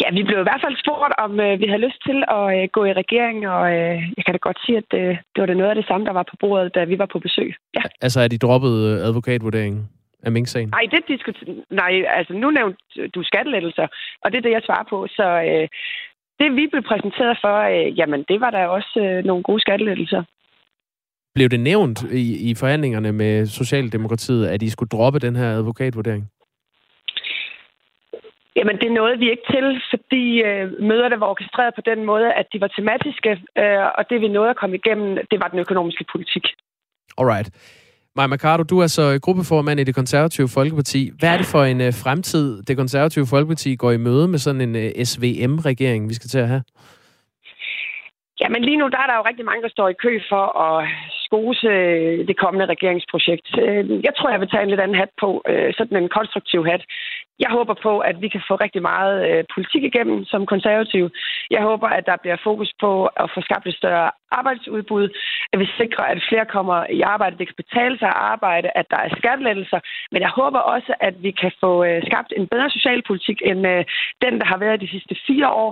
Ja, 0.00 0.08
vi 0.18 0.22
blev 0.28 0.38
i 0.40 0.48
hvert 0.48 0.64
fald 0.64 0.76
spurgt, 0.84 1.14
om 1.24 1.40
øh, 1.40 1.60
vi 1.60 1.66
havde 1.66 1.86
lyst 1.86 2.00
til 2.08 2.18
at 2.38 2.46
øh, 2.56 2.68
gå 2.76 2.84
i 2.84 2.98
regering, 3.02 3.48
og 3.48 3.64
øh, 3.76 3.96
jeg 4.16 4.22
kan 4.24 4.34
da 4.34 4.38
godt 4.48 4.60
sige, 4.66 4.78
at 4.82 4.90
øh, 5.00 5.12
det 5.32 5.38
var 5.42 5.46
det 5.46 5.56
noget 5.56 5.70
af 5.70 5.78
det 5.80 5.86
samme, 5.86 6.06
der 6.06 6.12
var 6.12 6.26
på 6.30 6.36
bordet, 6.40 6.74
da 6.74 6.84
vi 6.84 6.98
var 6.98 7.08
på 7.12 7.18
besøg. 7.18 7.54
Ja. 7.74 7.82
Altså, 8.00 8.20
er 8.20 8.28
de 8.28 8.38
droppet 8.38 8.74
øh, 8.88 9.06
advokatvurderingen 9.08 9.88
af 10.22 10.32
Mink-sagen? 10.32 10.68
Nej, 10.68 10.86
det 10.92 11.02
diskuter... 11.08 11.42
Nej, 11.70 11.92
altså 12.18 12.32
nu 12.32 12.50
nævnte 12.50 13.08
du 13.14 13.22
skattelettelser, 13.22 13.86
og 14.22 14.32
det 14.32 14.38
er 14.38 14.42
det, 14.42 14.56
jeg 14.56 14.62
svarer 14.66 14.86
på. 14.90 15.06
Så 15.16 15.26
øh, 15.50 15.68
det, 16.40 16.48
vi 16.58 16.66
blev 16.72 16.82
præsenteret 16.82 17.38
for, 17.44 17.56
øh, 17.74 17.98
jamen, 17.98 18.24
det 18.28 18.40
var 18.40 18.50
der 18.50 18.66
også 18.66 19.00
øh, 19.06 19.24
nogle 19.24 19.42
gode 19.42 19.60
skattelettelser. 19.60 20.22
Blev 21.36 21.48
det 21.48 21.60
nævnt 21.60 21.98
i, 22.02 22.50
i 22.50 22.54
forhandlingerne 22.54 23.12
med 23.12 23.46
Socialdemokratiet, 23.46 24.46
at 24.46 24.62
I 24.62 24.68
skulle 24.70 24.88
droppe 24.88 25.18
den 25.18 25.36
her 25.36 25.50
advokatvurdering? 25.50 26.24
Jamen, 28.56 28.76
det 28.82 28.92
nåede 28.92 29.18
vi 29.18 29.30
ikke 29.30 29.46
til, 29.54 29.66
fordi 29.92 30.24
øh, 30.48 30.64
møderne 30.90 31.20
var 31.20 31.26
orkestreret 31.26 31.72
på 31.74 31.82
den 31.90 32.04
måde, 32.04 32.32
at 32.40 32.46
de 32.52 32.60
var 32.60 32.70
tematiske, 32.76 33.30
øh, 33.60 33.86
og 33.98 34.02
det 34.10 34.20
vi 34.20 34.28
nåede 34.28 34.50
at 34.50 34.56
komme 34.56 34.76
igennem, 34.76 35.18
det 35.30 35.40
var 35.42 35.48
den 35.48 35.58
økonomiske 35.58 36.04
politik. 36.12 36.44
Alright. 37.18 37.48
Maja 38.16 38.26
Mercado, 38.26 38.62
du 38.62 38.78
er 38.78 38.86
så 38.86 39.18
gruppeformand 39.22 39.80
i 39.80 39.84
det 39.84 39.94
konservative 39.94 40.48
Folkeparti. 40.48 41.10
Hvad 41.18 41.28
er 41.28 41.36
det 41.36 41.46
for 41.46 41.62
en 41.64 41.80
øh, 41.80 41.92
fremtid, 42.04 42.62
det 42.62 42.76
konservative 42.76 43.26
Folkeparti 43.26 43.76
går 43.76 43.90
i 43.90 43.96
møde 43.96 44.28
med 44.28 44.38
sådan 44.38 44.60
en 44.60 44.76
øh, 44.76 45.04
SVM-regering, 45.04 46.08
vi 46.08 46.14
skal 46.14 46.28
til 46.28 46.38
at 46.38 46.48
have? 46.48 46.62
Jamen 48.40 48.62
lige 48.64 48.76
nu 48.76 48.88
der 48.88 48.98
er 48.98 49.06
der 49.08 49.16
jo 49.16 49.28
rigtig 49.28 49.44
mange, 49.44 49.62
der 49.62 49.68
står 49.68 49.88
i 49.88 50.00
kø 50.04 50.12
for 50.28 50.44
at 50.66 50.88
skose 51.26 51.66
øh, 51.66 52.26
det 52.28 52.36
kommende 52.42 52.66
regeringsprojekt. 52.74 53.48
Øh, 53.62 53.84
jeg 54.06 54.12
tror, 54.16 54.30
jeg 54.30 54.40
vil 54.40 54.50
tage 54.50 54.62
en 54.62 54.72
lidt 54.72 54.84
anden 54.84 55.00
hat 55.02 55.12
på, 55.22 55.28
øh, 55.50 55.74
sådan 55.78 55.96
en 55.96 56.08
konstruktiv 56.18 56.60
hat. 56.70 56.82
Jeg 57.44 57.50
håber 57.50 57.74
på, 57.86 57.92
at 57.98 58.16
vi 58.22 58.28
kan 58.28 58.42
få 58.48 58.54
rigtig 58.54 58.82
meget 58.82 59.46
politik 59.54 59.82
igennem 59.84 60.24
som 60.24 60.46
konservativ. 60.46 61.04
Jeg 61.50 61.62
håber, 61.62 61.88
at 61.88 62.06
der 62.06 62.16
bliver 62.22 62.38
fokus 62.44 62.70
på 62.80 63.06
at 63.06 63.30
få 63.34 63.40
skabt 63.40 63.66
et 63.66 63.74
større 63.74 64.10
arbejdsudbud, 64.30 65.06
at 65.52 65.58
vi 65.58 65.66
sikrer, 65.80 66.04
at 66.04 66.24
flere 66.28 66.46
kommer 66.56 66.78
i 66.98 67.00
arbejde, 67.00 67.38
det 67.38 67.46
kan 67.48 67.62
betale 67.64 67.98
sig 67.98 68.08
at 68.08 68.22
arbejde, 68.34 68.68
at 68.74 68.86
der 68.90 68.96
er 68.96 69.16
skattelettelser. 69.18 69.80
Men 70.12 70.20
jeg 70.22 70.32
håber 70.40 70.58
også, 70.58 70.94
at 71.00 71.14
vi 71.22 71.30
kan 71.30 71.52
få 71.60 71.72
skabt 72.10 72.32
en 72.36 72.46
bedre 72.52 72.70
socialpolitik 72.70 73.38
end 73.44 73.60
den, 74.24 74.34
der 74.40 74.46
har 74.52 74.58
været 74.58 74.80
de 74.80 74.92
sidste 74.94 75.14
fire 75.26 75.48
år. 75.64 75.70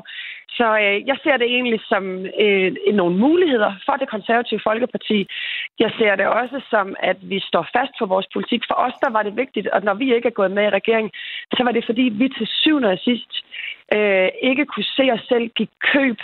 Så 0.58 0.66
øh, 0.84 0.96
jeg 1.10 1.16
ser 1.22 1.36
det 1.36 1.48
egentlig 1.56 1.80
som 1.92 2.04
øh, 2.44 2.72
nogle 3.00 3.16
muligheder 3.16 3.72
for 3.86 3.96
det 4.00 4.08
konservative 4.08 4.60
Folkeparti. 4.68 5.18
Jeg 5.78 5.90
ser 5.98 6.16
det 6.16 6.26
også 6.26 6.60
som, 6.70 6.96
at 7.10 7.18
vi 7.22 7.38
står 7.40 7.66
fast 7.76 7.92
på 7.98 8.06
vores 8.06 8.26
politik. 8.34 8.62
For 8.68 8.76
os 8.86 8.96
der 9.04 9.10
var 9.10 9.22
det 9.22 9.36
vigtigt, 9.36 9.68
og 9.68 9.80
når 9.82 9.94
vi 9.94 10.14
ikke 10.14 10.28
er 10.28 10.38
gået 10.40 10.50
med 10.50 10.64
i 10.64 10.76
regeringen, 10.78 11.12
så 11.56 11.64
var 11.64 11.72
det 11.72 11.84
fordi, 11.86 12.02
vi 12.02 12.28
til 12.28 12.46
syvende 12.46 12.88
og 12.88 12.98
sidst 12.98 13.32
øh, 13.96 14.28
ikke 14.42 14.66
kunne 14.66 14.90
se 14.98 15.04
os 15.12 15.24
selv 15.28 15.46
give 15.48 15.68
køb 15.92 16.18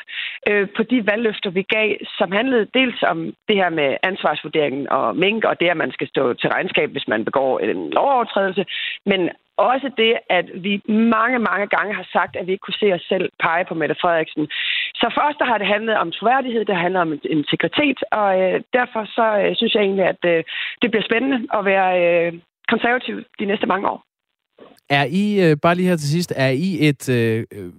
øh, 0.49 0.69
på 0.77 0.83
de 0.83 1.07
valgløfter, 1.07 1.51
vi 1.51 1.62
gav, 1.62 1.88
som 2.19 2.33
handlede 2.33 2.66
dels 2.75 3.03
om 3.03 3.19
det 3.49 3.57
her 3.57 3.71
med 3.71 3.97
ansvarsvurderingen 4.03 4.88
og 4.88 5.16
mink, 5.16 5.45
og 5.45 5.61
det, 5.61 5.69
at 5.69 5.77
man 5.77 5.93
skal 5.93 6.09
stå 6.09 6.35
til 6.35 6.51
regnskab, 6.51 6.90
hvis 6.90 7.09
man 7.09 7.25
begår 7.25 7.59
en 7.59 7.90
lovovertrædelse, 7.90 8.64
men 9.07 9.31
også 9.68 9.88
det, 10.03 10.12
at 10.38 10.46
vi 10.64 10.73
mange, 11.16 11.38
mange 11.38 11.66
gange 11.75 11.92
har 12.01 12.07
sagt, 12.16 12.37
at 12.37 12.46
vi 12.46 12.53
ikke 12.53 12.66
kunne 12.66 12.83
se 12.83 12.92
os 12.96 13.05
selv 13.12 13.27
pege 13.44 13.64
på 13.68 13.75
Mette 13.75 13.96
Frederiksen. 14.03 14.44
Så 15.01 15.07
for 15.14 15.23
os, 15.29 15.37
der 15.40 15.46
har 15.51 15.59
det 15.59 15.66
handlet 15.75 15.96
om 16.03 16.12
troværdighed, 16.12 16.64
det 16.64 16.77
handler 16.77 17.01
om 17.01 17.12
integritet, 17.37 17.99
og 18.20 18.29
øh, 18.40 18.57
derfor 18.79 19.03
så 19.16 19.27
øh, 19.42 19.57
synes 19.57 19.75
jeg 19.75 19.83
egentlig, 19.83 20.07
at 20.14 20.23
øh, 20.33 20.44
det 20.83 20.90
bliver 20.90 21.05
spændende 21.09 21.38
at 21.59 21.64
være 21.64 21.90
øh, 22.05 22.33
konservativ 22.73 23.14
de 23.40 23.44
næste 23.51 23.66
mange 23.66 23.88
år. 23.88 24.01
Er 24.99 25.07
I, 25.23 25.25
øh, 25.44 25.57
bare 25.62 25.75
lige 25.75 25.88
her 25.88 25.96
til 25.96 26.11
sidst, 26.16 26.33
er 26.37 26.53
I 26.68 26.70
et 26.88 27.09
øh, 27.09 27.44
øh 27.53 27.73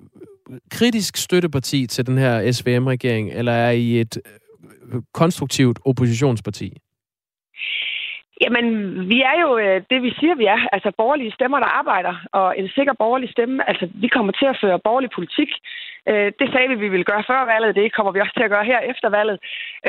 kritisk 0.71 1.17
støtteparti 1.17 1.87
til 1.87 2.07
den 2.07 2.17
her 2.17 2.51
SVM-regering, 2.51 3.31
eller 3.31 3.51
er 3.51 3.71
I 3.71 3.99
et 3.99 4.17
øh, 4.93 5.01
konstruktivt 5.13 5.79
oppositionsparti? 5.85 6.73
Jamen, 8.43 8.65
vi 9.09 9.19
er 9.31 9.35
jo 9.43 9.57
øh, 9.57 9.81
det, 9.89 9.99
vi 10.03 10.11
siger, 10.19 10.35
vi 10.35 10.45
er. 10.45 10.61
Altså 10.75 10.91
borgerlige 10.97 11.31
stemmer, 11.37 11.59
der 11.59 11.77
arbejder. 11.81 12.13
Og 12.31 12.59
en 12.59 12.69
sikker 12.75 12.93
borgerlig 12.93 13.29
stemme. 13.29 13.69
Altså, 13.69 13.85
vi 14.03 14.07
kommer 14.07 14.31
til 14.33 14.45
at 14.45 14.59
føre 14.63 14.79
borgerlig 14.87 15.09
politik. 15.17 15.49
Øh, 16.09 16.31
det 16.39 16.47
sagde 16.51 16.67
vi, 16.69 16.75
vi 16.75 16.89
ville 16.89 17.09
gøre 17.11 17.23
før 17.31 17.41
valget. 17.53 17.75
Det 17.75 17.93
kommer 17.95 18.11
vi 18.11 18.19
også 18.19 18.33
til 18.35 18.47
at 18.47 18.53
gøre 18.55 18.65
her 18.71 18.79
efter 18.91 19.09
valget. 19.09 19.37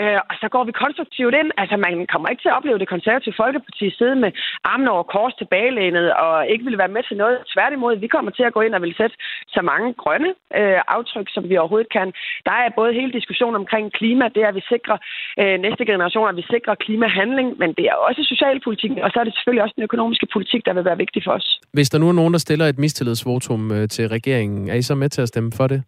Øh, 0.01 0.21
og 0.31 0.35
så 0.43 0.47
går 0.55 0.65
vi 0.69 0.73
konstruktivt 0.85 1.35
ind. 1.41 1.51
Altså, 1.63 1.77
man 1.87 1.95
kommer 2.13 2.29
ikke 2.29 2.43
til 2.43 2.53
at 2.53 2.59
opleve 2.59 2.79
det 2.83 2.93
konservative 2.95 3.39
Folkeparti 3.43 3.87
sidde 3.99 4.17
med 4.25 4.31
armen 4.73 4.89
over 4.95 5.05
kors 5.15 5.35
tilbagelænet 5.41 6.07
og 6.25 6.35
ikke 6.53 6.65
vil 6.69 6.79
være 6.83 6.95
med 6.97 7.03
til 7.09 7.17
noget. 7.23 7.37
Tværtimod, 7.55 7.95
vi 8.05 8.09
kommer 8.15 8.31
til 8.31 8.45
at 8.49 8.55
gå 8.57 8.61
ind 8.67 8.75
og 8.75 8.83
vil 8.83 8.95
sætte 9.01 9.17
så 9.57 9.61
mange 9.71 9.89
grønne 10.03 10.31
øh, 10.59 10.81
aftryk, 10.97 11.29
som 11.35 11.43
vi 11.51 11.57
overhovedet 11.57 11.93
kan. 11.99 12.09
Der 12.49 12.55
er 12.63 12.77
både 12.81 12.93
hele 12.99 13.13
diskussionen 13.19 13.57
omkring 13.63 13.87
klima, 13.99 14.25
det 14.35 14.41
er, 14.43 14.49
at 14.53 14.59
vi 14.61 14.65
sikrer 14.75 14.97
øh, 15.41 15.57
næste 15.67 15.85
generation, 15.93 16.29
at 16.33 16.37
vi 16.41 16.45
sikrer 16.55 16.75
klimahandling, 16.85 17.49
men 17.63 17.71
det 17.79 17.85
er 17.93 17.97
også 18.09 18.21
socialpolitikken, 18.33 18.99
og 19.05 19.11
så 19.13 19.17
er 19.21 19.25
det 19.25 19.35
selvfølgelig 19.35 19.63
også 19.63 19.77
den 19.77 19.85
økonomiske 19.89 20.27
politik, 20.35 20.61
der 20.67 20.73
vil 20.75 20.85
være 20.85 20.99
vigtig 21.05 21.23
for 21.27 21.33
os. 21.39 21.61
Hvis 21.73 21.91
der 21.91 21.99
nu 21.99 22.09
er 22.09 22.17
nogen, 22.21 22.33
der 22.33 22.39
stiller 22.47 22.67
et 22.67 22.79
mistillidsvotum 22.79 23.73
øh, 23.73 23.89
til 23.89 24.09
regeringen, 24.09 24.69
er 24.69 24.75
I 24.75 24.83
så 24.83 24.95
med 24.95 25.09
til 25.09 25.23
at 25.23 25.29
stemme 25.29 25.53
for 25.57 25.67
det? 25.67 25.83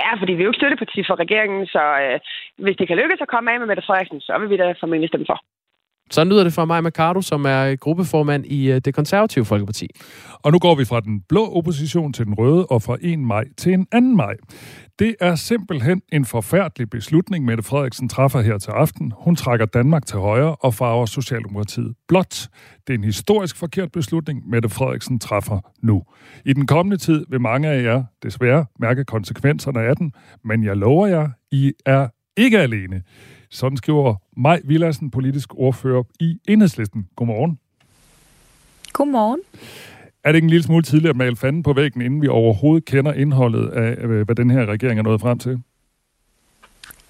Ja, 0.00 0.10
fordi 0.20 0.32
vi 0.32 0.40
er 0.42 0.46
jo 0.46 0.50
ikke 0.52 0.62
støtteparti 0.62 1.00
for 1.08 1.16
regeringen, 1.24 1.62
så 1.74 1.82
øh, 2.02 2.16
hvis 2.64 2.76
det 2.76 2.86
kan 2.88 2.96
lykkes 2.96 3.20
at 3.24 3.32
komme 3.32 3.52
af 3.52 3.58
med 3.58 3.66
Mette 3.66 3.86
Frederiksen, 3.86 4.20
så 4.20 4.32
vil 4.38 4.50
vi 4.50 4.56
da 4.56 4.74
formentlig 4.80 5.10
stemme 5.10 5.26
for. 5.30 5.38
Så 6.10 6.24
lyder 6.24 6.44
det 6.44 6.52
fra 6.52 6.64
Maja 6.64 6.80
Mercado, 6.80 7.20
som 7.20 7.44
er 7.44 7.76
gruppeformand 7.76 8.46
i 8.46 8.70
øh, 8.70 8.80
det 8.84 8.94
konservative 8.94 9.44
Folkeparti. 9.44 9.88
Og 10.42 10.52
nu 10.52 10.58
går 10.58 10.74
vi 10.74 10.84
fra 10.84 11.00
den 11.00 11.20
blå 11.28 11.52
opposition 11.56 12.12
til 12.12 12.26
den 12.26 12.34
røde, 12.34 12.66
og 12.66 12.82
fra 12.82 12.96
1 13.00 13.18
maj 13.18 13.44
til 13.58 13.72
en 13.72 13.86
2. 13.86 14.00
maj. 14.00 14.34
Det 14.98 15.16
er 15.20 15.34
simpelthen 15.34 16.02
en 16.12 16.24
forfærdelig 16.24 16.90
beslutning, 16.90 17.44
Mette 17.44 17.62
Frederiksen 17.62 18.08
træffer 18.08 18.40
her 18.40 18.58
til 18.58 18.70
aften. 18.70 19.12
Hun 19.16 19.36
trækker 19.36 19.66
Danmark 19.66 20.06
til 20.06 20.18
højre 20.18 20.56
og 20.56 20.74
farver 20.74 21.06
Socialdemokratiet 21.06 21.94
blot. 22.08 22.48
Det 22.86 22.94
er 22.94 22.98
en 22.98 23.04
historisk 23.04 23.56
forkert 23.56 23.92
beslutning, 23.92 24.48
Mette 24.48 24.68
Frederiksen 24.68 25.18
træffer 25.18 25.60
nu. 25.82 26.02
I 26.44 26.52
den 26.52 26.66
kommende 26.66 26.96
tid 26.96 27.26
vil 27.30 27.40
mange 27.40 27.68
af 27.68 27.82
jer 27.82 28.04
desværre 28.22 28.66
mærke 28.80 29.04
konsekvenserne 29.04 29.80
af 29.80 29.96
den, 29.96 30.12
men 30.44 30.64
jeg 30.64 30.76
lover 30.76 31.06
jer, 31.06 31.28
I 31.52 31.72
er 31.86 32.08
ikke 32.36 32.58
alene. 32.58 33.02
Sådan 33.50 33.76
skriver 33.76 34.14
Maj 34.36 34.60
Villadsen, 34.64 35.10
politisk 35.10 35.54
ordfører 35.54 36.02
i 36.20 36.38
Enhedslisten. 36.48 37.08
Godmorgen. 37.16 37.58
Godmorgen. 38.92 39.40
Er 40.24 40.32
det 40.32 40.36
ikke 40.36 40.46
en 40.46 40.50
lille 40.50 40.62
smule 40.62 40.82
tidligt 40.82 41.10
at 41.10 41.16
male 41.16 41.36
fanden 41.36 41.62
på 41.62 41.72
væggen, 41.72 42.02
inden 42.02 42.22
vi 42.22 42.28
overhovedet 42.28 42.84
kender 42.84 43.12
indholdet 43.12 43.68
af, 43.68 44.06
hvad 44.24 44.34
den 44.34 44.50
her 44.50 44.66
regering 44.66 44.98
er 44.98 45.02
nået 45.02 45.20
frem 45.20 45.38
til? 45.38 45.62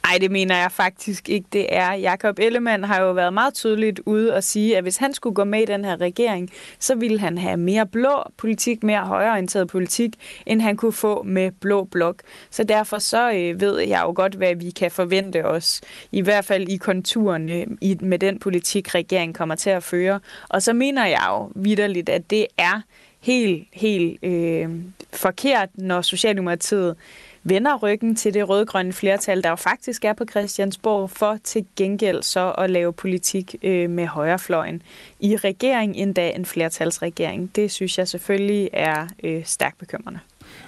Nej, 0.04 0.18
det 0.20 0.30
mener 0.30 0.56
jeg 0.56 0.72
faktisk 0.72 1.28
ikke, 1.28 1.46
det 1.52 1.66
er. 1.76 1.92
Jakob 1.92 2.38
Ellemann 2.38 2.84
har 2.84 3.02
jo 3.02 3.12
været 3.12 3.32
meget 3.32 3.54
tydeligt 3.54 4.00
ude 4.06 4.34
og 4.34 4.44
sige, 4.44 4.76
at 4.76 4.82
hvis 4.82 4.96
han 4.96 5.14
skulle 5.14 5.34
gå 5.34 5.44
med 5.44 5.62
i 5.62 5.64
den 5.64 5.84
her 5.84 6.00
regering, 6.00 6.50
så 6.78 6.94
ville 6.94 7.20
han 7.20 7.38
have 7.38 7.56
mere 7.56 7.86
blå 7.86 8.22
politik, 8.36 8.82
mere 8.82 9.00
højreorienteret 9.00 9.68
politik, 9.68 10.10
end 10.46 10.60
han 10.60 10.76
kunne 10.76 10.92
få 10.92 11.22
med 11.22 11.50
blå 11.60 11.84
blok. 11.84 12.22
Så 12.50 12.64
derfor 12.64 12.98
så 12.98 13.32
øh, 13.32 13.60
ved 13.60 13.78
jeg 13.78 14.02
jo 14.04 14.12
godt, 14.16 14.34
hvad 14.34 14.54
vi 14.54 14.70
kan 14.70 14.90
forvente 14.90 15.46
os, 15.46 15.80
i 16.12 16.20
hvert 16.20 16.44
fald 16.44 16.68
i 16.68 16.76
konturen 16.76 17.50
øh, 17.50 17.66
i, 17.80 17.96
med 18.00 18.18
den 18.18 18.38
politik, 18.38 18.94
regeringen 18.94 19.34
kommer 19.34 19.54
til 19.54 19.70
at 19.70 19.82
føre. 19.82 20.20
Og 20.48 20.62
så 20.62 20.72
mener 20.72 21.06
jeg 21.06 21.26
jo 21.28 21.52
vidderligt, 21.54 22.08
at 22.08 22.30
det 22.30 22.46
er 22.58 22.80
helt, 23.20 23.68
helt 23.72 24.24
øh, 24.24 24.68
forkert, 25.12 25.68
når 25.74 26.02
Socialdemokratiet 26.02 26.96
vender 27.44 27.78
ryggen 27.78 28.16
til 28.16 28.34
det 28.34 28.48
rødgrønne 28.48 28.92
flertal, 28.92 29.42
der 29.42 29.48
jo 29.48 29.56
faktisk 29.56 30.04
er 30.04 30.12
på 30.12 30.24
Christiansborg, 30.30 31.10
for 31.10 31.38
til 31.44 31.64
gengæld 31.76 32.22
så 32.22 32.50
at 32.50 32.70
lave 32.70 32.92
politik 32.92 33.54
øh, 33.62 33.90
med 33.90 34.06
højrefløjen 34.06 34.82
i 35.20 35.36
regering, 35.36 35.96
endda 35.96 36.30
en 36.30 36.44
flertalsregering. 36.44 37.50
Det 37.56 37.70
synes 37.70 37.98
jeg 37.98 38.08
selvfølgelig 38.08 38.70
er 38.72 39.06
øh, 39.24 39.44
stærkt 39.44 39.78
bekymrende. 39.78 40.20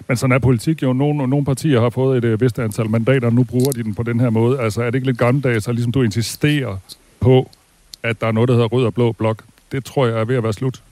Men 0.09 0.17
sådan 0.17 0.35
er 0.35 0.39
politik 0.39 0.83
jo. 0.83 0.93
Nogle, 0.93 1.29
nogle 1.29 1.45
partier 1.45 1.81
har 1.81 1.91
fået 1.91 2.19
et 2.19 2.25
øh, 2.25 2.41
vist 2.41 2.59
antal 2.59 2.91
mandater, 2.91 3.27
og 3.27 3.35
nu 3.35 3.45
bruger 3.45 3.73
de 3.73 3.83
den 3.83 3.95
på 3.95 4.03
den 4.03 4.21
her 4.21 4.31
måde. 4.31 4.61
Altså 4.61 4.83
er 4.83 4.87
det 4.87 4.95
ikke 4.95 5.07
lidt 5.07 5.19
gammeldags, 5.19 5.69
at 5.69 5.75
ligesom 5.75 5.93
du 5.93 6.03
insisterer 6.03 6.77
på, 7.21 7.51
at 8.03 8.21
der 8.21 8.27
er 8.27 8.33
noget, 8.33 8.49
der 8.49 8.55
hedder 8.55 8.69
rød 8.69 8.85
og 8.85 8.95
blå 8.95 9.13
blok? 9.13 9.45
Det 9.73 9.85
tror 9.85 10.07
jeg 10.07 10.21
er 10.21 10.25
ved 10.25 10.37
at 10.37 10.43
være 10.43 10.53
slut. 10.53 10.83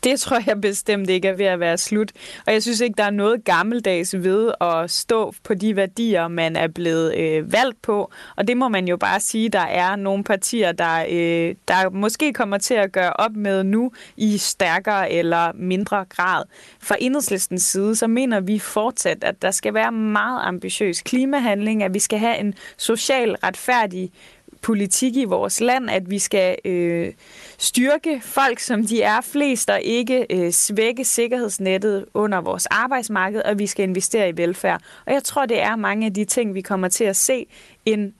Det 0.04 0.20
tror 0.20 0.38
jeg 0.46 0.60
bestemt 0.60 1.10
ikke 1.10 1.28
er 1.28 1.32
ved 1.32 1.46
at 1.46 1.60
være 1.60 1.78
slut. 1.78 2.12
Og 2.46 2.52
jeg 2.52 2.62
synes 2.62 2.80
ikke, 2.80 2.94
der 2.96 3.04
er 3.04 3.10
noget 3.10 3.44
gammeldags 3.44 4.14
ved 4.18 4.52
at 4.60 4.90
stå 4.90 5.34
på 5.44 5.54
de 5.54 5.76
værdier, 5.76 6.28
man 6.28 6.56
er 6.56 6.68
blevet 6.68 7.16
øh, 7.16 7.52
valgt 7.52 7.82
på. 7.82 8.10
Og 8.36 8.48
det 8.48 8.56
må 8.56 8.68
man 8.68 8.88
jo 8.88 8.96
bare 8.96 9.20
sige, 9.20 9.48
der 9.48 9.60
er 9.60 9.96
nogle 9.96 10.24
partier, 10.24 10.72
der, 10.72 11.04
øh, 11.10 11.54
der 11.68 11.90
måske 11.90 12.32
kommer 12.32 12.58
til 12.58 12.74
at 12.74 12.92
gøre 12.92 13.12
op 13.12 13.36
med 13.36 13.64
nu 13.64 13.92
i 14.16 14.38
stærkere 14.38 15.12
eller 15.12 15.52
mindre 15.54 16.04
grad. 16.04 16.44
Fra 16.82 16.96
enhedslistens 17.00 17.62
side, 17.62 17.96
så 17.96 18.06
mener 18.06 18.40
vi 18.40 18.58
fortsat, 18.58 19.24
at 19.24 19.42
der 19.42 19.50
skal 19.50 19.74
være 19.74 19.92
meget 19.92 20.40
ambitiøs 20.42 21.02
klimahandling, 21.02 21.82
at 21.82 21.94
vi 21.94 21.98
skal 21.98 22.18
have 22.18 22.38
en 22.38 22.54
social 22.76 23.36
retfærdig 23.44 24.12
politik 24.62 25.16
i 25.16 25.24
vores 25.24 25.60
land, 25.60 25.90
at 25.90 26.10
vi 26.10 26.18
skal 26.18 26.56
øh, 26.64 27.12
styrke 27.60 28.20
folk, 28.24 28.58
som 28.58 28.86
de 28.86 29.02
er 29.02 29.20
flest, 29.20 29.70
og 29.70 29.80
ikke 29.80 30.26
øh, 30.30 30.52
svække 30.52 31.04
sikkerhedsnettet 31.04 32.04
under 32.14 32.40
vores 32.40 32.66
arbejdsmarked, 32.66 33.42
og 33.42 33.58
vi 33.58 33.66
skal 33.66 33.88
investere 33.88 34.28
i 34.28 34.36
velfærd. 34.36 34.80
Og 35.06 35.12
jeg 35.12 35.24
tror, 35.24 35.46
det 35.46 35.62
er 35.62 35.76
mange 35.76 36.06
af 36.06 36.14
de 36.14 36.24
ting, 36.24 36.54
vi 36.54 36.60
kommer 36.60 36.88
til 36.88 37.04
at 37.04 37.16
se 37.16 37.46
en 37.86 38.14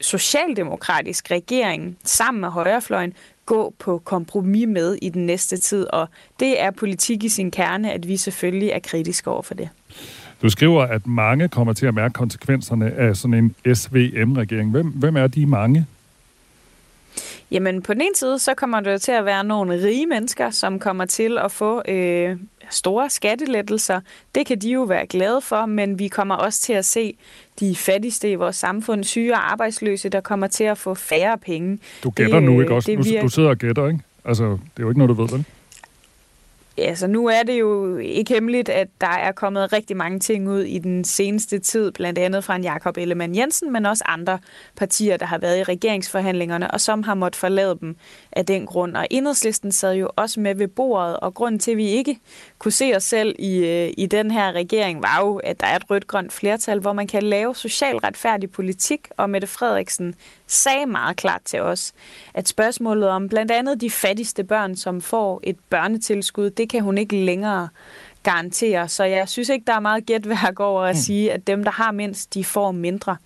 socialdemokratisk 0.00 1.30
regering 1.30 1.96
sammen 2.04 2.40
med 2.40 2.48
højrefløjen 2.48 3.12
gå 3.46 3.74
på 3.78 4.02
kompromis 4.04 4.68
med 4.68 4.98
i 5.02 5.08
den 5.08 5.26
næste 5.26 5.56
tid, 5.56 5.86
og 5.92 6.08
det 6.40 6.62
er 6.62 6.70
politik 6.70 7.24
i 7.24 7.28
sin 7.28 7.50
kerne, 7.50 7.92
at 7.92 8.08
vi 8.08 8.16
selvfølgelig 8.16 8.68
er 8.68 8.78
kritiske 8.78 9.30
over 9.30 9.42
for 9.42 9.54
det. 9.54 9.68
Du 10.42 10.48
skriver, 10.48 10.82
at 10.82 11.06
mange 11.06 11.48
kommer 11.48 11.72
til 11.72 11.86
at 11.86 11.94
mærke 11.94 12.12
konsekvenserne 12.12 12.92
af 12.92 13.16
sådan 13.16 13.34
en 13.34 13.74
SVM-regering. 13.74 14.70
Hvem, 14.70 14.86
hvem 14.86 15.16
er 15.16 15.26
de 15.26 15.46
mange? 15.46 15.86
Jamen, 17.54 17.82
på 17.82 17.94
den 17.94 18.00
ene 18.00 18.14
side, 18.14 18.38
så 18.38 18.54
kommer 18.54 18.80
der 18.80 18.98
til 18.98 19.12
at 19.12 19.24
være 19.24 19.44
nogle 19.44 19.74
rige 19.74 20.06
mennesker, 20.06 20.50
som 20.50 20.78
kommer 20.78 21.04
til 21.04 21.38
at 21.38 21.52
få 21.52 21.82
øh, 21.88 22.36
store 22.70 23.10
skattelettelser. 23.10 24.00
Det 24.34 24.46
kan 24.46 24.58
de 24.58 24.70
jo 24.70 24.82
være 24.82 25.06
glade 25.06 25.40
for, 25.40 25.66
men 25.66 25.98
vi 25.98 26.08
kommer 26.08 26.34
også 26.34 26.60
til 26.60 26.72
at 26.72 26.84
se 26.84 27.16
de 27.60 27.76
fattigste 27.76 28.30
i 28.30 28.34
vores 28.34 28.56
samfund, 28.56 29.04
syge 29.04 29.32
og 29.32 29.52
arbejdsløse, 29.52 30.08
der 30.08 30.20
kommer 30.20 30.46
til 30.46 30.64
at 30.64 30.78
få 30.78 30.94
færre 30.94 31.38
penge. 31.38 31.78
Du 32.04 32.10
gætter 32.10 32.34
det, 32.40 32.42
nu 32.42 32.60
ikke 32.60 32.74
også? 32.74 32.90
Det, 32.90 32.98
du, 32.98 33.22
du 33.22 33.28
sidder 33.28 33.48
og 33.48 33.56
gætter, 33.56 33.86
ikke? 33.86 34.00
Altså, 34.24 34.44
det 34.44 34.58
er 34.76 34.82
jo 34.82 34.88
ikke 34.88 34.98
noget, 34.98 35.16
du 35.16 35.22
ved, 35.22 35.28
vel? 35.30 35.44
Ja, 36.78 36.94
så 36.94 37.06
nu 37.06 37.26
er 37.26 37.42
det 37.42 37.60
jo 37.60 37.96
ikke 37.96 38.34
hemmeligt, 38.34 38.68
at 38.68 38.88
der 39.00 39.06
er 39.06 39.32
kommet 39.32 39.72
rigtig 39.72 39.96
mange 39.96 40.20
ting 40.20 40.48
ud 40.48 40.60
i 40.60 40.78
den 40.78 41.04
seneste 41.04 41.58
tid, 41.58 41.92
blandt 41.92 42.18
andet 42.18 42.44
fra 42.44 42.56
en 42.56 42.62
Jakob 42.62 42.96
Ellemann 42.96 43.36
Jensen, 43.36 43.72
men 43.72 43.86
også 43.86 44.04
andre 44.06 44.38
partier, 44.76 45.16
der 45.16 45.26
har 45.26 45.38
været 45.38 45.58
i 45.58 45.62
regeringsforhandlingerne, 45.62 46.70
og 46.70 46.80
som 46.80 47.02
har 47.02 47.14
måttet 47.14 47.40
forlade 47.40 47.78
dem 47.80 47.96
af 48.32 48.46
den 48.46 48.66
grund. 48.66 48.96
Og 48.96 49.06
enhedslisten 49.10 49.72
sad 49.72 49.94
jo 49.94 50.10
også 50.16 50.40
med 50.40 50.54
ved 50.54 50.68
bordet, 50.68 51.16
og 51.16 51.34
grunden 51.34 51.58
til, 51.58 51.70
at 51.70 51.76
vi 51.76 51.86
ikke 51.86 52.18
kunne 52.58 52.72
se 52.72 52.92
os 52.96 53.04
selv 53.04 53.34
i, 53.38 53.56
øh, 53.56 53.92
i 53.96 54.06
den 54.06 54.30
her 54.30 54.52
regering, 54.52 55.02
var 55.02 55.20
jo, 55.20 55.36
at 55.36 55.60
der 55.60 55.66
er 55.66 55.76
et 55.76 55.90
rødt-grønt 55.90 56.32
flertal, 56.32 56.80
hvor 56.80 56.92
man 56.92 57.06
kan 57.06 57.22
lave 57.22 57.54
social 57.54 57.96
retfærdig 57.96 58.50
politik, 58.50 59.08
og 59.16 59.30
Mette 59.30 59.46
Frederiksen 59.46 60.14
sagde 60.46 60.86
meget 60.86 61.16
klart 61.16 61.40
til 61.44 61.60
os, 61.60 61.92
at 62.34 62.48
spørgsmålet 62.48 63.08
om 63.08 63.28
blandt 63.28 63.50
andet 63.50 63.80
de 63.80 63.90
fattigste 63.90 64.44
børn, 64.44 64.76
som 64.76 65.00
får 65.00 65.40
et 65.42 65.56
børnetilskud, 65.70 66.50
det 66.50 66.68
kan 66.68 66.80
hun 66.80 66.98
ikke 66.98 67.16
længere 67.16 67.68
garantere. 68.22 68.88
Så 68.88 69.04
jeg 69.04 69.28
synes 69.28 69.48
ikke, 69.48 69.64
der 69.66 69.74
er 69.74 69.80
meget 69.80 70.06
gætværk 70.06 70.60
over 70.60 70.82
at 70.82 70.94
mm. 70.94 71.00
sige, 71.00 71.32
at 71.32 71.46
dem, 71.46 71.64
der 71.64 71.70
har 71.70 71.92
mindst, 71.92 72.34
de 72.34 72.44
får 72.44 72.72
mindre. 72.72 73.16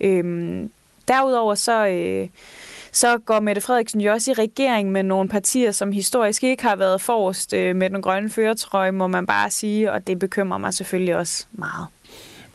Øhm, 0.00 0.70
derudover 1.08 1.54
så... 1.54 1.86
Øh, 1.86 2.28
så 2.92 3.18
går 3.18 3.40
Mette 3.40 3.60
Frederiksen 3.60 4.00
jo 4.00 4.12
også 4.12 4.30
i 4.30 4.34
regering 4.34 4.92
med 4.92 5.02
nogle 5.02 5.28
partier, 5.28 5.72
som 5.72 5.92
historisk 5.92 6.44
ikke 6.44 6.62
har 6.62 6.76
været 6.76 7.00
forrest 7.00 7.52
øh, 7.52 7.76
med 7.76 7.90
den 7.90 8.02
grønne 8.02 8.30
føretrøje, 8.30 8.90
må 8.90 9.06
man 9.06 9.26
bare 9.26 9.50
sige, 9.50 9.92
og 9.92 10.06
det 10.06 10.18
bekymrer 10.18 10.58
mig 10.58 10.74
selvfølgelig 10.74 11.16
også 11.16 11.46
meget. 11.52 11.86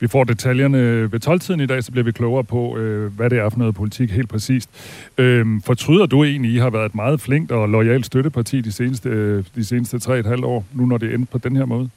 Vi 0.03 0.07
får 0.07 0.23
detaljerne 0.23 1.11
ved 1.11 1.27
12-tiden 1.27 1.59
i 1.59 1.65
dag, 1.65 1.83
så 1.83 1.91
bliver 1.91 2.05
vi 2.05 2.11
klogere 2.11 2.43
på, 2.43 2.77
øh, 2.77 3.15
hvad 3.15 3.29
det 3.29 3.39
er 3.39 3.49
for 3.49 3.59
noget 3.59 3.75
politik 3.75 4.11
helt 4.11 4.29
præcist. 4.29 4.69
Øh, 5.17 5.45
fortryder 5.65 6.05
du 6.05 6.23
egentlig, 6.23 6.53
I 6.53 6.57
har 6.57 6.69
været 6.69 6.85
et 6.85 6.95
meget 6.95 7.21
flinkt 7.21 7.51
og 7.51 7.69
lojalt 7.69 8.05
støtteparti 8.05 8.61
de 8.61 8.71
seneste, 8.71 9.09
øh, 9.09 9.43
de 9.55 9.65
seneste 9.65 9.97
3,5 9.97 10.45
år, 10.45 10.65
nu 10.73 10.85
når 10.85 10.97
det 10.97 11.13
endte 11.13 11.31
på 11.31 11.37
den 11.37 11.55
her 11.55 11.65
måde? 11.65 11.89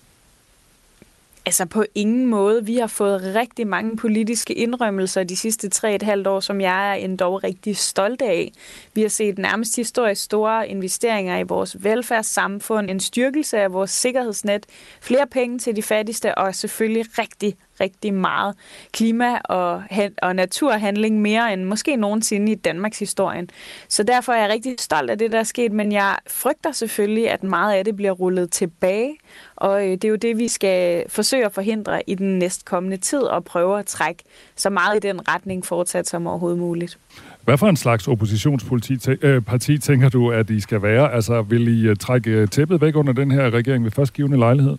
Altså 1.47 1.67
på 1.67 1.85
ingen 1.95 2.27
måde. 2.27 2.65
Vi 2.65 2.77
har 2.77 2.87
fået 2.87 3.35
rigtig 3.35 3.67
mange 3.67 3.97
politiske 3.97 4.55
indrømmelser 4.55 5.25
de 5.25 5.37
sidste 5.37 5.69
tre 5.69 5.95
et 5.95 6.03
halvt 6.03 6.27
år, 6.27 6.41
som 6.41 6.61
jeg 6.61 6.91
er 6.91 6.95
endda 6.95 7.29
rigtig 7.29 7.77
stolt 7.77 8.23
af. 8.23 8.53
Vi 8.95 9.03
har 9.03 9.09
set 9.09 9.39
nærmest 9.39 9.77
historisk 9.77 10.23
store 10.23 10.69
investeringer 10.69 11.39
i 11.39 11.43
vores 11.43 11.77
velfærdssamfund, 11.85 12.91
en 12.91 13.01
styrkelse 13.01 13.59
af 13.59 13.73
vores 13.73 13.91
sikkerhedsnet, 13.91 14.67
flere 15.01 15.27
penge 15.27 15.59
til 15.59 15.77
de 15.77 15.83
fattigste 15.83 16.39
og 16.39 16.55
selvfølgelig 16.55 17.05
rigtig, 17.19 17.55
rigtig 17.81 18.15
meget 18.15 18.55
klima- 18.93 19.39
og, 19.45 19.83
og 20.23 20.37
naturhandling 20.37 21.21
mere 21.21 21.53
end 21.53 21.65
måske 21.65 21.97
nogensinde 21.97 22.53
i 22.53 22.55
Danmarks 22.55 22.99
historien. 22.99 23.51
Så 23.89 24.03
derfor 24.03 24.33
er 24.33 24.41
jeg 24.41 24.51
rigtig 24.51 24.75
stolt 24.79 25.11
af 25.11 25.19
det, 25.19 25.33
der 25.33 25.39
er 25.39 25.43
sket, 25.43 25.73
men 25.73 25.93
jeg 25.93 26.17
frygter 26.29 26.73
selvfølgelig, 26.73 27.31
at 27.31 27.43
meget 27.43 27.75
af 27.75 27.85
det 27.85 27.97
bliver 27.97 28.13
rullet 28.13 28.51
tilbage, 28.51 29.17
og 29.57 29.85
øh, 29.85 29.91
det 29.91 30.05
er 30.05 30.09
jo 30.09 30.17
det, 30.17 30.39
vi 30.39 30.49
skal 30.49 31.05
forsøge 31.09 31.45
at 31.45 31.53
forhindre 31.53 32.03
i 32.07 32.15
den 32.15 32.39
næstkommende 32.39 32.97
tid 32.97 33.23
og 33.23 33.45
prøve 33.45 33.79
at 33.79 33.87
trække 33.87 34.23
så 34.57 34.71
meget 34.71 34.97
i 34.97 35.09
den 35.09 35.29
retning 35.29 35.67
fortsat 35.67 36.09
som 36.09 36.27
overhovedet 36.27 36.59
muligt. 36.59 36.99
Hvad 37.45 37.59
for 37.59 37.69
en 37.69 37.77
slags 37.77 38.09
oppositionsparti 38.09 38.99
øh, 39.23 39.43
parti, 39.43 39.79
tænker 39.79 40.09
du, 40.09 40.31
at 40.31 40.51
I 40.51 40.61
skal 40.61 40.83
være? 40.83 41.13
Altså, 41.13 41.43
vil 41.43 41.69
I 41.69 41.89
øh, 41.89 41.97
trække 41.97 42.47
tæppet 42.47 42.81
væk 42.81 42.97
under 42.97 43.13
den 43.13 43.31
her 43.31 43.51
regering 43.51 43.85
ved 43.85 43.91
førstgivende 43.91 44.39
lejlighed? 44.39 44.77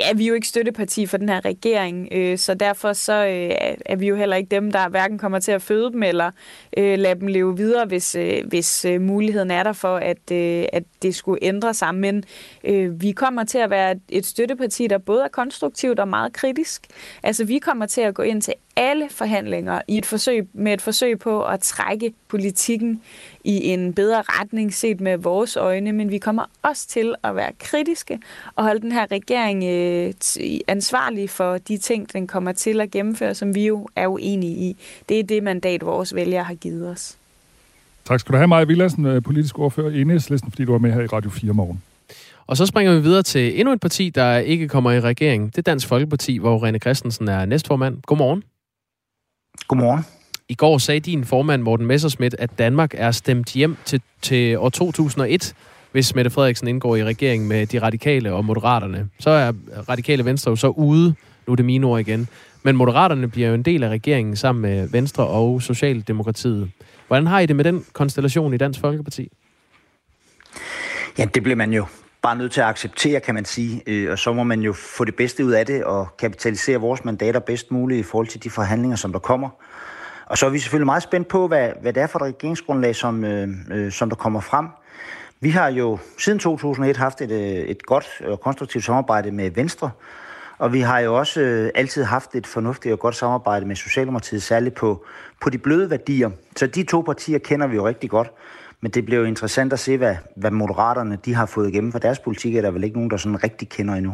Ja, 0.00 0.12
vi 0.12 0.24
er 0.24 0.28
jo 0.28 0.34
ikke 0.34 0.48
støtteparti 0.48 1.06
for 1.06 1.16
den 1.16 1.28
her 1.28 1.44
regering, 1.44 2.08
øh, 2.12 2.38
så 2.38 2.54
derfor 2.54 2.92
så 2.92 3.12
øh, 3.12 3.74
er 3.86 3.96
vi 3.96 4.08
jo 4.08 4.16
heller 4.16 4.36
ikke 4.36 4.48
dem, 4.48 4.72
der 4.72 4.88
hverken 4.88 5.18
kommer 5.18 5.38
til 5.38 5.52
at 5.52 5.62
føde 5.62 5.92
dem 5.92 6.02
eller 6.02 6.30
øh, 6.76 6.98
lade 6.98 7.20
dem 7.20 7.26
leve 7.26 7.56
videre, 7.56 7.84
hvis, 7.86 8.14
øh, 8.14 8.46
hvis 8.48 8.84
øh, 8.84 9.00
muligheden 9.00 9.50
er 9.50 9.62
der 9.62 9.72
for, 9.72 9.96
at, 9.96 10.30
øh, 10.32 10.64
at 10.72 10.82
det 11.02 11.14
skulle 11.14 11.44
ændre 11.44 11.74
sig. 11.74 11.94
Men 11.94 12.24
øh, 12.64 13.02
vi 13.02 13.12
kommer 13.12 13.44
til 13.44 13.58
at 13.58 13.70
være 13.70 13.94
et 14.08 14.26
støtteparti, 14.26 14.86
der 14.86 14.98
både 14.98 15.24
er 15.24 15.28
konstruktivt 15.28 16.00
og 16.00 16.08
meget 16.08 16.32
kritisk. 16.32 16.86
Altså, 17.22 17.44
vi 17.44 17.58
kommer 17.58 17.86
til 17.86 18.00
at 18.00 18.14
gå 18.14 18.22
ind 18.22 18.42
til 18.42 18.54
alle 18.80 19.08
forhandlinger 19.10 19.80
i 19.88 19.98
et 19.98 20.06
forsøg, 20.06 20.48
med 20.52 20.72
et 20.72 20.82
forsøg 20.82 21.18
på 21.18 21.44
at 21.44 21.60
trække 21.60 22.12
politikken 22.28 23.02
i 23.44 23.66
en 23.66 23.94
bedre 23.94 24.22
retning 24.28 24.74
set 24.74 25.00
med 25.00 25.18
vores 25.18 25.56
øjne, 25.56 25.92
men 25.92 26.10
vi 26.10 26.18
kommer 26.18 26.44
også 26.62 26.88
til 26.88 27.14
at 27.22 27.36
være 27.36 27.52
kritiske 27.58 28.18
og 28.56 28.64
holde 28.64 28.80
den 28.80 28.92
her 28.92 29.06
regering 29.10 29.64
øh, 29.64 30.12
ansvarlig 30.68 31.30
for 31.30 31.58
de 31.58 31.78
ting, 31.78 32.12
den 32.12 32.26
kommer 32.26 32.52
til 32.52 32.80
at 32.80 32.90
gennemføre, 32.90 33.34
som 33.34 33.54
vi 33.54 33.66
jo 33.66 33.88
er 33.96 34.06
uenige 34.06 34.56
i. 34.56 34.76
Det 35.08 35.18
er 35.18 35.24
det 35.24 35.42
mandat, 35.42 35.86
vores 35.86 36.14
vælgere 36.14 36.44
har 36.44 36.54
givet 36.54 36.88
os. 36.88 37.16
Tak 38.04 38.20
skal 38.20 38.32
du 38.32 38.36
have, 38.36 38.48
Maja 38.48 38.64
Villadsen, 38.64 39.06
øh, 39.06 39.22
politisk 39.22 39.58
ordfører 39.58 39.90
i 39.90 40.00
Enhedslisten, 40.00 40.50
fordi 40.50 40.64
du 40.64 40.72
var 40.72 40.78
med 40.78 40.92
her 40.92 41.00
i 41.00 41.06
Radio 41.06 41.30
4 41.30 41.52
morgen. 41.52 41.82
Og 42.46 42.56
så 42.56 42.66
springer 42.66 42.94
vi 42.94 43.00
videre 43.00 43.22
til 43.22 43.60
endnu 43.60 43.72
et 43.72 43.80
parti, 43.80 44.10
der 44.10 44.36
ikke 44.36 44.68
kommer 44.68 44.92
i 44.92 45.00
regering. 45.00 45.46
Det 45.46 45.58
er 45.58 45.62
Dansk 45.62 45.88
Folkeparti, 45.88 46.38
hvor 46.38 46.68
René 46.68 46.78
Christensen 46.78 47.28
er 47.28 47.44
næstformand. 47.44 48.02
Godmorgen. 48.02 48.42
Godmorgen. 49.68 50.04
I 50.48 50.54
går 50.54 50.78
sagde 50.78 51.00
din 51.00 51.24
formand, 51.24 51.62
Morten 51.62 51.86
Messerschmidt, 51.86 52.36
at 52.38 52.58
Danmark 52.58 52.94
er 52.94 53.10
stemt 53.10 53.52
hjem 53.52 53.76
til, 53.84 54.00
til 54.22 54.58
år 54.58 54.68
2001, 54.68 55.54
hvis 55.92 56.14
Mette 56.14 56.30
Frederiksen 56.30 56.68
indgår 56.68 56.96
i 56.96 57.04
regeringen 57.04 57.48
med 57.48 57.66
de 57.66 57.78
radikale 57.78 58.32
og 58.32 58.44
moderaterne. 58.44 59.08
Så 59.18 59.30
er 59.30 59.52
radikale 59.88 60.24
venstre 60.24 60.50
jo 60.50 60.56
så 60.56 60.68
ude, 60.68 61.14
nu 61.46 61.52
er 61.52 61.56
det 61.56 61.64
mine 61.64 61.86
ord 61.86 62.00
igen. 62.00 62.28
Men 62.62 62.76
moderaterne 62.76 63.28
bliver 63.28 63.48
jo 63.48 63.54
en 63.54 63.62
del 63.62 63.82
af 63.82 63.88
regeringen 63.88 64.36
sammen 64.36 64.62
med 64.62 64.88
Venstre 64.88 65.26
og 65.26 65.62
Socialdemokratiet. 65.62 66.70
Hvordan 67.06 67.26
har 67.26 67.40
I 67.40 67.46
det 67.46 67.56
med 67.56 67.64
den 67.64 67.84
konstellation 67.92 68.54
i 68.54 68.56
Dansk 68.56 68.80
Folkeparti? 68.80 69.28
Ja, 71.18 71.24
det 71.24 71.42
bliver 71.42 71.56
man 71.56 71.72
jo 71.72 71.86
bare 72.22 72.36
nødt 72.36 72.52
til 72.52 72.60
at 72.60 72.66
acceptere, 72.66 73.20
kan 73.20 73.34
man 73.34 73.44
sige. 73.44 73.82
Øh, 73.86 74.12
og 74.12 74.18
så 74.18 74.32
må 74.32 74.42
man 74.42 74.60
jo 74.60 74.72
få 74.72 75.04
det 75.04 75.16
bedste 75.16 75.44
ud 75.44 75.52
af 75.52 75.66
det 75.66 75.84
og 75.84 76.16
kapitalisere 76.18 76.78
vores 76.78 77.04
mandater 77.04 77.40
bedst 77.40 77.70
muligt 77.70 78.00
i 78.00 78.02
forhold 78.02 78.26
til 78.26 78.42
de 78.44 78.50
forhandlinger, 78.50 78.96
som 78.96 79.12
der 79.12 79.18
kommer. 79.18 79.48
Og 80.26 80.38
så 80.38 80.46
er 80.46 80.50
vi 80.50 80.58
selvfølgelig 80.58 80.86
meget 80.86 81.02
spændt 81.02 81.28
på, 81.28 81.48
hvad, 81.48 81.70
hvad 81.82 81.92
det 81.92 82.02
er 82.02 82.06
for 82.06 82.18
et 82.18 82.24
regeringsgrundlag, 82.24 82.96
som, 82.96 83.24
øh, 83.24 83.48
øh 83.70 83.92
som 83.92 84.08
der 84.08 84.16
kommer 84.16 84.40
frem. 84.40 84.68
Vi 85.40 85.50
har 85.50 85.68
jo 85.68 85.98
siden 86.18 86.38
2001 86.38 86.96
haft 86.96 87.20
et, 87.20 87.30
øh, 87.30 87.40
et 87.40 87.82
godt 87.82 88.22
og 88.26 88.40
konstruktivt 88.40 88.84
samarbejde 88.84 89.30
med 89.30 89.50
Venstre, 89.50 89.90
og 90.58 90.72
vi 90.72 90.80
har 90.80 90.98
jo 90.98 91.18
også 91.18 91.40
øh, 91.40 91.70
altid 91.74 92.04
haft 92.04 92.34
et 92.34 92.46
fornuftigt 92.46 92.92
og 92.92 92.98
godt 92.98 93.16
samarbejde 93.16 93.66
med 93.66 93.76
Socialdemokratiet, 93.76 94.42
særligt 94.42 94.74
på, 94.74 95.04
på 95.40 95.50
de 95.50 95.58
bløde 95.58 95.90
værdier. 95.90 96.30
Så 96.56 96.66
de 96.66 96.82
to 96.82 97.00
partier 97.00 97.38
kender 97.38 97.66
vi 97.66 97.76
jo 97.76 97.88
rigtig 97.88 98.10
godt. 98.10 98.30
Men 98.82 98.90
det 98.90 99.04
bliver 99.04 99.20
jo 99.20 99.26
interessant 99.26 99.72
at 99.72 99.78
se, 99.78 99.98
hvad, 99.98 100.16
hvad 100.36 100.50
moderaterne 100.50 101.16
de 101.24 101.34
har 101.34 101.50
fået 101.54 101.68
igennem, 101.68 101.92
for 101.92 101.98
deres 101.98 102.18
politik 102.18 102.56
er 102.56 102.62
der 102.62 102.70
vel 102.70 102.84
ikke 102.84 102.96
nogen, 102.96 103.10
der 103.10 103.16
sådan 103.16 103.44
rigtig 103.44 103.68
kender 103.68 103.94
endnu. 103.94 104.12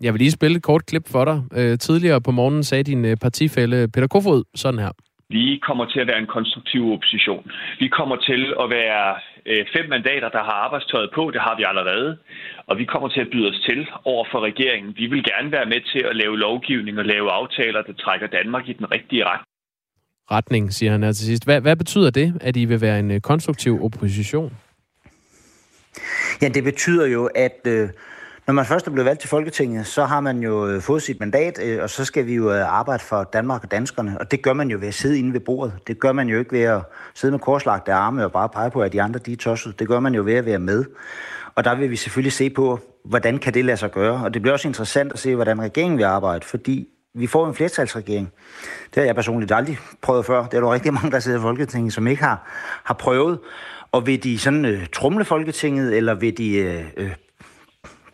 Jeg 0.00 0.12
vil 0.12 0.18
lige 0.18 0.30
spille 0.30 0.56
et 0.56 0.62
kort 0.62 0.86
klip 0.86 1.08
for 1.08 1.24
dig. 1.24 1.42
Øh, 1.52 1.78
tidligere 1.78 2.20
på 2.20 2.30
morgenen 2.30 2.64
sagde 2.64 2.84
din 2.84 3.18
partifælle 3.18 3.88
Peter 3.88 4.06
Kofod 4.06 4.44
sådan 4.54 4.80
her. 4.80 4.92
Vi 5.28 5.60
kommer 5.66 5.84
til 5.84 6.00
at 6.00 6.06
være 6.06 6.18
en 6.18 6.26
konstruktiv 6.36 6.92
opposition. 6.92 7.50
Vi 7.78 7.88
kommer 7.88 8.16
til 8.16 8.54
at 8.62 8.70
være 8.70 9.16
øh, 9.46 9.66
fem 9.76 9.86
mandater, 9.88 10.28
der 10.28 10.42
har 10.48 10.56
arbejdstøjet 10.66 11.10
på. 11.14 11.30
Det 11.34 11.40
har 11.40 11.56
vi 11.56 11.64
allerede. 11.70 12.18
Og 12.66 12.78
vi 12.78 12.84
kommer 12.84 13.08
til 13.08 13.20
at 13.20 13.30
byde 13.32 13.48
os 13.48 13.60
til 13.68 13.86
over 14.04 14.24
for 14.30 14.40
regeringen. 14.40 14.94
Vi 14.96 15.06
vil 15.06 15.24
gerne 15.32 15.52
være 15.52 15.66
med 15.66 15.80
til 15.92 16.02
at 16.10 16.16
lave 16.16 16.38
lovgivning 16.38 16.98
og 16.98 17.04
lave 17.04 17.30
aftaler, 17.30 17.82
der 17.82 17.92
trækker 17.92 18.26
Danmark 18.26 18.68
i 18.68 18.72
den 18.72 18.90
rigtige 18.94 19.24
retning. 19.24 19.55
Retning, 20.30 20.72
siger 20.72 20.92
han 20.92 21.02
her 21.02 21.12
til 21.12 21.24
sidst. 21.24 21.44
Hvad, 21.44 21.60
hvad 21.60 21.76
betyder 21.76 22.10
det, 22.10 22.34
at 22.40 22.56
I 22.56 22.64
vil 22.64 22.80
være 22.80 22.98
en 22.98 23.10
øh, 23.10 23.20
konstruktiv 23.20 23.84
opposition? 23.84 24.52
Ja, 26.42 26.48
det 26.48 26.64
betyder 26.64 27.06
jo, 27.06 27.30
at 27.34 27.60
øh, 27.64 27.88
når 28.46 28.54
man 28.54 28.66
først 28.66 28.86
er 28.86 28.90
blevet 28.90 29.06
valgt 29.06 29.20
til 29.20 29.28
Folketinget, 29.28 29.86
så 29.86 30.04
har 30.04 30.20
man 30.20 30.38
jo 30.38 30.68
øh, 30.68 30.82
fået 30.82 31.02
sit 31.02 31.20
mandat, 31.20 31.58
øh, 31.62 31.82
og 31.82 31.90
så 31.90 32.04
skal 32.04 32.26
vi 32.26 32.34
jo 32.34 32.52
øh, 32.52 32.78
arbejde 32.78 33.02
for 33.02 33.24
Danmark 33.32 33.64
og 33.64 33.70
danskerne. 33.70 34.20
Og 34.20 34.30
det 34.30 34.42
gør 34.42 34.52
man 34.52 34.70
jo 34.70 34.78
ved 34.78 34.88
at 34.88 34.94
sidde 34.94 35.18
inde 35.18 35.32
ved 35.32 35.40
bordet. 35.40 35.74
Det 35.86 36.00
gør 36.00 36.12
man 36.12 36.28
jo 36.28 36.38
ikke 36.38 36.52
ved 36.52 36.62
at 36.62 36.82
sidde 37.14 37.32
med 37.32 37.38
korslagte 37.38 37.92
arme 37.92 38.24
og 38.24 38.32
bare 38.32 38.48
pege 38.48 38.70
på, 38.70 38.82
at 38.82 38.92
de 38.92 39.02
andre 39.02 39.20
de 39.20 39.32
er 39.32 39.36
tosset. 39.36 39.78
Det 39.78 39.88
gør 39.88 40.00
man 40.00 40.14
jo 40.14 40.22
ved 40.22 40.34
at 40.34 40.46
være 40.46 40.58
med. 40.58 40.84
Og 41.54 41.64
der 41.64 41.74
vil 41.74 41.90
vi 41.90 41.96
selvfølgelig 41.96 42.32
se 42.32 42.50
på, 42.50 42.80
hvordan 43.04 43.38
kan 43.38 43.54
det 43.54 43.64
lade 43.64 43.76
sig 43.76 43.90
gøre. 43.90 44.24
Og 44.24 44.34
det 44.34 44.42
bliver 44.42 44.52
også 44.52 44.68
interessant 44.68 45.12
at 45.12 45.18
se, 45.18 45.34
hvordan 45.34 45.60
regeringen 45.60 45.98
vil 45.98 46.04
arbejde, 46.04 46.46
fordi 46.46 46.88
vi 47.16 47.26
får 47.26 47.46
en 47.46 47.54
flertalsregering. 47.54 48.32
Det 48.94 48.96
har 48.96 49.04
jeg 49.04 49.14
personligt 49.14 49.52
aldrig 49.52 49.78
prøvet 50.02 50.26
før. 50.26 50.46
Det 50.46 50.54
er 50.54 50.60
der 50.60 50.72
rigtig 50.72 50.92
mange, 50.92 51.10
der 51.10 51.18
sidder 51.18 51.38
i 51.38 51.42
Folketinget, 51.42 51.92
som 51.92 52.06
ikke 52.06 52.22
har, 52.22 52.50
har 52.84 52.94
prøvet. 52.94 53.38
Og 53.92 54.06
vil 54.06 54.22
de 54.22 54.38
sådan 54.38 54.64
øh, 54.64 54.86
trumle 54.92 55.24
Folketinget, 55.24 55.96
eller 55.96 56.14
vil 56.14 56.38
de 56.38 56.56
øh, 56.56 56.84
øh 56.96 57.10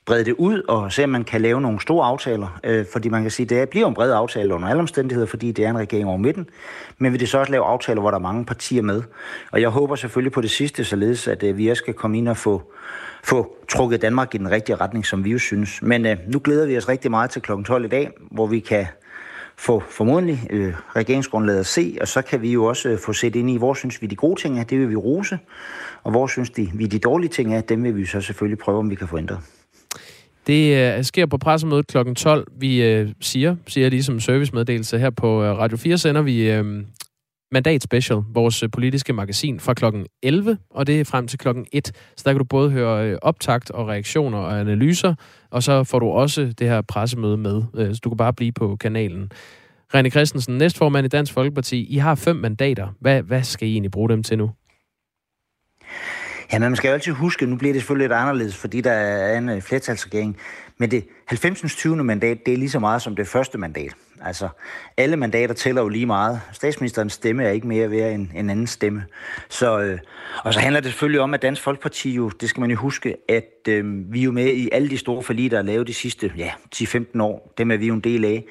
brede 0.07 0.25
det 0.25 0.35
ud 0.39 0.63
og 0.69 0.93
se, 0.93 1.05
om 1.05 1.11
man 1.11 1.25
kan 1.25 1.41
lave 1.41 1.61
nogle 1.61 1.81
store 1.81 2.07
aftaler. 2.07 2.61
Øh, 2.65 2.87
fordi 2.93 3.09
man 3.09 3.23
kan 3.23 3.31
sige, 3.31 3.45
at 3.45 3.51
det 3.51 3.69
bliver 3.69 3.89
en 3.89 3.95
bred 3.95 4.13
aftale 4.13 4.55
under 4.55 4.69
alle 4.69 4.81
omstændigheder, 4.81 5.27
fordi 5.27 5.53
det 5.53 5.65
er 5.65 5.71
en 5.71 5.79
regering 5.79 6.09
over 6.09 6.17
midten. 6.17 6.49
Men 6.99 7.13
vil 7.13 7.21
det 7.21 7.29
så 7.29 7.39
også 7.39 7.53
lave 7.53 7.65
aftaler, 7.65 8.01
hvor 8.01 8.11
der 8.11 8.19
er 8.19 8.23
mange 8.23 8.45
partier 8.45 8.83
med. 8.83 9.03
Og 9.53 9.61
jeg 9.61 9.69
håber 9.69 9.95
selvfølgelig 9.95 10.33
på 10.33 10.41
det 10.41 10.51
sidste, 10.51 10.85
således 10.85 11.29
at 11.29 11.43
øh, 11.43 11.59
vi 11.59 11.69
også 11.69 11.81
skal 11.81 11.95
komme 11.95 12.19
ind 12.19 12.29
og 12.29 12.37
få, 12.37 12.73
få 13.25 13.57
trukket 13.69 14.03
Danmark 14.03 14.35
i 14.35 14.39
den 14.39 14.51
rigtige 14.51 14.77
retning, 14.77 15.07
som 15.07 15.25
vi 15.25 15.31
jo 15.31 15.39
synes. 15.39 15.83
Men 15.83 16.07
øh, 16.07 16.17
nu 16.27 16.41
glæder 16.45 16.67
vi 16.67 16.77
os 16.77 16.89
rigtig 16.89 17.11
meget 17.11 17.31
til 17.31 17.43
kl. 17.43 17.53
12 17.67 17.85
i 17.85 17.89
dag, 17.89 18.11
hvor 18.31 18.47
vi 18.47 18.61
kan 18.61 18.87
få 19.57 19.83
formodentlig 19.91 20.47
øh, 20.51 20.75
regeringsgrundlaget 20.97 21.61
at 21.61 21.67
se, 21.67 21.99
og 22.01 22.09
så 22.09 22.23
kan 22.23 22.43
vi 22.43 22.53
jo 22.53 22.65
også 22.65 22.89
øh, 22.89 22.99
få 22.99 23.13
set 23.13 23.37
ind 23.37 23.51
i, 23.51 23.57
hvor 23.57 23.75
synes 23.75 24.03
vi 24.03 24.07
de 24.07 24.17
gode 24.17 24.41
ting 24.41 24.61
er, 24.61 24.65
det 24.65 24.79
vil 24.79 24.91
vi 24.91 24.97
rose, 24.97 25.39
og 26.03 26.11
hvor 26.11 26.27
synes 26.27 26.51
de, 26.51 26.71
vi 26.75 26.87
de 26.87 26.99
dårlige 26.99 27.31
ting 27.31 27.55
er, 27.55 27.61
dem 27.61 27.85
vil 27.85 27.97
vi 27.97 28.07
så 28.07 28.21
selvfølgelig 28.21 28.59
prøve, 28.59 28.79
om 28.79 28.91
vi 28.91 28.95
kan 28.95 29.09
få 29.09 29.19
ændret. 29.19 29.39
Det 30.47 30.97
øh, 30.97 31.05
sker 31.05 31.27
på 31.27 31.39
pressemødet 31.39 31.87
kl. 31.87 32.15
12. 32.15 32.47
Vi 32.57 32.83
øh, 32.85 33.09
siger, 33.21 33.57
siger 33.67 33.89
lige 33.89 34.03
som 34.03 34.21
servicemeddelelse 34.21 34.99
her 34.99 35.11
på 35.11 35.43
øh, 35.45 35.59
Radio 35.59 35.77
4, 35.77 35.99
sender 35.99 36.23
vi 36.23 36.51
øh, 36.51 36.65
Mandat 37.53 37.83
Special, 37.83 38.23
vores 38.29 38.63
øh, 38.63 38.71
politiske 38.71 39.13
magasin, 39.13 39.61
fra 39.61 39.75
kl. 39.75 39.85
11, 40.23 40.59
og 40.71 40.87
det 40.87 41.01
er 41.01 41.05
frem 41.05 41.29
til 41.29 41.39
kl. 41.39 41.49
1. 41.73 41.87
Så 42.17 42.23
der 42.25 42.33
kan 42.33 42.39
du 42.39 42.45
både 42.45 42.71
høre 42.71 43.09
øh, 43.09 43.19
optakt 43.23 43.71
og 43.71 43.89
reaktioner 43.89 44.39
og 44.39 44.61
analyser, 44.61 45.15
og 45.51 45.63
så 45.63 45.85
får 45.85 45.99
du 45.99 46.07
også 46.07 46.55
det 46.59 46.69
her 46.69 46.83
pressemøde 46.83 47.37
med, 47.37 47.63
øh, 47.75 47.95
så 47.95 48.01
du 48.05 48.11
kan 48.11 48.17
bare 48.17 48.33
blive 48.33 48.53
på 48.53 48.77
kanalen. 48.77 49.31
René 49.95 50.09
Christensen, 50.09 50.59
næstformand 50.59 51.05
i 51.05 51.09
Dansk 51.09 51.33
Folkeparti, 51.33 51.85
I 51.85 51.97
har 51.97 52.15
fem 52.15 52.37
mandater. 52.37 52.89
Hvad, 53.01 53.23
hvad 53.23 53.43
skal 53.43 53.69
I 53.69 53.73
egentlig 53.73 53.91
bruge 53.91 54.09
dem 54.09 54.23
til 54.23 54.39
nu? 54.39 54.51
Ja, 56.53 56.59
men 56.59 56.71
man 56.71 56.77
skal 56.77 56.89
jo 56.89 56.95
altid 56.95 57.13
huske, 57.13 57.47
nu 57.47 57.57
bliver 57.57 57.73
det 57.73 57.83
selvfølgelig 57.83 58.05
lidt 58.05 58.13
anderledes, 58.13 58.57
fordi 58.57 58.81
der 58.81 58.93
er 58.93 59.39
en 59.39 59.63
flertalsregering. 59.63 60.37
Men 60.83 60.91
det 60.91 61.05
90. 61.27 61.77
20. 61.77 62.05
mandat, 62.05 62.47
det 62.47 62.55
er 62.55 62.59
lige 62.59 62.71
så 62.71 62.79
meget 62.79 63.03
som 63.03 63.17
det 63.17 63.27
første 63.29 63.59
mandat. 63.59 63.93
Altså, 64.21 64.49
alle 64.97 65.17
mandater 65.17 65.55
tæller 65.55 65.83
jo 65.83 65.89
lige 65.89 66.07
meget. 66.07 66.41
Statsministerens 66.53 67.13
stemme 67.13 67.45
er 67.45 67.51
ikke 67.51 67.67
mere 67.67 67.91
værd 67.91 68.13
end 68.13 68.29
en 68.35 68.51
anden 68.51 68.67
stemme. 68.67 69.05
Så, 69.49 69.81
øh, 69.81 69.99
og 70.45 70.55
så 70.55 70.61
handler 70.61 70.81
det 70.81 70.91
selvfølgelig 70.91 71.21
om, 71.21 71.35
at 71.35 71.43
Dansk 71.43 71.63
Folkeparti 71.63 72.15
jo, 72.15 72.29
det 72.29 72.49
skal 72.49 72.61
man 72.61 72.71
jo 72.71 72.77
huske, 72.77 73.17
at 73.29 73.69
øh, 73.69 74.13
vi 74.13 74.21
er 74.21 74.25
jo 74.25 74.33
med 74.33 74.47
i 74.47 74.69
alle 74.73 74.91
de 74.91 74.99
store 74.99 75.23
forlig, 75.23 75.51
der 75.51 75.59
er 75.59 75.63
lavet 75.63 75.87
de 75.87 75.95
sidste 75.95 76.33
ja, 76.37 76.51
10-15 76.75 77.23
år. 77.23 77.53
Dem 77.59 77.71
er 77.71 77.77
vi 77.77 77.87
jo 77.87 77.95
en 77.95 78.01
del 78.01 78.25
af. 78.25 78.45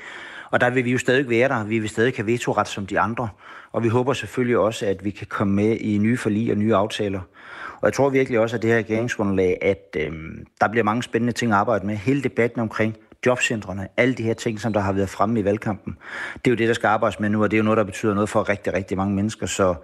Og 0.51 0.61
der 0.61 0.69
vil 0.69 0.85
vi 0.85 0.91
jo 0.91 0.97
stadig 0.97 1.29
være 1.29 1.49
der. 1.49 1.63
Vi 1.63 1.79
vil 1.79 1.89
stadig 1.89 2.13
have 2.15 2.27
vetoret 2.27 2.67
som 2.67 2.87
de 2.87 2.99
andre. 2.99 3.29
Og 3.71 3.83
vi 3.83 3.87
håber 3.87 4.13
selvfølgelig 4.13 4.57
også, 4.57 4.85
at 4.85 5.05
vi 5.05 5.09
kan 5.09 5.27
komme 5.27 5.53
med 5.53 5.77
i 5.77 5.97
nye 5.97 6.17
forlig 6.17 6.51
og 6.51 6.57
nye 6.57 6.75
aftaler. 6.75 7.21
Og 7.81 7.85
jeg 7.85 7.93
tror 7.93 8.09
virkelig 8.09 8.39
også, 8.39 8.55
at 8.55 8.61
det 8.61 8.69
her 8.69 8.77
regeringsgrundlag, 8.77 9.57
at 9.61 9.95
øh, 9.97 10.11
der 10.61 10.67
bliver 10.67 10.83
mange 10.83 11.03
spændende 11.03 11.33
ting 11.33 11.51
at 11.51 11.57
arbejde 11.57 11.85
med. 11.85 11.95
Hele 11.95 12.23
debatten 12.23 12.61
omkring 12.61 12.95
jobcentrene, 13.25 13.87
alle 13.97 14.13
de 14.13 14.23
her 14.23 14.33
ting, 14.33 14.59
som 14.59 14.73
der 14.73 14.79
har 14.79 14.93
været 14.93 15.09
fremme 15.09 15.39
i 15.39 15.43
valgkampen, 15.43 15.97
det 16.35 16.47
er 16.47 16.51
jo 16.51 16.55
det, 16.55 16.67
der 16.67 16.73
skal 16.73 16.87
arbejdes 16.87 17.19
med 17.19 17.29
nu, 17.29 17.43
og 17.43 17.51
det 17.51 17.57
er 17.57 17.59
jo 17.59 17.63
noget, 17.63 17.77
der 17.77 17.83
betyder 17.83 18.13
noget 18.13 18.29
for 18.29 18.49
rigtig, 18.49 18.73
rigtig 18.73 18.97
mange 18.97 19.15
mennesker. 19.15 19.45
Så 19.45 19.75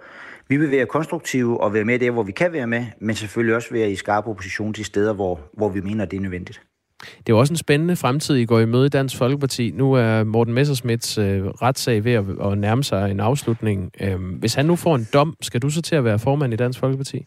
vi 0.48 0.56
vil 0.56 0.70
være 0.70 0.86
konstruktive 0.86 1.60
og 1.60 1.74
være 1.74 1.84
med 1.84 1.98
der, 1.98 2.10
hvor 2.10 2.22
vi 2.22 2.32
kan 2.32 2.52
være 2.52 2.66
med, 2.66 2.86
men 3.00 3.16
selvfølgelig 3.16 3.56
også 3.56 3.68
være 3.72 3.90
i 3.90 3.96
skarp 3.96 4.26
opposition 4.26 4.74
til 4.74 4.84
steder, 4.84 5.12
hvor, 5.12 5.40
hvor 5.56 5.68
vi 5.68 5.80
mener, 5.80 6.04
det 6.04 6.16
er 6.16 6.20
nødvendigt. 6.20 6.60
Det 7.00 7.28
er 7.28 7.32
jo 7.32 7.38
også 7.38 7.52
en 7.52 7.56
spændende 7.56 7.96
fremtid, 7.96 8.36
I 8.36 8.44
går 8.44 8.60
i 8.60 8.66
møde 8.66 8.86
i 8.86 8.88
Dansk 8.88 9.16
Folkeparti. 9.16 9.70
Nu 9.70 9.92
er 9.92 10.24
Morten 10.24 10.54
Messersmiths 10.54 11.18
øh, 11.18 11.44
retssag 11.44 12.04
ved 12.04 12.12
at, 12.12 12.24
at 12.44 12.58
nærme 12.58 12.84
sig 12.84 13.10
en 13.10 13.20
afslutning. 13.20 13.90
Øhm, 14.00 14.30
hvis 14.30 14.54
han 14.54 14.66
nu 14.66 14.76
får 14.76 14.94
en 14.94 15.08
dom, 15.12 15.34
skal 15.40 15.62
du 15.62 15.70
så 15.70 15.82
til 15.82 15.96
at 15.96 16.04
være 16.04 16.18
formand 16.18 16.52
i 16.52 16.56
Dansk 16.56 16.78
Folkeparti? 16.78 17.26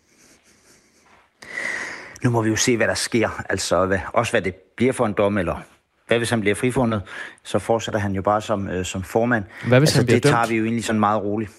Nu 2.23 2.29
må 2.29 2.41
vi 2.41 2.49
jo 2.49 2.55
se, 2.55 2.77
hvad 2.77 2.87
der 2.87 2.93
sker. 2.93 3.43
Altså 3.49 3.85
hvad, 3.85 3.99
også 4.13 4.31
hvad 4.33 4.41
det 4.41 4.55
bliver 4.55 4.93
for 4.93 5.05
en 5.05 5.13
dom, 5.13 5.37
eller 5.37 5.55
hvad 6.07 6.17
hvis 6.17 6.29
han 6.29 6.41
bliver 6.41 6.55
frifundet, 6.55 7.01
så 7.43 7.59
fortsætter 7.59 7.99
han 7.99 8.11
jo 8.15 8.21
bare 8.21 8.41
som, 8.41 8.67
øh, 8.69 8.85
som 8.85 9.03
formand. 9.03 9.43
Hvad 9.67 9.79
hvis 9.79 9.87
altså, 9.89 9.97
han 9.97 10.05
bliver 10.05 10.15
det 10.17 10.23
dømt? 10.23 10.33
tager 10.33 10.47
vi 10.47 10.55
jo 10.55 10.63
egentlig 10.63 10.83
sådan 10.85 10.99
meget 10.99 11.23
roligt. 11.23 11.51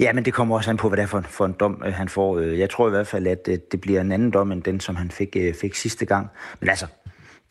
Ja, 0.00 0.12
men 0.12 0.24
det 0.24 0.34
kommer 0.34 0.56
også 0.56 0.70
an 0.70 0.76
på, 0.76 0.88
hvad 0.88 0.96
det 0.96 1.02
er 1.02 1.06
for, 1.06 1.18
en- 1.18 1.24
for 1.24 1.44
en 1.46 1.52
dom, 1.60 1.82
øh, 1.86 1.94
han 1.94 2.08
får. 2.08 2.38
Øh, 2.38 2.58
Jeg 2.58 2.70
tror 2.70 2.86
i 2.86 2.90
hvert 2.90 3.06
fald, 3.06 3.26
at 3.26 3.38
øh, 3.48 3.58
det 3.72 3.80
bliver 3.80 4.00
en 4.00 4.12
anden 4.12 4.30
dom, 4.30 4.52
end 4.52 4.62
den, 4.62 4.80
som 4.80 4.96
han 4.96 5.10
fik, 5.10 5.28
øh, 5.36 5.54
fik 5.60 5.74
sidste 5.74 6.06
gang. 6.06 6.28
Men 6.60 6.68
altså, 6.68 6.86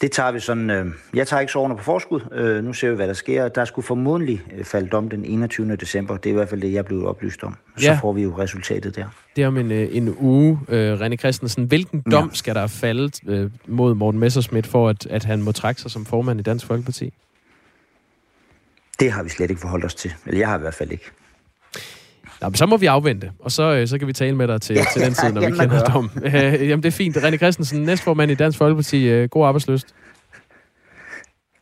det 0.02 0.12
tager 0.12 0.32
vi 0.32 0.39
sådan... 0.39 0.70
Øh, 0.70 0.86
jeg 1.14 1.28
tager 1.28 1.41
ikke 1.41 1.52
sårene 1.54 1.78
på 1.78 1.84
forskud. 1.84 2.22
Øh, 2.32 2.64
nu 2.64 2.74
ser 2.74 2.89
vi, 2.89 2.95
hvad 2.95 3.08
der 3.08 3.14
sker. 3.14 3.47
Der 3.47 3.66
skulle 3.66 3.86
formodentlig 3.86 4.41
øh, 4.58 4.66
falde 4.66 4.89
dom 4.89 5.10
den 5.10 5.26
21. 5.26 5.76
december. 5.76 6.18
Det 6.18 6.26
er 6.30 6.32
i 6.32 6.36
hvert 6.36 6.49
fald 6.49 6.62
det, 6.62 6.74
jeg 6.74 6.86
blev 6.86 7.06
oplyst 7.08 7.43
om. 7.43 7.56
Så 7.78 7.86
Ja. 7.86 7.99
får 8.02 8.14
vi 8.14 8.22
jo 8.24 8.38
resultatet 8.38 8.95
der. 8.95 9.06
Det 9.36 9.43
er 9.43 9.47
om 9.47 9.58
en, 9.58 9.72
øh, 9.72 9.88
en 9.91 10.16
uge, 10.20 10.60
øh, 10.70 10.99
René 10.99 11.16
Christensen. 11.16 11.66
Hvilken 11.66 12.04
dom 12.12 12.28
Ja. 12.28 12.34
skal 12.34 12.56
der 12.56 12.68
falde 12.68 13.12
øh, 13.28 13.52
mod 13.68 13.93
Morten 13.95 14.20
Messersmith 14.20 14.70
for, 14.70 14.89
at, 14.89 15.06
at 15.06 15.24
han 15.24 15.41
må 15.41 15.52
trække 15.52 15.82
sig 15.82 15.91
som 15.91 16.06
formand 16.06 16.39
i 16.39 16.43
Dansk 16.43 16.66
Folkeparti? 16.66 17.14
Det 18.99 19.12
har 19.12 19.24
vi 19.24 19.30
slet 19.30 19.49
ikke 19.49 19.62
forholdt 19.62 19.86
os 19.86 19.95
til. 19.95 20.14
Eller 20.26 20.39
jeg 20.39 20.47
har 20.47 20.58
i 20.58 20.62
hvert 20.62 20.74
fald 20.74 20.91
ikke. 20.91 21.12
Nå, 22.42 22.50
men 22.50 22.56
så 22.56 22.66
må 22.66 22.78
vi 22.78 22.86
afvente, 22.86 23.32
og 23.39 23.52
så, 23.52 23.64
øh, 23.76 23.88
så 23.88 23.98
kan 23.98 24.08
vi 24.08 24.14
tale 24.14 24.36
med 24.36 24.48
dig 24.48 24.62
til, 24.62 24.76
Ja, 24.76 24.84
til 24.94 25.02
den 25.02 25.14
tid, 25.14 25.32
når 25.34 25.42
vi 25.42 25.46
kender 25.52 25.68
hør. 25.70 25.80
dom. 25.84 26.10
Øh, 26.24 26.34
jamen, 26.70 26.84
det 26.84 26.86
er 26.86 26.92
fint. 26.92 27.18
René 27.18 27.38
Christensen, 27.38 27.82
næstformand 27.84 28.32
i 28.32 28.36
Dansk 28.36 28.58
Folkeparti. 28.58 29.04
Øh, 29.10 29.30
god 29.30 29.46
arbejdsløst. 29.48 29.88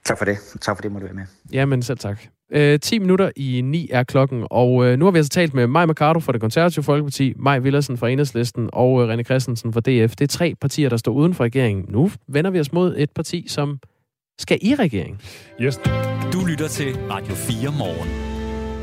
Tak 0.05 0.17
for 0.17 0.25
det. 0.25 0.37
Tak 0.61 0.77
for 0.77 0.81
det, 0.81 0.91
må 0.91 0.99
du 0.99 1.05
være 1.05 1.13
med. 1.13 1.23
Jamen, 1.53 1.81
selv 1.83 1.97
tak. 1.97 2.19
Øh, 2.51 2.79
10 2.79 2.99
minutter 2.99 3.31
i 3.35 3.61
9 3.65 3.89
er 3.91 4.03
klokken, 4.03 4.47
og 4.49 4.85
øh, 4.85 4.99
nu 4.99 5.05
har 5.05 5.11
vi 5.11 5.17
altså 5.17 5.29
talt 5.29 5.53
med 5.53 5.67
Maj 5.67 5.85
Mercado 5.85 6.19
fra 6.19 6.31
det 6.31 6.41
konservative 6.41 6.83
Folkeparti, 6.83 7.33
Maj 7.35 7.59
Villersen 7.59 7.97
fra 7.97 8.09
Enhedslisten 8.09 8.69
og 8.73 9.03
øh, 9.09 9.13
René 9.13 9.23
Christensen 9.23 9.73
fra 9.73 9.79
DF. 9.79 10.15
Det 10.15 10.21
er 10.21 10.27
tre 10.27 10.55
partier, 10.61 10.89
der 10.89 10.97
står 10.97 11.11
uden 11.11 11.33
for 11.33 11.43
regeringen. 11.43 11.85
Nu 11.89 12.11
vender 12.27 12.51
vi 12.51 12.59
os 12.59 12.71
mod 12.73 12.95
et 12.97 13.09
parti, 13.15 13.45
som 13.47 13.79
skal 14.39 14.57
i 14.61 14.75
regering. 14.75 15.21
Yes. 15.61 15.79
Du 16.33 16.45
lytter 16.45 16.67
til 16.67 16.97
Radio 17.09 17.33
4 17.35 17.71
morgen. 17.77 18.28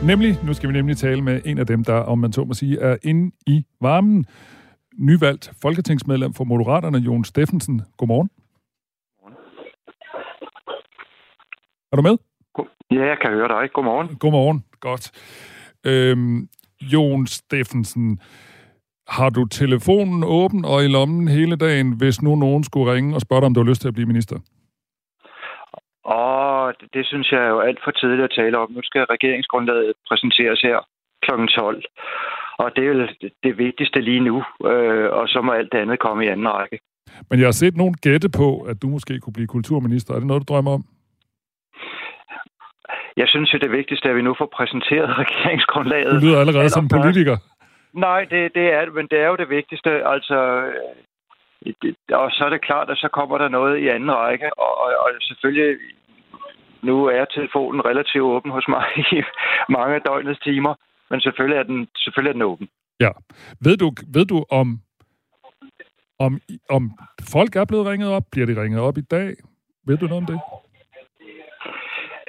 Nemlig, 0.05 0.39
nu 0.45 0.55
skal 0.55 0.69
vi 0.69 0.73
nemlig 0.75 0.97
tale 0.97 1.23
med 1.23 1.41
en 1.45 1.59
af 1.59 1.67
dem, 1.67 1.85
der, 1.85 1.95
om 1.95 2.19
man 2.19 2.33
så 2.33 2.45
må 2.45 2.55
sige, 2.55 2.81
er 2.81 2.97
inde 3.03 3.37
i 3.47 3.65
varmen. 3.81 4.27
Nyvalgt 4.99 5.53
folketingsmedlem 5.63 6.33
for 6.33 6.45
Moderaterne, 6.45 6.99
Jon 6.99 7.25
Steffensen. 7.25 7.83
Godmorgen. 7.97 8.31
Er 11.93 11.97
du 11.97 12.03
med? 12.03 12.17
Ja, 12.91 13.07
jeg 13.07 13.17
kan 13.23 13.31
høre 13.31 13.49
dig. 13.49 13.71
Godmorgen. 13.73 14.17
Godmorgen. 14.17 14.65
Godt. 14.81 15.11
Øhm, 15.87 16.49
Jon 16.81 17.27
Steffensen, 17.27 18.21
har 19.09 19.31
du 19.31 19.45
telefonen 19.45 20.25
åben 20.25 20.65
og 20.65 20.85
i 20.85 20.89
lommen 20.89 21.29
hele 21.29 21.57
dagen, 21.57 21.93
hvis 21.93 22.23
nu 22.23 22.37
nogen 22.37 22.65
skulle 22.65 22.93
ringe 22.93 23.15
og 23.15 23.21
spørge 23.21 23.41
dig, 23.41 23.47
om 23.47 23.55
du 23.55 23.63
har 23.63 23.69
lyst 23.69 23.81
til 23.81 23.89
at 23.89 23.95
blive 23.95 24.07
minister? 24.07 24.39
Og 26.07 26.75
det, 26.81 26.89
det 26.95 27.07
synes 27.07 27.33
jeg 27.33 27.41
er 27.45 27.49
jo 27.49 27.61
alt 27.61 27.81
for 27.85 27.91
tidligt 27.91 28.23
at 28.23 28.35
tale 28.39 28.59
om. 28.59 28.73
Nu 28.73 28.81
skal 28.83 29.03
regeringsgrundlaget 29.15 29.93
præsenteres 30.09 30.61
her 30.61 30.79
kl. 31.23 31.31
12. 31.47 31.85
Og 32.59 32.71
det 32.77 32.85
er 32.85 32.89
jo 32.89 33.09
det, 33.45 33.59
vigtigste 33.59 34.01
lige 34.01 34.21
nu, 34.21 34.37
øh, 34.71 35.11
og 35.19 35.29
så 35.29 35.41
må 35.45 35.53
alt 35.53 35.73
det 35.73 35.79
andet 35.79 35.99
komme 35.99 36.25
i 36.25 36.29
anden 36.29 36.49
række. 36.49 36.79
Men 37.31 37.39
jeg 37.41 37.47
har 37.47 37.53
set 37.63 37.77
nogen 37.77 37.95
gætte 37.95 38.29
på, 38.29 38.61
at 38.61 38.83
du 38.83 38.89
måske 38.89 39.21
kunne 39.21 39.33
blive 39.33 39.47
kulturminister. 39.47 40.15
Er 40.15 40.19
det 40.19 40.27
noget, 40.27 40.49
du 40.49 40.53
drømmer 40.53 40.73
om? 40.73 40.85
Jeg 43.17 43.29
synes 43.29 43.53
jo, 43.55 43.59
det 43.59 43.73
vigtigste 43.73 44.09
er, 44.09 44.13
at 44.13 44.17
vi 44.17 44.23
nu 44.23 44.35
får 44.39 44.51
præsenteret 44.57 45.11
regeringsgrundlaget. 45.23 46.13
Du 46.13 46.27
lyder 46.27 46.41
allerede 46.41 46.71
som 46.71 46.89
politiker. 46.89 47.37
Nej, 47.95 48.21
det, 48.25 48.55
det 48.55 48.67
er 48.77 48.85
det, 48.85 48.95
men 48.95 49.07
det 49.11 49.19
er 49.21 49.29
jo 49.29 49.37
det 49.37 49.49
vigtigste. 49.49 49.91
Altså, 50.15 50.39
det, 51.83 51.97
og 52.13 52.31
så 52.31 52.45
er 52.45 52.49
det 52.49 52.61
klart, 52.61 52.91
at 52.91 52.99
så 52.99 53.09
kommer 53.09 53.39
der 53.39 53.49
noget 53.49 53.79
i 53.79 53.89
anden 53.89 54.13
række, 54.15 54.59
og, 54.59 54.73
og, 54.83 54.91
og 55.01 55.11
selvfølgelig, 55.21 55.79
nu 56.83 57.05
er 57.05 57.25
telefonen 57.25 57.85
relativt 57.85 58.25
åben 58.25 58.51
hos 58.51 58.69
mig 58.69 58.85
i 59.19 59.23
mange 59.69 59.95
af 59.95 60.01
døgnets 60.01 60.41
timer, 60.41 60.75
men 61.11 61.21
selvfølgelig 61.21 61.59
er 61.59 61.63
den, 61.63 61.89
selvfølgelig 61.97 62.31
er 62.31 62.39
den 62.39 62.43
åben. 62.43 62.69
Ja. 63.01 63.11
Ved 63.61 63.77
du, 63.77 63.93
ved 64.15 64.27
du 64.27 64.45
om, 64.51 64.81
om, 66.19 66.41
om 66.71 66.83
folk 67.35 67.57
er 67.57 67.65
blevet 67.65 67.87
ringet 67.87 68.11
op? 68.11 68.23
Bliver 68.33 68.47
de 68.47 68.63
ringet 68.63 68.81
op 68.81 68.99
i 68.99 69.01
dag? 69.01 69.29
Ved 69.87 69.97
du 69.99 70.07
noget 70.07 70.23
om 70.23 70.27
det? 70.27 70.41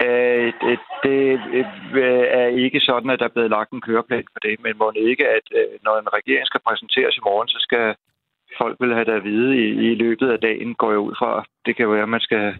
Øh, 0.05 0.53
det, 0.63 0.79
det 1.03 1.65
øh, 2.03 2.25
er 2.39 2.47
ikke 2.65 2.79
sådan, 2.79 3.09
at 3.09 3.19
der 3.19 3.25
er 3.25 3.35
blevet 3.35 3.49
lagt 3.49 3.71
en 3.71 3.81
køreplan 3.81 4.27
for 4.33 4.39
det, 4.39 4.55
men 4.63 4.77
må 4.77 4.91
ikke, 4.95 5.25
at 5.37 5.47
øh, 5.59 5.71
når 5.85 5.95
en 5.97 6.13
regering 6.17 6.45
skal 6.47 6.61
præsenteres 6.67 7.17
i 7.17 7.25
morgen, 7.29 7.47
så 7.47 7.59
skal 7.59 7.95
folk 8.57 8.77
vil 8.79 8.93
have 8.93 9.05
det 9.05 9.11
at 9.11 9.23
vide 9.23 9.57
i, 9.57 9.91
i 9.91 9.95
løbet 9.95 10.29
af 10.29 10.39
dagen, 10.39 10.75
går 10.75 10.91
jeg 10.91 10.99
ud 10.99 11.13
fra. 11.19 11.45
Det 11.65 11.75
kan 11.75 11.85
jo 11.85 11.91
være, 11.91 12.03
at 12.03 12.09
man 12.09 12.19
skal 12.19 12.55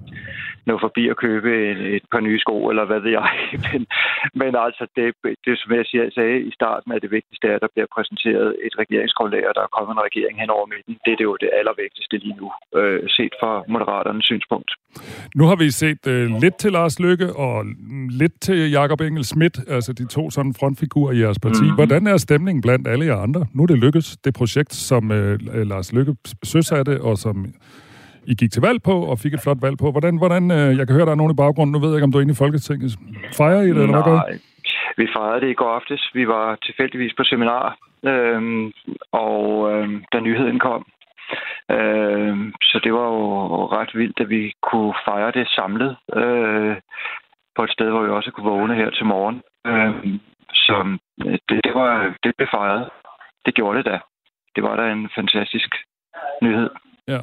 nå 0.70 0.76
forbi 0.86 1.04
og 1.14 1.18
købe 1.26 1.50
et, 1.72 1.82
et 1.96 2.06
par 2.14 2.22
nye 2.28 2.40
sko, 2.46 2.56
eller 2.72 2.86
hvad 2.90 3.00
ved 3.06 3.14
jeg. 3.20 3.30
Men, 3.66 3.82
men 4.42 4.52
altså, 4.66 4.84
det, 4.96 5.06
det 5.46 5.54
som 5.62 5.70
jeg 5.78 5.86
sagde 6.18 6.38
i 6.50 6.52
starten, 6.60 6.90
at 6.96 7.02
det 7.06 7.12
vigtigste 7.18 7.46
er, 7.48 7.56
at 7.56 7.64
der 7.66 7.72
bliver 7.74 7.90
præsenteret 7.96 8.50
et 8.66 8.74
regeringsgrundlag, 8.82 9.44
og 9.50 9.54
der 9.58 9.64
er 9.64 9.76
kommet 9.78 9.94
en 9.94 10.06
regering 10.10 10.36
hen 10.42 10.50
over 10.56 10.66
midten. 10.74 10.94
Det 11.06 11.12
er 11.14 11.20
det 11.20 11.28
jo 11.32 11.36
det 11.44 11.50
allervigtigste 11.60 12.16
lige 12.26 12.38
nu, 12.42 12.48
øh, 12.80 13.00
set 13.18 13.34
fra 13.42 13.52
Moderaternes 13.74 14.26
synspunkt. 14.32 14.70
Nu 15.40 15.44
har 15.50 15.58
vi 15.64 15.68
set 15.84 16.04
øh, 16.14 16.26
lidt 16.44 16.58
til 16.64 16.72
Lars 16.78 17.00
Lykke 17.06 17.28
og 17.46 17.56
lidt 18.22 18.36
til 18.42 18.72
Jakob 18.72 19.00
Engel 19.02 19.26
Schmidt, 19.32 19.58
altså 19.76 19.92
de 19.94 20.06
to 20.08 20.24
sådan 20.30 20.54
frontfigurer 20.60 21.12
i 21.12 21.20
jeres 21.24 21.40
parti. 21.40 21.62
Mhm. 21.62 21.64
Mm-hmm. 21.64 21.76
Hvordan 21.80 22.08
er 22.08 22.18
stemningen 22.18 22.62
blandt 22.62 22.88
alle 22.88 23.06
jer 23.06 23.18
andre? 23.28 23.46
Nu 23.56 23.64
er 23.64 23.68
det 23.68 23.78
lykkes, 23.78 24.18
det 24.26 24.34
projekt, 24.34 24.74
som 24.74 25.12
øh, 25.12 25.40
Lars 25.72 25.94
Lykke 25.94 26.16
søsatte, 26.44 27.02
og 27.02 27.18
som 27.18 27.36
i 28.32 28.34
gik 28.40 28.52
til 28.52 28.62
valg 28.68 28.80
på, 28.90 28.96
og 29.12 29.16
fik 29.24 29.34
et 29.34 29.44
flot 29.44 29.62
valg 29.62 29.78
på. 29.84 29.88
Hvordan, 29.92 30.18
hvordan 30.18 30.44
øh, 30.58 30.70
jeg 30.78 30.86
kan 30.86 30.96
høre, 30.96 31.06
der 31.06 31.16
er 31.16 31.22
nogen 31.22 31.36
i 31.36 31.42
baggrunden, 31.44 31.74
nu 31.74 31.80
ved 31.80 31.90
jeg 31.90 31.98
ikke, 31.98 32.08
om 32.10 32.12
du 32.12 32.18
er 32.18 32.26
inde 32.26 32.38
i 32.38 32.44
Folketinget. 32.44 32.92
Fejrer 33.40 33.62
I 33.62 33.72
det, 33.76 33.82
eller 33.84 33.96
hvad 33.98 34.10
gør 34.10 34.20
I? 34.20 34.26
Nej, 34.28 34.40
vi 34.98 35.06
fejrede 35.16 35.42
det 35.42 35.50
i 35.52 35.60
går 35.60 35.72
aftes. 35.80 36.02
Vi 36.14 36.28
var 36.28 36.56
tilfældigvis 36.66 37.14
på 37.18 37.24
seminar, 37.24 37.78
øhm, 38.12 38.72
og 39.12 39.42
øhm, 39.72 40.04
da 40.12 40.20
nyheden 40.20 40.60
kom. 40.60 40.86
Øhm, 41.72 42.54
så 42.62 42.80
det 42.84 42.94
var 42.94 43.08
jo 43.14 43.24
ret 43.78 43.92
vildt, 43.94 44.20
at 44.20 44.30
vi 44.30 44.54
kunne 44.70 44.94
fejre 45.08 45.32
det 45.32 45.48
samlet 45.48 45.92
øh, 46.22 46.76
på 47.56 47.64
et 47.64 47.72
sted, 47.72 47.90
hvor 47.90 48.04
vi 48.04 48.10
også 48.10 48.32
kunne 48.32 48.50
vågne 48.52 48.76
her 48.76 48.90
til 48.90 49.06
morgen. 49.06 49.42
Øhm, 49.68 50.20
så 50.54 50.98
øh, 51.26 51.38
det, 51.50 51.58
det, 51.66 51.74
var, 51.74 52.16
det 52.24 52.32
blev 52.38 52.48
fejret. 52.52 52.90
Det 53.46 53.56
gjorde 53.56 53.78
det 53.78 53.86
da. 53.86 54.00
Det 54.56 54.64
var 54.64 54.76
da 54.76 54.92
en 54.92 55.10
fantastisk 55.16 55.76
nyhed. 56.42 56.70
Ja. 57.08 57.20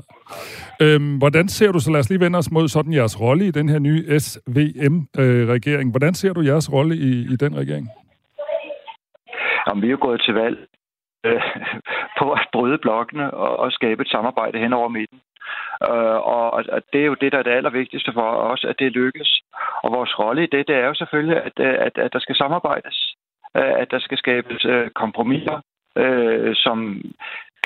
Øhm, 0.82 1.18
hvordan 1.18 1.48
ser 1.48 1.72
du, 1.72 1.78
så 1.80 1.90
lad 1.90 2.00
os 2.00 2.10
lige 2.10 2.20
vende 2.20 2.38
os 2.38 2.50
mod 2.50 2.68
sådan 2.68 2.92
jeres 2.92 3.20
rolle 3.20 3.46
i 3.46 3.50
den 3.50 3.68
her 3.68 3.78
nye 3.78 4.20
SVM-regering. 4.20 5.88
Øh, 5.88 5.92
hvordan 5.92 6.14
ser 6.14 6.32
du 6.32 6.40
jeres 6.40 6.72
rolle 6.72 6.96
i, 6.96 7.10
i 7.32 7.36
den 7.36 7.56
regering? 7.56 7.88
Jamen, 9.66 9.82
vi 9.82 9.86
er 9.86 9.90
jo 9.90 9.98
gået 10.00 10.22
til 10.24 10.34
valg 10.34 10.66
øh, 11.24 11.42
på 12.18 12.32
at 12.32 12.46
bryde 12.52 12.78
blokkene 12.78 13.30
og, 13.34 13.56
og 13.56 13.72
skabe 13.72 14.02
et 14.02 14.08
samarbejde 14.08 14.58
hen 14.58 14.72
over 14.72 14.88
midten. 14.88 15.20
Øh, 15.90 16.18
og, 16.34 16.50
og 16.52 16.82
det 16.92 17.00
er 17.00 17.06
jo 17.06 17.16
det, 17.20 17.32
der 17.32 17.38
er 17.38 17.42
det 17.42 17.50
allervigtigste 17.58 18.12
for 18.12 18.30
os, 18.52 18.64
at 18.64 18.76
det 18.78 18.92
lykkes. 18.92 19.40
Og 19.82 19.92
vores 19.92 20.18
rolle 20.18 20.44
i 20.44 20.46
det, 20.46 20.68
det 20.68 20.76
er 20.76 20.86
jo 20.86 20.94
selvfølgelig, 20.94 21.36
at, 21.36 21.52
øh, 21.58 21.74
at, 21.86 21.98
at 21.98 22.12
der 22.12 22.18
skal 22.18 22.36
samarbejdes. 22.36 23.14
Øh, 23.56 23.74
at 23.82 23.90
der 23.90 23.98
skal 23.98 24.18
skabes 24.18 24.64
øh, 24.64 24.90
kompromiser, 24.90 25.60
øh, 25.96 26.54
som 26.54 27.02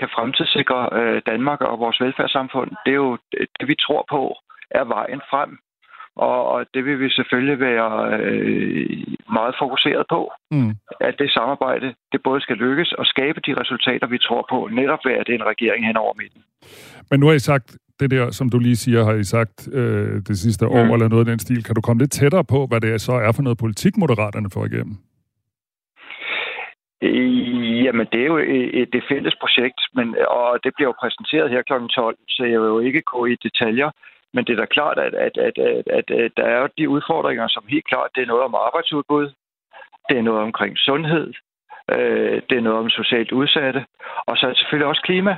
kan 0.01 0.09
fremtidssikre 0.17 0.81
øh, 1.01 1.23
Danmark 1.31 1.61
og 1.61 1.79
vores 1.85 2.01
velfærdssamfund. 2.05 2.71
Det 2.85 2.91
er 2.97 3.03
jo 3.07 3.19
det, 3.61 3.67
vi 3.73 3.77
tror 3.87 4.05
på, 4.15 4.23
er 4.71 4.85
vejen 4.85 5.21
frem. 5.33 5.51
Og, 6.29 6.41
og 6.53 6.67
det 6.75 6.85
vil 6.85 7.01
vi 7.01 7.09
selvfølgelig 7.11 7.59
være 7.61 7.91
øh, 8.21 9.05
meget 9.39 9.55
fokuseret 9.63 10.05
på 10.15 10.21
Mm. 10.51 10.71
at 11.01 11.15
det 11.19 11.31
samarbejde, 11.31 11.95
det 12.13 12.21
både 12.25 12.41
skal 12.41 12.57
lykkes 12.57 12.93
og 12.93 13.07
skabe 13.07 13.41
de 13.47 13.61
resultater, 13.61 14.07
vi 14.07 14.19
tror 14.19 14.47
på, 14.53 14.69
netop 14.73 14.99
ved, 15.05 15.13
at 15.13 15.27
det 15.27 15.35
er 15.35 15.39
en 15.39 15.51
regering 15.55 15.87
hen 15.87 15.97
over 15.97 16.15
midten. 16.23 16.43
Men 17.11 17.21
nu 17.21 17.27
har 17.27 17.33
I 17.35 17.39
sagt, 17.39 17.77
det 18.01 18.11
der, 18.11 18.31
som 18.31 18.51
du 18.51 18.59
lige 18.59 18.77
siger, 18.77 19.05
har 19.05 19.15
I 19.15 19.25
sagt 19.25 19.69
øh, 19.73 20.23
det 20.29 20.39
sidste 20.39 20.67
år, 20.67 20.85
Mm. 20.85 20.91
eller 20.93 21.09
noget 21.09 21.25
af 21.27 21.31
den 21.33 21.39
stil. 21.39 21.65
Kan 21.65 21.75
du 21.75 21.81
komme 21.81 22.03
lidt 22.03 22.13
tættere 22.13 22.45
på, 22.45 22.67
hvad 22.67 22.81
det 22.81 23.01
så 23.01 23.13
er 23.13 23.33
for 23.33 23.43
noget 23.43 23.59
politik, 23.59 23.97
Moderaterne 23.97 24.51
får 24.51 24.65
igennem? 24.67 24.97
Øh, 27.03 27.85
jamen, 27.85 28.07
det 28.13 28.21
er 28.23 28.27
jo 28.27 28.39
øh, 28.39 28.49
øh, 28.49 28.71
et, 28.83 28.95
et, 28.95 29.05
fælles 29.09 29.35
projekt, 29.41 29.81
men, 29.95 30.17
og 30.29 30.59
det 30.65 30.73
bliver 30.75 30.89
jo 30.89 31.01
præsenteret 31.01 31.51
her 31.51 31.63
kl. 31.63 31.73
12, 31.95 32.17
så 32.29 32.45
jeg 32.45 32.61
vil 32.61 32.69
jo 32.69 32.79
ikke 32.79 33.03
gå 33.03 33.27
i 33.27 33.35
detaljer. 33.35 33.91
Men 34.35 34.45
det 34.45 34.53
er 34.53 34.61
da 34.61 34.67
klart, 34.67 34.99
at, 34.99 35.15
at, 35.15 35.39
at, 35.39 35.59
at, 35.59 35.85
at, 35.99 36.11
at 36.11 36.33
der 36.37 36.45
er 36.45 36.61
jo 36.61 36.69
de 36.79 36.89
udfordringer, 36.89 37.49
som 37.49 37.65
helt 37.69 37.87
klart, 37.87 38.11
det 38.15 38.23
er 38.23 38.27
noget 38.27 38.43
om 38.43 38.55
arbejdsudbud, 38.55 39.33
det 40.09 40.19
er 40.19 40.23
noget 40.23 40.43
omkring 40.43 40.79
sundhed, 40.79 41.35
øh, 41.93 42.43
det 42.51 42.57
er 42.59 42.67
noget 42.67 42.79
om 42.79 42.91
socialt 42.91 43.33
udsatte, 43.33 43.87
og 44.27 44.37
så 44.37 44.47
er 44.47 44.51
det 44.51 44.59
selvfølgelig 44.59 44.87
også 44.89 45.03
klima. 45.03 45.37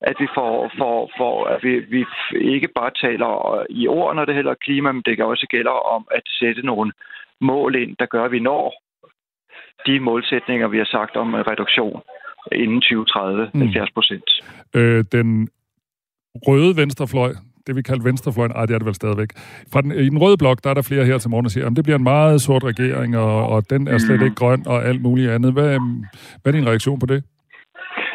at 0.00 0.16
vi 0.20 0.28
får, 0.34 0.70
får, 0.78 1.10
får 1.18 1.46
at 1.46 1.62
vi, 1.62 1.78
vi 1.78 2.04
ikke 2.32 2.68
bare 2.68 2.90
taler 2.90 3.64
i 3.70 3.88
ord, 3.88 4.14
når 4.14 4.24
det 4.24 4.34
hedder 4.34 4.54
klima, 4.54 4.92
men 4.92 5.02
det 5.06 5.16
kan 5.16 5.26
også 5.26 5.46
gælde 5.50 5.70
om 5.70 6.08
at 6.10 6.22
sætte 6.38 6.62
nogle 6.62 6.92
mål 7.40 7.74
ind, 7.76 7.96
der 7.98 8.06
gør, 8.06 8.24
at 8.24 8.32
vi 8.32 8.40
når 8.40 8.74
de 9.86 10.00
målsætninger, 10.00 10.68
vi 10.68 10.78
har 10.78 10.88
sagt 10.96 11.16
om 11.16 11.34
reduktion 11.34 12.02
inden 12.52 12.80
2030, 12.80 13.50
mm. 13.54 13.60
70 13.60 13.90
procent. 13.90 14.28
Øh, 14.74 15.04
den 15.12 15.48
røde 16.46 16.76
venstrefløj, 16.76 17.32
det 17.66 17.76
vi 17.76 17.82
kalder 17.82 18.02
venstrefløjen, 18.02 18.52
ej, 18.52 18.66
det 18.66 18.74
er 18.74 18.78
det 18.78 18.86
vel 18.86 18.94
stadigvæk. 18.94 19.30
Fra 19.72 19.80
den, 19.80 19.90
I 19.92 20.08
den 20.14 20.18
røde 20.18 20.38
blok, 20.38 20.58
der 20.64 20.70
er 20.70 20.74
der 20.74 20.82
flere 20.82 21.04
her 21.04 21.18
til 21.18 21.30
morgen, 21.30 21.44
der 21.44 21.50
siger, 21.50 21.66
at 21.66 21.76
det 21.76 21.84
bliver 21.84 21.98
en 21.98 22.10
meget 22.14 22.40
sort 22.40 22.64
regering, 22.64 23.16
og, 23.16 23.48
og 23.48 23.70
den 23.70 23.88
er 23.88 23.98
slet 23.98 24.20
mm. 24.20 24.24
ikke 24.24 24.36
grøn 24.36 24.62
og 24.66 24.84
alt 24.84 25.02
muligt 25.02 25.30
andet. 25.30 25.52
Hvad, 25.52 25.78
hvad 26.42 26.52
er 26.52 26.56
din 26.58 26.68
reaktion 26.68 26.98
på 26.98 27.06
det? 27.06 27.24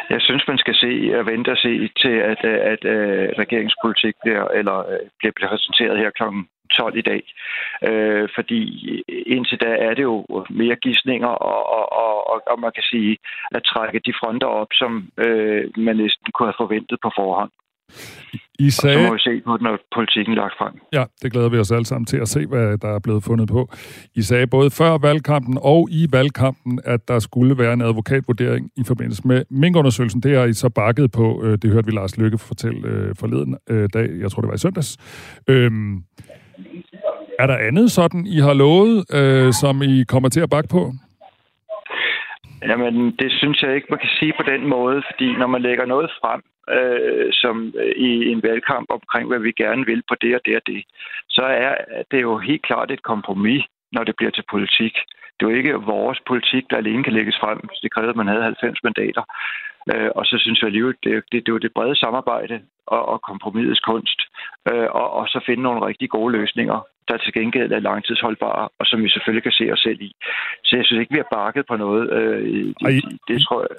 Jeg 0.10 0.22
synes, 0.22 0.44
man 0.48 0.58
skal 0.58 0.76
se 0.76 0.92
og 1.20 1.26
vente 1.26 1.50
og 1.52 1.58
se 1.58 1.74
til, 2.02 2.16
at, 2.32 2.42
at, 2.44 2.60
at, 2.72 2.86
at 2.86 3.40
regeringspolitik 3.40 4.16
bliver, 4.24 4.46
eller, 4.60 4.78
bliver 5.20 5.34
præsenteret 5.40 5.98
her 5.98 6.10
kl. 6.18 6.24
12 6.78 6.98
i 6.98 7.02
dag. 7.02 7.24
Øh, 7.90 8.30
fordi 8.36 8.62
indtil 9.36 9.58
da 9.58 9.72
er 9.88 9.94
det 9.94 10.04
jo 10.04 10.26
mere 10.50 10.76
gissninger, 10.76 11.28
og, 11.28 11.60
og, 11.78 11.86
og, 12.04 12.42
og 12.52 12.60
man 12.60 12.72
kan 12.76 12.84
sige 12.84 13.18
at 13.56 13.64
trække 13.64 14.00
de 14.06 14.14
fronter 14.20 14.48
op, 14.48 14.72
som 14.74 14.92
øh, 15.26 15.64
man 15.78 15.96
næsten 15.96 16.28
kunne 16.32 16.48
have 16.48 16.62
forventet 16.64 16.98
på 17.04 17.12
forhånd. 17.16 17.52
I 18.60 18.70
sagde... 18.70 18.98
Og 18.98 19.02
så 19.02 19.08
må 19.08 19.14
vi 19.14 19.20
se 19.20 19.42
på, 19.46 19.58
når 19.62 19.78
politikken 19.96 20.36
lagt 20.36 20.54
frem. 20.58 20.74
Ja, 20.94 21.04
det 21.22 21.32
glæder 21.32 21.50
vi 21.50 21.58
os 21.58 21.72
alle 21.72 21.86
sammen 21.86 22.06
til 22.06 22.18
at 22.18 22.28
se, 22.28 22.46
hvad 22.46 22.78
der 22.78 22.96
er 22.96 23.00
blevet 23.00 23.24
fundet 23.24 23.48
på. 23.50 23.70
I 24.16 24.22
sagde 24.22 24.48
både 24.48 24.70
før 24.72 24.98
valgkampen 24.98 25.58
og 25.62 25.88
i 25.92 26.08
valgkampen, 26.12 26.80
at 26.86 27.08
der 27.08 27.20
skulle 27.20 27.58
være 27.58 27.74
en 27.74 27.82
advokatvurdering 27.82 28.72
i 28.78 28.84
forbindelse 28.88 29.22
med 29.26 29.46
minkundersøgelsen. 29.50 30.22
Det 30.22 30.38
har 30.38 30.46
I 30.46 30.54
så 30.54 30.70
bakket 30.70 31.12
på. 31.12 31.44
Øh, 31.44 31.58
det 31.62 31.72
hørte 31.72 31.86
vi 31.86 31.92
Lars 31.92 32.18
Lykke 32.18 32.38
fortælle 32.38 32.88
øh, 32.88 33.16
forleden 33.20 33.58
øh, 33.70 33.90
dag. 33.94 34.10
Jeg 34.20 34.32
tror, 34.32 34.42
det 34.42 34.48
var 34.48 34.56
i 34.56 34.58
søndags. 34.58 34.98
Øhm, 35.48 36.04
er 37.40 37.48
der 37.48 37.58
andet 37.58 37.92
sådan, 37.92 38.26
I 38.26 38.40
har 38.40 38.54
lovet, 38.54 38.96
øh, 39.20 39.54
som 39.54 39.82
I 39.82 40.04
kommer 40.04 40.30
til 40.30 40.42
at 40.42 40.50
bakke 40.50 40.70
på? 40.70 40.94
Jamen, 42.70 43.12
det 43.20 43.32
synes 43.32 43.62
jeg 43.62 43.76
ikke, 43.76 43.88
man 43.90 44.00
kan 44.00 44.10
sige 44.20 44.34
på 44.40 44.44
den 44.52 44.68
måde, 44.68 45.04
fordi 45.12 45.36
når 45.36 45.48
man 45.48 45.62
lægger 45.62 45.86
noget 45.86 46.10
frem, 46.22 46.42
øh, 46.78 47.30
som 47.34 47.74
øh, 47.82 47.94
i 48.08 48.32
en 48.32 48.44
valgkamp 48.44 48.88
omkring, 48.98 49.28
hvad 49.28 49.40
vi 49.40 49.52
gerne 49.52 49.86
vil 49.86 50.02
på 50.10 50.16
det 50.22 50.36
og 50.36 50.42
det 50.46 50.56
og 50.56 50.62
det, 50.68 50.84
så 51.30 51.44
er 51.44 51.76
det 52.12 52.22
jo 52.22 52.38
helt 52.38 52.62
klart 52.62 52.92
et 52.92 53.04
kompromis, 53.04 53.64
når 53.92 54.04
det 54.04 54.16
bliver 54.18 54.32
til 54.32 54.46
politik. 54.52 54.94
Det 55.34 55.46
er 55.46 55.52
jo 55.52 55.58
ikke 55.58 55.86
vores 55.96 56.20
politik, 56.28 56.64
der 56.70 56.78
alene 56.78 57.04
kan 57.04 57.14
lægges 57.14 57.38
frem. 57.42 57.60
Det 57.84 57.92
krævede, 57.92 58.10
at 58.10 58.22
man 58.22 58.28
havde 58.28 58.44
90 58.44 58.84
mandater. 58.84 59.24
Øh, 59.94 60.10
og 60.16 60.26
så 60.26 60.36
synes 60.40 60.60
jeg 60.62 60.68
alligevel, 60.68 60.96
det, 61.04 61.14
det, 61.14 61.40
det 61.44 61.50
er 61.50 61.58
jo 61.58 61.66
det 61.66 61.74
brede 61.74 61.96
samarbejde 61.96 62.62
og, 62.86 63.06
og 63.06 63.22
kompromisets 63.22 63.80
kunst, 63.80 64.20
øh, 64.72 64.88
og, 65.00 65.08
og 65.14 65.28
så 65.28 65.44
finde 65.46 65.64
nogle 65.64 65.86
rigtig 65.86 66.10
gode 66.10 66.32
løsninger, 66.38 66.80
der 67.08 67.18
til 67.18 67.34
gengæld 67.34 67.72
er 67.72 67.80
langtidsholdbare, 67.80 68.70
og 68.80 68.86
som 68.86 69.04
vi 69.04 69.10
selvfølgelig 69.10 69.44
kan 69.44 69.60
se 69.60 69.72
os 69.74 69.80
selv 69.80 70.02
i. 70.02 70.12
Så 70.64 70.76
jeg 70.76 70.86
synes 70.86 71.00
ikke, 71.02 71.14
vi 71.14 71.24
har 71.24 71.36
bakket 71.38 71.66
på 71.68 71.76
noget. 71.76 72.14
Øh, 72.18 72.74
det, 72.80 73.20
det 73.28 73.42
tror 73.42 73.62
jeg. 73.70 73.78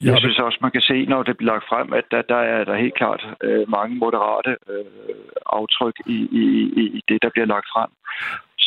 Jeg 0.00 0.18
synes 0.18 0.38
også, 0.38 0.58
man 0.60 0.70
kan 0.70 0.80
se, 0.80 1.06
når 1.06 1.22
det 1.22 1.36
bliver 1.36 1.52
lagt 1.52 1.68
frem, 1.68 1.92
at 1.92 2.04
der, 2.10 2.22
der 2.22 2.42
er 2.54 2.64
der 2.64 2.76
helt 2.84 2.94
klart 2.94 3.22
øh, 3.42 3.70
mange 3.70 3.96
moderate 3.96 4.56
øh, 4.70 5.14
aftryk 5.46 5.96
i, 6.06 6.18
i, 6.42 6.44
i 6.96 7.02
det, 7.08 7.22
der 7.22 7.30
bliver 7.30 7.46
lagt 7.46 7.68
frem. 7.74 7.90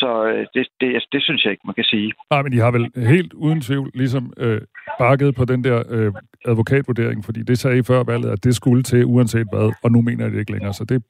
Så 0.02 0.08
øh, 0.30 0.46
det, 0.54 0.66
det, 0.80 1.04
det 1.12 1.22
synes 1.22 1.44
jeg 1.44 1.50
ikke, 1.50 1.66
man 1.66 1.74
kan 1.74 1.84
sige. 1.84 2.12
Nej, 2.30 2.42
men 2.42 2.52
I 2.52 2.56
har 2.56 2.70
vel 2.70 2.90
helt 2.96 3.32
uden 3.32 3.60
tvivl 3.60 3.90
ligesom 3.94 4.32
øh, 4.36 4.60
bakket 4.98 5.34
på 5.34 5.44
den 5.44 5.64
der 5.64 5.78
øh, 5.88 6.12
advokatvurdering, 6.44 7.24
fordi 7.24 7.42
det 7.42 7.58
sagde 7.58 7.78
I 7.78 7.82
før 7.82 8.02
valget, 8.02 8.30
at 8.30 8.44
det 8.44 8.54
skulle 8.56 8.82
til 8.82 9.04
uanset 9.04 9.46
hvad, 9.52 9.72
og 9.84 9.92
nu 9.92 10.00
mener 10.00 10.24
jeg 10.24 10.32
det 10.32 10.38
ikke 10.38 10.52
længere. 10.52 10.72
Så 10.72 10.84
det 10.84 11.02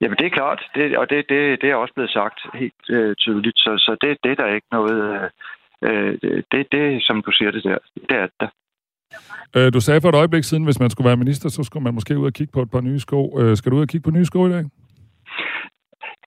Jamen, 0.00 0.16
det 0.18 0.26
er 0.26 0.30
klart, 0.30 0.60
det, 0.74 0.98
og 0.98 1.10
det, 1.10 1.24
det, 1.28 1.60
det 1.62 1.70
er 1.70 1.74
også 1.74 1.94
blevet 1.94 2.10
sagt 2.10 2.38
helt 2.54 2.84
øh, 2.90 3.14
tydeligt, 3.16 3.58
så, 3.58 3.70
så 3.78 3.96
det, 4.02 4.18
det 4.24 4.30
er 4.30 4.34
der 4.34 4.54
ikke 4.54 4.66
noget... 4.72 5.30
Øh, 5.82 6.18
det, 6.52 6.66
det, 6.72 7.02
som 7.02 7.22
du 7.26 7.30
siger 7.30 7.50
det 7.50 7.64
der, 7.64 7.78
det 8.10 8.16
er 8.16 8.26
der. 8.40 8.48
Øh, 9.56 9.72
du 9.72 9.80
sagde 9.80 10.00
for 10.00 10.08
et 10.08 10.14
øjeblik 10.14 10.44
siden, 10.44 10.64
hvis 10.64 10.80
man 10.80 10.90
skulle 10.90 11.08
være 11.08 11.16
minister, 11.16 11.48
så 11.48 11.62
skulle 11.62 11.84
man 11.84 11.94
måske 11.94 12.18
ud 12.18 12.26
og 12.26 12.32
kigge 12.32 12.52
på 12.52 12.62
et 12.62 12.70
par 12.70 12.80
nye 12.80 13.00
sko. 13.00 13.40
Øh, 13.40 13.56
skal 13.56 13.72
du 13.72 13.76
ud 13.76 13.82
og 13.82 13.88
kigge 13.88 14.04
på 14.04 14.10
nye 14.10 14.24
sko 14.24 14.46
i 14.46 14.50
dag? 14.50 14.64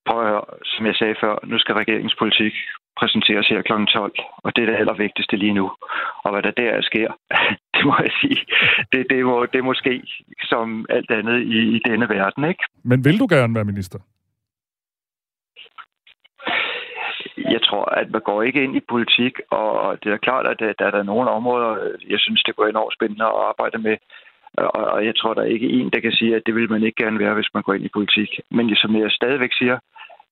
Prøv 0.08 0.20
at 0.22 0.28
høre, 0.30 0.45
som 0.64 0.86
jeg 0.86 0.95
sagde 0.95 1.16
før, 1.22 1.36
nu 1.43 1.58
skal 1.60 1.76
regeringspolitik 1.76 2.53
præsenteres 2.99 3.47
her 3.47 3.62
kl. 3.62 3.74
12, 3.93 4.12
og 4.43 4.55
det 4.55 4.62
er 4.62 4.70
det 4.70 4.76
allervigtigste 4.82 5.36
lige 5.38 5.53
nu. 5.53 5.72
Og 6.24 6.32
hvad 6.32 6.43
der 6.43 6.51
der 6.51 6.82
sker, 6.82 7.10
det 7.76 7.84
må 7.86 7.95
jeg 7.99 8.14
sige, 8.22 8.41
det, 8.91 9.05
det, 9.10 9.26
må, 9.26 9.45
det 9.45 9.64
må 9.64 9.74
ske 9.74 10.03
som 10.41 10.86
alt 10.89 11.12
andet 11.12 11.38
i, 11.41 11.60
i 11.76 11.80
denne 11.88 12.10
verden, 12.10 12.43
ikke? 12.43 12.64
Men 12.84 13.05
vil 13.05 13.20
du 13.20 13.28
gerne 13.30 13.55
være 13.55 13.72
minister? 13.74 13.99
jeg 17.38 17.62
tror, 17.62 17.86
at 17.86 18.12
man 18.12 18.22
går 18.22 18.41
ikke 18.43 18.64
ind 18.64 18.76
i 18.76 18.89
politik, 18.89 19.34
og 19.49 19.97
det 20.03 20.12
er 20.12 20.18
klart, 20.18 20.45
at 20.47 20.60
der, 20.60 20.74
der 20.74 20.99
er 20.99 21.03
nogle 21.03 21.30
områder, 21.30 21.72
jeg 22.10 22.20
synes, 22.20 22.43
det 22.43 22.55
går 22.55 22.66
enormt 22.66 22.93
spændende 22.93 23.26
at 23.26 23.39
arbejde 23.49 23.78
med. 23.78 23.97
Og 24.93 25.05
jeg 25.05 25.16
tror, 25.16 25.34
der 25.34 25.41
er 25.41 25.55
ikke 25.55 25.70
en, 25.70 25.89
der 25.89 25.99
kan 25.99 26.12
sige, 26.12 26.36
at 26.36 26.41
det 26.45 26.55
vil 26.55 26.72
man 26.72 26.84
ikke 26.84 27.03
gerne 27.03 27.20
være, 27.20 27.34
hvis 27.34 27.53
man 27.53 27.64
går 27.64 27.74
ind 27.74 27.86
i 27.86 27.95
politik. 27.97 28.30
Men 28.51 28.76
som 28.76 28.95
jeg 28.95 29.12
stadigvæk 29.12 29.53
siger, 29.53 29.78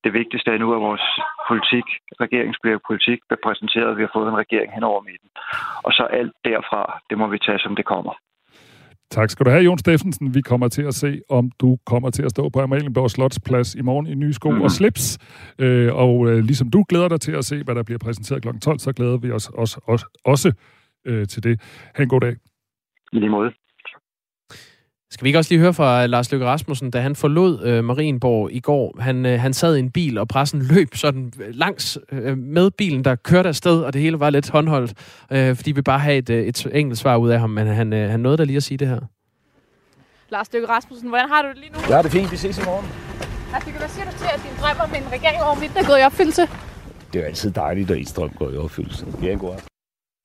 det 0.06 0.14
vigtigste 0.20 0.50
er 0.52 0.58
nu, 0.64 0.68
at 0.78 0.82
vores 0.90 1.06
politik, 1.50 1.88
regeringspolitik, 2.24 3.20
bliver 3.28 3.42
præsenteret, 3.48 3.92
at 3.92 3.98
vi 3.98 4.04
har 4.06 4.14
fået 4.18 4.28
en 4.30 4.42
regering 4.44 4.70
hen 4.76 4.84
over 4.92 5.02
midten. 5.10 5.30
Og 5.86 5.92
så 5.98 6.04
alt 6.20 6.34
derfra, 6.50 6.82
det 7.10 7.16
må 7.18 7.26
vi 7.34 7.38
tage, 7.48 7.60
som 7.66 7.76
det 7.80 7.86
kommer. 7.94 8.14
Tak 9.12 9.30
skal 9.30 9.46
du 9.46 9.50
have, 9.50 9.64
Jon 9.64 9.78
Steffensen. 9.78 10.36
Vi 10.36 10.42
kommer 10.42 10.68
til 10.68 10.82
at 10.92 10.94
se, 10.94 11.22
om 11.30 11.52
du 11.62 11.78
kommer 11.86 12.10
til 12.10 12.24
at 12.24 12.32
stå 12.32 12.50
på 12.50 12.60
Amalienborg 12.60 13.12
Slotsplads 13.12 13.76
i 13.76 13.82
morgen 13.82 14.08
i 14.08 14.16
nye 14.16 14.34
sko 14.34 14.52
mm. 14.52 14.62
og 14.62 14.72
slips. 14.72 15.06
Øh, 15.60 15.96
og 15.96 16.28
øh, 16.30 16.38
ligesom 16.50 16.70
du 16.70 16.86
glæder 16.90 17.08
dig 17.08 17.22
til 17.22 17.32
at 17.32 17.46
se, 17.46 17.64
hvad 17.64 17.76
der 17.76 17.84
bliver 17.84 18.00
præsenteret 18.00 18.42
kl. 18.42 18.50
12, 18.62 18.80
så 18.80 18.94
glæder 18.94 19.18
vi 19.18 19.32
os 19.32 19.50
også, 19.50 19.82
også, 19.84 20.06
også 20.26 20.54
øh, 21.06 21.28
til 21.28 21.44
det. 21.44 21.62
Ha' 21.96 22.04
en 22.04 22.10
god 22.10 22.22
dag. 22.22 22.36
I 23.14 23.20
lige 23.20 23.30
måde. 23.30 23.52
Skal 25.12 25.24
vi 25.24 25.30
ikke 25.30 25.40
også 25.40 25.52
lige 25.52 25.60
høre 25.60 25.74
fra 25.74 26.06
Lars 26.06 26.32
Løkke 26.32 26.46
Rasmussen, 26.46 26.92
da 26.92 27.00
han 27.00 27.16
forlod 27.16 27.64
øh, 27.64 27.84
Marienborg 27.84 28.52
i 28.52 28.60
går? 28.60 29.02
Han, 29.02 29.26
øh, 29.26 29.40
han 29.40 29.54
sad 29.54 29.76
i 29.76 29.80
en 29.80 29.92
bil, 29.92 30.18
og 30.18 30.28
pressen 30.28 30.62
løb 30.62 30.96
sådan 30.96 31.34
langs 31.38 31.98
øh, 32.12 32.38
med 32.38 32.72
bilen, 32.72 33.04
der 33.04 33.16
kørte 33.16 33.50
afsted, 33.50 33.82
og 33.82 33.94
det 33.94 34.02
hele 34.02 34.20
var 34.20 34.30
lidt 34.30 34.50
håndholdt, 34.50 34.94
øh, 35.32 35.56
fordi 35.56 35.72
vi 35.72 35.82
bare 35.82 36.00
have 36.00 36.18
et, 36.18 36.30
øh, 36.30 36.46
et 36.46 36.68
enkelt 36.74 37.00
svar 37.00 37.18
ud 37.18 37.30
af 37.30 37.40
ham, 37.40 37.50
men 37.50 37.68
han, 37.68 37.94
øh, 37.94 38.10
han 38.10 38.20
nåede 38.20 38.38
da 38.38 38.44
lige 38.44 38.58
at 38.58 38.64
sige 38.64 38.78
det 38.78 38.88
her. 38.88 39.00
Lars 40.30 40.54
Løkke 40.54 40.68
Rasmussen, 40.70 41.10
hvordan 41.10 41.30
har 41.30 41.42
du 41.42 41.48
det 41.48 41.58
lige 41.58 41.72
nu? 41.74 41.80
Ja, 41.90 41.98
det 41.98 42.06
er 42.06 42.10
fint. 42.10 42.32
Vi 42.32 42.38
ses 42.38 42.58
i 42.58 42.62
morgen. 42.66 42.86
Lars 43.52 43.66
Løkke, 43.66 43.80
hvad 43.80 43.90
siger 43.90 44.06
du 44.06 44.18
til, 44.18 44.26
at 44.34 44.42
din 44.44 44.52
drøm 44.62 44.78
om 44.84 44.96
en 44.96 45.12
regering 45.12 45.44
over 45.44 45.56
midten 45.60 45.78
er 45.78 45.88
gået 45.88 46.00
i 46.00 46.04
opfyldelse? 46.04 46.42
Det 47.14 47.20
er 47.20 47.20
jo 47.20 47.26
altid 47.26 47.52
dejligt, 47.52 47.92
at 47.92 47.98
ens 47.98 48.14
drøm 48.14 48.30
går 48.30 48.50
i 48.52 48.58
opfyldelse. 48.58 49.06
Det 49.22 49.28
er 49.30 49.34
en 49.34 49.40
god 49.40 49.54
aften. 49.54 49.75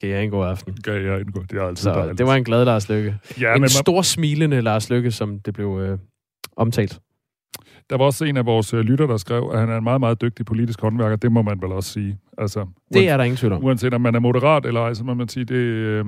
Kan 0.01 0.11
jeg 0.11 0.24
en 0.24 0.30
god 0.30 0.46
aften? 0.46 0.76
Kan 0.84 0.94
jeg 0.94 1.20
en 1.20 1.32
god 1.32 1.42
Det 1.44 1.59
er 1.59 1.62
altid 1.62 1.82
Så 1.82 1.90
dejligt. 1.90 2.18
det 2.18 2.26
var 2.26 2.34
en 2.34 2.44
glad 2.44 2.64
Lars 2.64 2.88
Lykke. 2.88 3.16
Ja, 3.40 3.55
en 3.55 3.61
men 3.61 3.68
stor 3.68 4.03
smilende 4.03 4.61
Lars 4.61 4.90
Lykke, 4.90 5.11
som 5.11 5.38
det 5.40 5.55
blev 5.55 5.78
øh, 5.82 5.98
omtalt. 6.57 7.01
Der 7.90 7.96
var 7.96 8.05
også 8.05 8.24
en 8.24 8.36
af 8.36 8.46
vores 8.46 8.74
øh, 8.74 8.80
lytter, 8.80 9.07
der 9.07 9.16
skrev, 9.16 9.51
at 9.53 9.61
han 9.61 9.68
er 9.68 9.76
en 9.76 9.84
meget, 9.84 10.01
meget 10.01 10.20
dygtig 10.20 10.46
politisk 10.46 10.80
håndværker. 10.80 11.16
Det 11.16 11.32
må 11.32 11.42
man 11.42 11.62
vel 11.62 11.72
også 11.72 11.92
sige. 11.92 12.18
Altså, 12.38 12.66
det 12.94 13.09
er 13.09 13.16
der 13.16 13.24
ingen 13.24 13.36
tvivl 13.36 13.53
om. 13.53 13.64
Uanset 13.64 13.94
om 13.94 14.01
man 14.01 14.14
er 14.14 14.20
moderat 14.20 14.66
eller 14.66 14.80
ej, 14.80 14.94
så 14.94 15.05
må 15.05 15.14
man 15.14 15.28
sige, 15.28 15.44
det, 15.44 15.55
øh, 15.55 16.05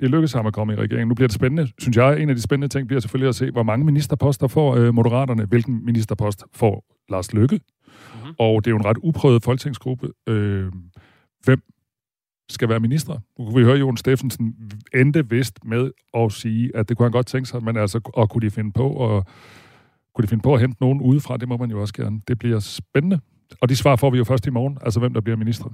det 0.00 0.10
lykkes 0.10 0.32
ham 0.32 0.46
at 0.46 0.52
komme 0.52 0.72
i 0.72 0.76
regeringen. 0.76 1.08
Nu 1.08 1.14
bliver 1.14 1.28
det 1.28 1.34
spændende, 1.34 1.72
synes 1.78 1.96
jeg. 1.96 2.20
En 2.20 2.28
af 2.28 2.34
de 2.36 2.42
spændende 2.42 2.68
ting 2.78 2.86
bliver 2.88 3.00
selvfølgelig 3.00 3.28
at 3.28 3.34
se, 3.34 3.50
hvor 3.50 3.62
mange 3.62 3.84
ministerposter 3.84 4.46
får 4.48 4.76
øh, 4.76 4.94
moderaterne. 4.94 5.44
Hvilken 5.44 5.84
ministerpost 5.84 6.44
får 6.54 6.84
Lars 7.08 7.32
Lykke? 7.34 7.60
Mm-hmm. 7.86 8.34
Og 8.38 8.64
det 8.64 8.70
er 8.70 8.72
jo 8.72 8.76
en 8.76 8.84
ret 8.84 8.98
uprøvet 9.02 9.42
folketingsgruppe. 9.44 10.08
Øh, 10.28 10.66
hvem 11.44 11.60
skal 12.48 12.68
være 12.68 12.80
minister. 12.80 13.12
Nu 13.38 13.44
kunne 13.44 13.56
vi 13.56 13.64
høre, 13.64 13.74
at 13.74 13.80
Jon 13.80 13.96
Steffensen 13.96 14.54
endte 14.94 15.30
vist 15.30 15.64
med 15.64 15.90
at 16.14 16.32
sige, 16.32 16.76
at 16.76 16.88
det 16.88 16.96
kunne 16.96 17.04
han 17.04 17.12
godt 17.12 17.26
tænke 17.26 17.48
sig, 17.48 17.62
men 17.62 17.76
altså, 17.76 18.00
og 18.04 18.30
kunne 18.30 18.42
de 18.42 18.50
finde 18.50 18.72
på, 18.72 18.88
og 18.88 19.26
kunne 20.14 20.22
de 20.22 20.28
finde 20.28 20.42
på 20.42 20.54
at 20.54 20.60
hente 20.60 20.76
nogen 20.80 21.00
udefra, 21.00 21.36
det 21.36 21.48
må 21.48 21.56
man 21.56 21.70
jo 21.70 21.80
også 21.80 21.94
gerne. 21.94 22.20
Det 22.28 22.38
bliver 22.38 22.60
spændende. 22.60 23.20
Og 23.60 23.68
de 23.68 23.76
svar 23.76 23.96
får 23.96 24.10
vi 24.10 24.18
jo 24.18 24.24
først 24.24 24.46
i 24.46 24.50
morgen, 24.50 24.78
altså 24.80 25.00
hvem 25.00 25.14
der 25.14 25.20
bliver 25.20 25.36
minister. 25.36 25.70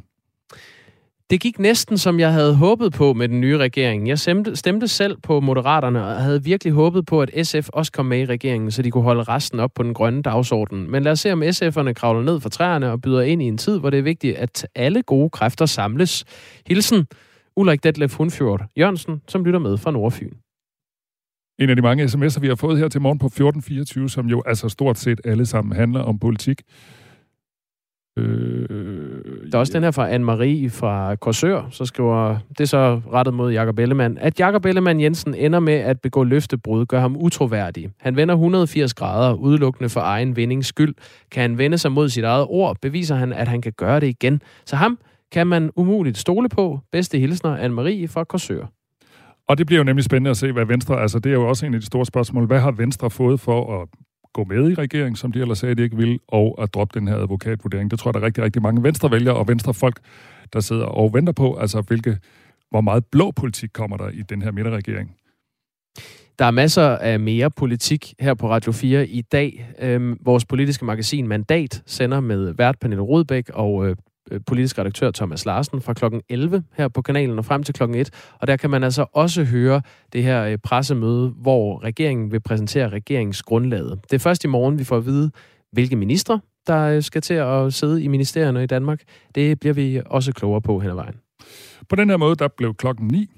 Det 1.33 1.41
gik 1.41 1.59
næsten, 1.59 1.99
som 1.99 2.21
jeg 2.21 2.33
havde 2.33 2.55
håbet 2.57 2.93
på 2.93 3.13
med 3.13 3.29
den 3.29 3.41
nye 3.41 3.59
regering. 3.59 4.09
Jeg 4.09 4.19
stemte, 4.19 4.57
stemte 4.57 4.89
selv 4.89 5.17
på 5.23 5.41
Moderaterne, 5.41 6.05
og 6.05 6.23
havde 6.23 6.45
virkelig 6.45 6.73
håbet 6.73 7.07
på, 7.07 7.21
at 7.23 7.47
SF 7.47 7.69
også 7.69 7.93
kom 7.93 8.07
med 8.07 8.19
i 8.19 8.25
regeringen, 8.25 8.71
så 8.71 8.83
de 8.83 8.91
kunne 8.91 9.03
holde 9.03 9.23
resten 9.23 9.61
op 9.61 9.71
på 9.75 9.83
den 9.83 9.95
grønne 9.95 10.23
dagsorden. 10.23 10.91
Men 10.91 11.03
lad 11.03 11.13
os 11.13 11.21
se, 11.21 11.33
om 11.33 11.43
SF'erne 11.43 11.93
kravler 11.93 12.23
ned 12.23 12.41
fra 12.41 12.49
træerne 12.49 12.91
og 12.91 13.01
byder 13.01 13.21
ind 13.21 13.43
i 13.43 13.45
en 13.45 13.59
tid, 13.59 13.79
hvor 13.79 13.91
det 13.91 13.99
er 13.99 14.03
vigtigt, 14.03 14.37
at 14.37 14.67
alle 14.75 15.03
gode 15.03 15.31
kræfter 15.31 15.67
samles. 15.67 16.25
Hilsen, 16.67 17.07
Ulrik 17.57 17.85
Detlef 17.85 18.15
Hundfjord 18.15 18.67
Jørgensen, 18.79 19.23
som 19.29 19.45
lytter 19.45 19.61
med 19.61 19.79
fra 19.79 19.91
Nordfyn. 19.91 20.33
En 21.59 21.71
af 21.71 21.77
de 21.77 21.83
mange 21.83 22.05
sms'er, 22.05 22.41
vi 22.41 22.49
har 22.49 22.55
fået 22.55 22.79
her 22.79 22.89
til 22.89 23.01
morgen 23.01 23.19
på 23.19 23.27
1424, 23.27 24.11
som 24.11 24.27
jo 24.27 24.43
altså 24.47 24.69
stort 24.69 24.99
set 24.99 25.21
alle 25.25 25.47
sammen 25.47 25.77
handler 25.77 26.01
om 26.01 26.19
politik. 26.19 26.63
Øh, 28.19 28.69
Der 29.53 29.59
er 29.59 29.59
også 29.59 29.73
den 29.73 29.83
her 29.83 29.91
fra 29.91 30.11
Anne-Marie 30.11 30.69
fra 30.71 31.17
Korsør, 31.17 31.69
så 31.71 31.85
skriver, 31.85 32.37
det 32.49 32.61
er 32.61 32.65
så 32.65 33.01
rettet 33.13 33.35
mod 33.35 33.53
Jakob 33.53 33.79
Ellemann, 33.79 34.19
at 34.19 34.41
Jakob 34.41 34.65
Ellemann 34.65 35.01
Jensen 35.01 35.35
ender 35.35 35.61
med 35.61 35.75
at 35.75 36.01
begå 36.01 36.25
løftebrud, 36.25 36.87
gør 36.87 37.01
ham 37.01 37.17
utroværdig. 37.17 37.91
Han 38.01 38.17
vender 38.17 38.35
180 38.35 38.95
grader, 38.95 39.35
udelukkende 39.35 39.89
for 39.89 40.01
egen 40.01 40.37
vindings 40.37 40.67
skyld. 40.69 40.95
Kan 41.31 41.41
han 41.41 41.59
vende 41.59 41.79
sig 41.79 41.93
mod 41.93 42.09
sit 42.09 42.25
eget 42.25 42.47
ord, 42.49 42.77
beviser 42.83 43.15
han, 43.15 43.33
at 43.33 43.49
han 43.49 43.63
kan 43.63 43.73
gøre 43.77 44.01
det 44.01 44.07
igen. 44.07 44.43
Så 44.67 44.77
ham 44.77 44.99
kan 45.33 45.47
man 45.47 45.71
umuligt 45.77 46.19
stole 46.19 46.49
på. 46.49 46.81
Bedste 46.93 47.19
hilsner, 47.19 47.57
Anne-Marie 47.57 48.07
fra 48.07 48.25
Korsør. 48.25 48.67
Og 49.49 49.59
det 49.59 49.67
bliver 49.67 49.79
jo 49.79 49.85
nemlig 49.85 50.05
spændende 50.05 50.31
at 50.31 50.37
se, 50.37 50.53
hvad 50.53 50.65
Venstre... 50.65 51.01
Altså, 51.01 51.19
det 51.19 51.31
er 51.31 51.35
jo 51.35 51.49
også 51.49 51.67
en 51.67 51.75
af 51.75 51.81
de 51.81 51.87
store 51.87 52.07
spørgsmål. 52.07 52.47
Hvad 52.47 52.61
har 52.61 52.71
Venstre 52.71 53.11
fået 53.11 53.41
for 53.41 53.83
at 53.83 53.89
gå 54.33 54.45
med 54.45 54.71
i 54.71 54.75
regeringen, 54.75 55.17
som 55.17 55.33
de 55.33 55.41
ellers 55.41 55.59
sagde, 55.59 55.75
de 55.75 55.83
ikke 55.83 55.97
ville, 55.97 56.19
og 56.29 56.59
at 56.63 56.75
droppe 56.75 57.01
den 57.01 57.09
her 57.09 57.17
advokatvurdering. 57.17 57.91
Det 57.91 57.99
tror 57.99 58.09
jeg, 58.09 58.15
der 58.15 58.21
er 58.21 58.27
rigtig, 58.27 58.45
rigtig 58.45 58.63
mange 58.63 58.83
venstrevælgere 58.83 59.37
og 59.37 59.49
venstrefolk, 59.49 60.01
der 60.53 60.61
sidder 60.61 60.85
og 60.85 61.15
venter 61.15 61.33
på, 61.33 61.55
altså 61.55 61.81
hvilke, 61.81 62.19
hvor 62.71 62.81
meget 62.81 63.05
blå 63.07 63.31
politik 63.31 63.71
kommer 63.73 63.97
der 63.97 64.09
i 64.09 64.23
den 64.23 64.43
her 64.43 64.53
midterregering. 64.53 65.17
Der 66.39 66.45
er 66.45 66.51
masser 66.51 66.83
af 66.83 67.21
mere 67.21 67.51
politik 67.51 68.15
her 68.21 68.35
på 68.35 68.49
Radio 68.51 68.73
4 68.73 69.07
i 69.07 69.23
dag. 69.23 69.75
Øhm, 69.79 70.19
vores 70.21 70.45
politiske 70.45 70.85
magasin 70.85 71.29
Mandat 71.29 71.83
sender 71.87 72.21
med 72.21 72.55
vært 72.59 72.79
Pernille 72.79 73.03
Rodbæk 73.03 73.51
og 73.55 73.89
Øh, 73.89 73.97
Øh, 74.31 74.41
politisk 74.47 74.79
redaktør 74.79 75.11
Thomas 75.11 75.47
Larsen 75.47 75.81
fra 75.81 75.95
klokken 75.95 76.23
11 76.29 76.65
her 76.77 76.89
på 76.89 77.03
kanalen 77.03 77.39
og 77.39 77.45
frem 77.45 77.63
til 77.63 77.75
klokken 77.75 77.99
1. 77.99 78.11
Og 78.41 78.47
der 78.47 78.57
kan 78.57 78.71
man 78.71 78.85
altså 78.85 79.07
også 79.13 79.45
høre 79.45 79.83
det 80.13 80.23
her 80.23 80.45
øh, 80.45 80.59
pressemøde, 80.59 81.29
hvor 81.29 81.85
regeringen 81.85 82.33
vil 82.33 82.41
præsentere 82.41 82.89
regeringsgrundlaget. 82.89 84.01
Det 84.11 84.17
er 84.17 84.19
først 84.19 84.45
i 84.45 84.49
morgen, 84.49 84.79
vi 84.79 84.85
får 84.85 84.97
at 84.97 85.07
vide, 85.07 85.31
hvilke 85.73 85.97
ministre, 85.97 86.41
der 86.67 86.83
øh, 86.83 87.03
skal 87.03 87.23
til 87.23 87.35
at 87.35 87.75
sidde 87.75 88.03
i 88.03 88.09
ministerierne 88.09 88.63
i 88.63 88.67
Danmark. 88.67 89.03
Det 89.35 89.61
bliver 89.61 89.75
vi 89.75 90.01
også 90.07 90.33
klogere 90.33 90.61
på 90.61 90.79
hen 90.79 90.91
ad 90.91 90.95
vejen. 90.95 91.15
På 91.89 91.97
den 91.97 92.11
her 92.11 92.17
måde, 92.17 92.37
der 92.37 92.49
blev 92.49 92.75
klokken 92.75 93.09
9. 93.09 93.31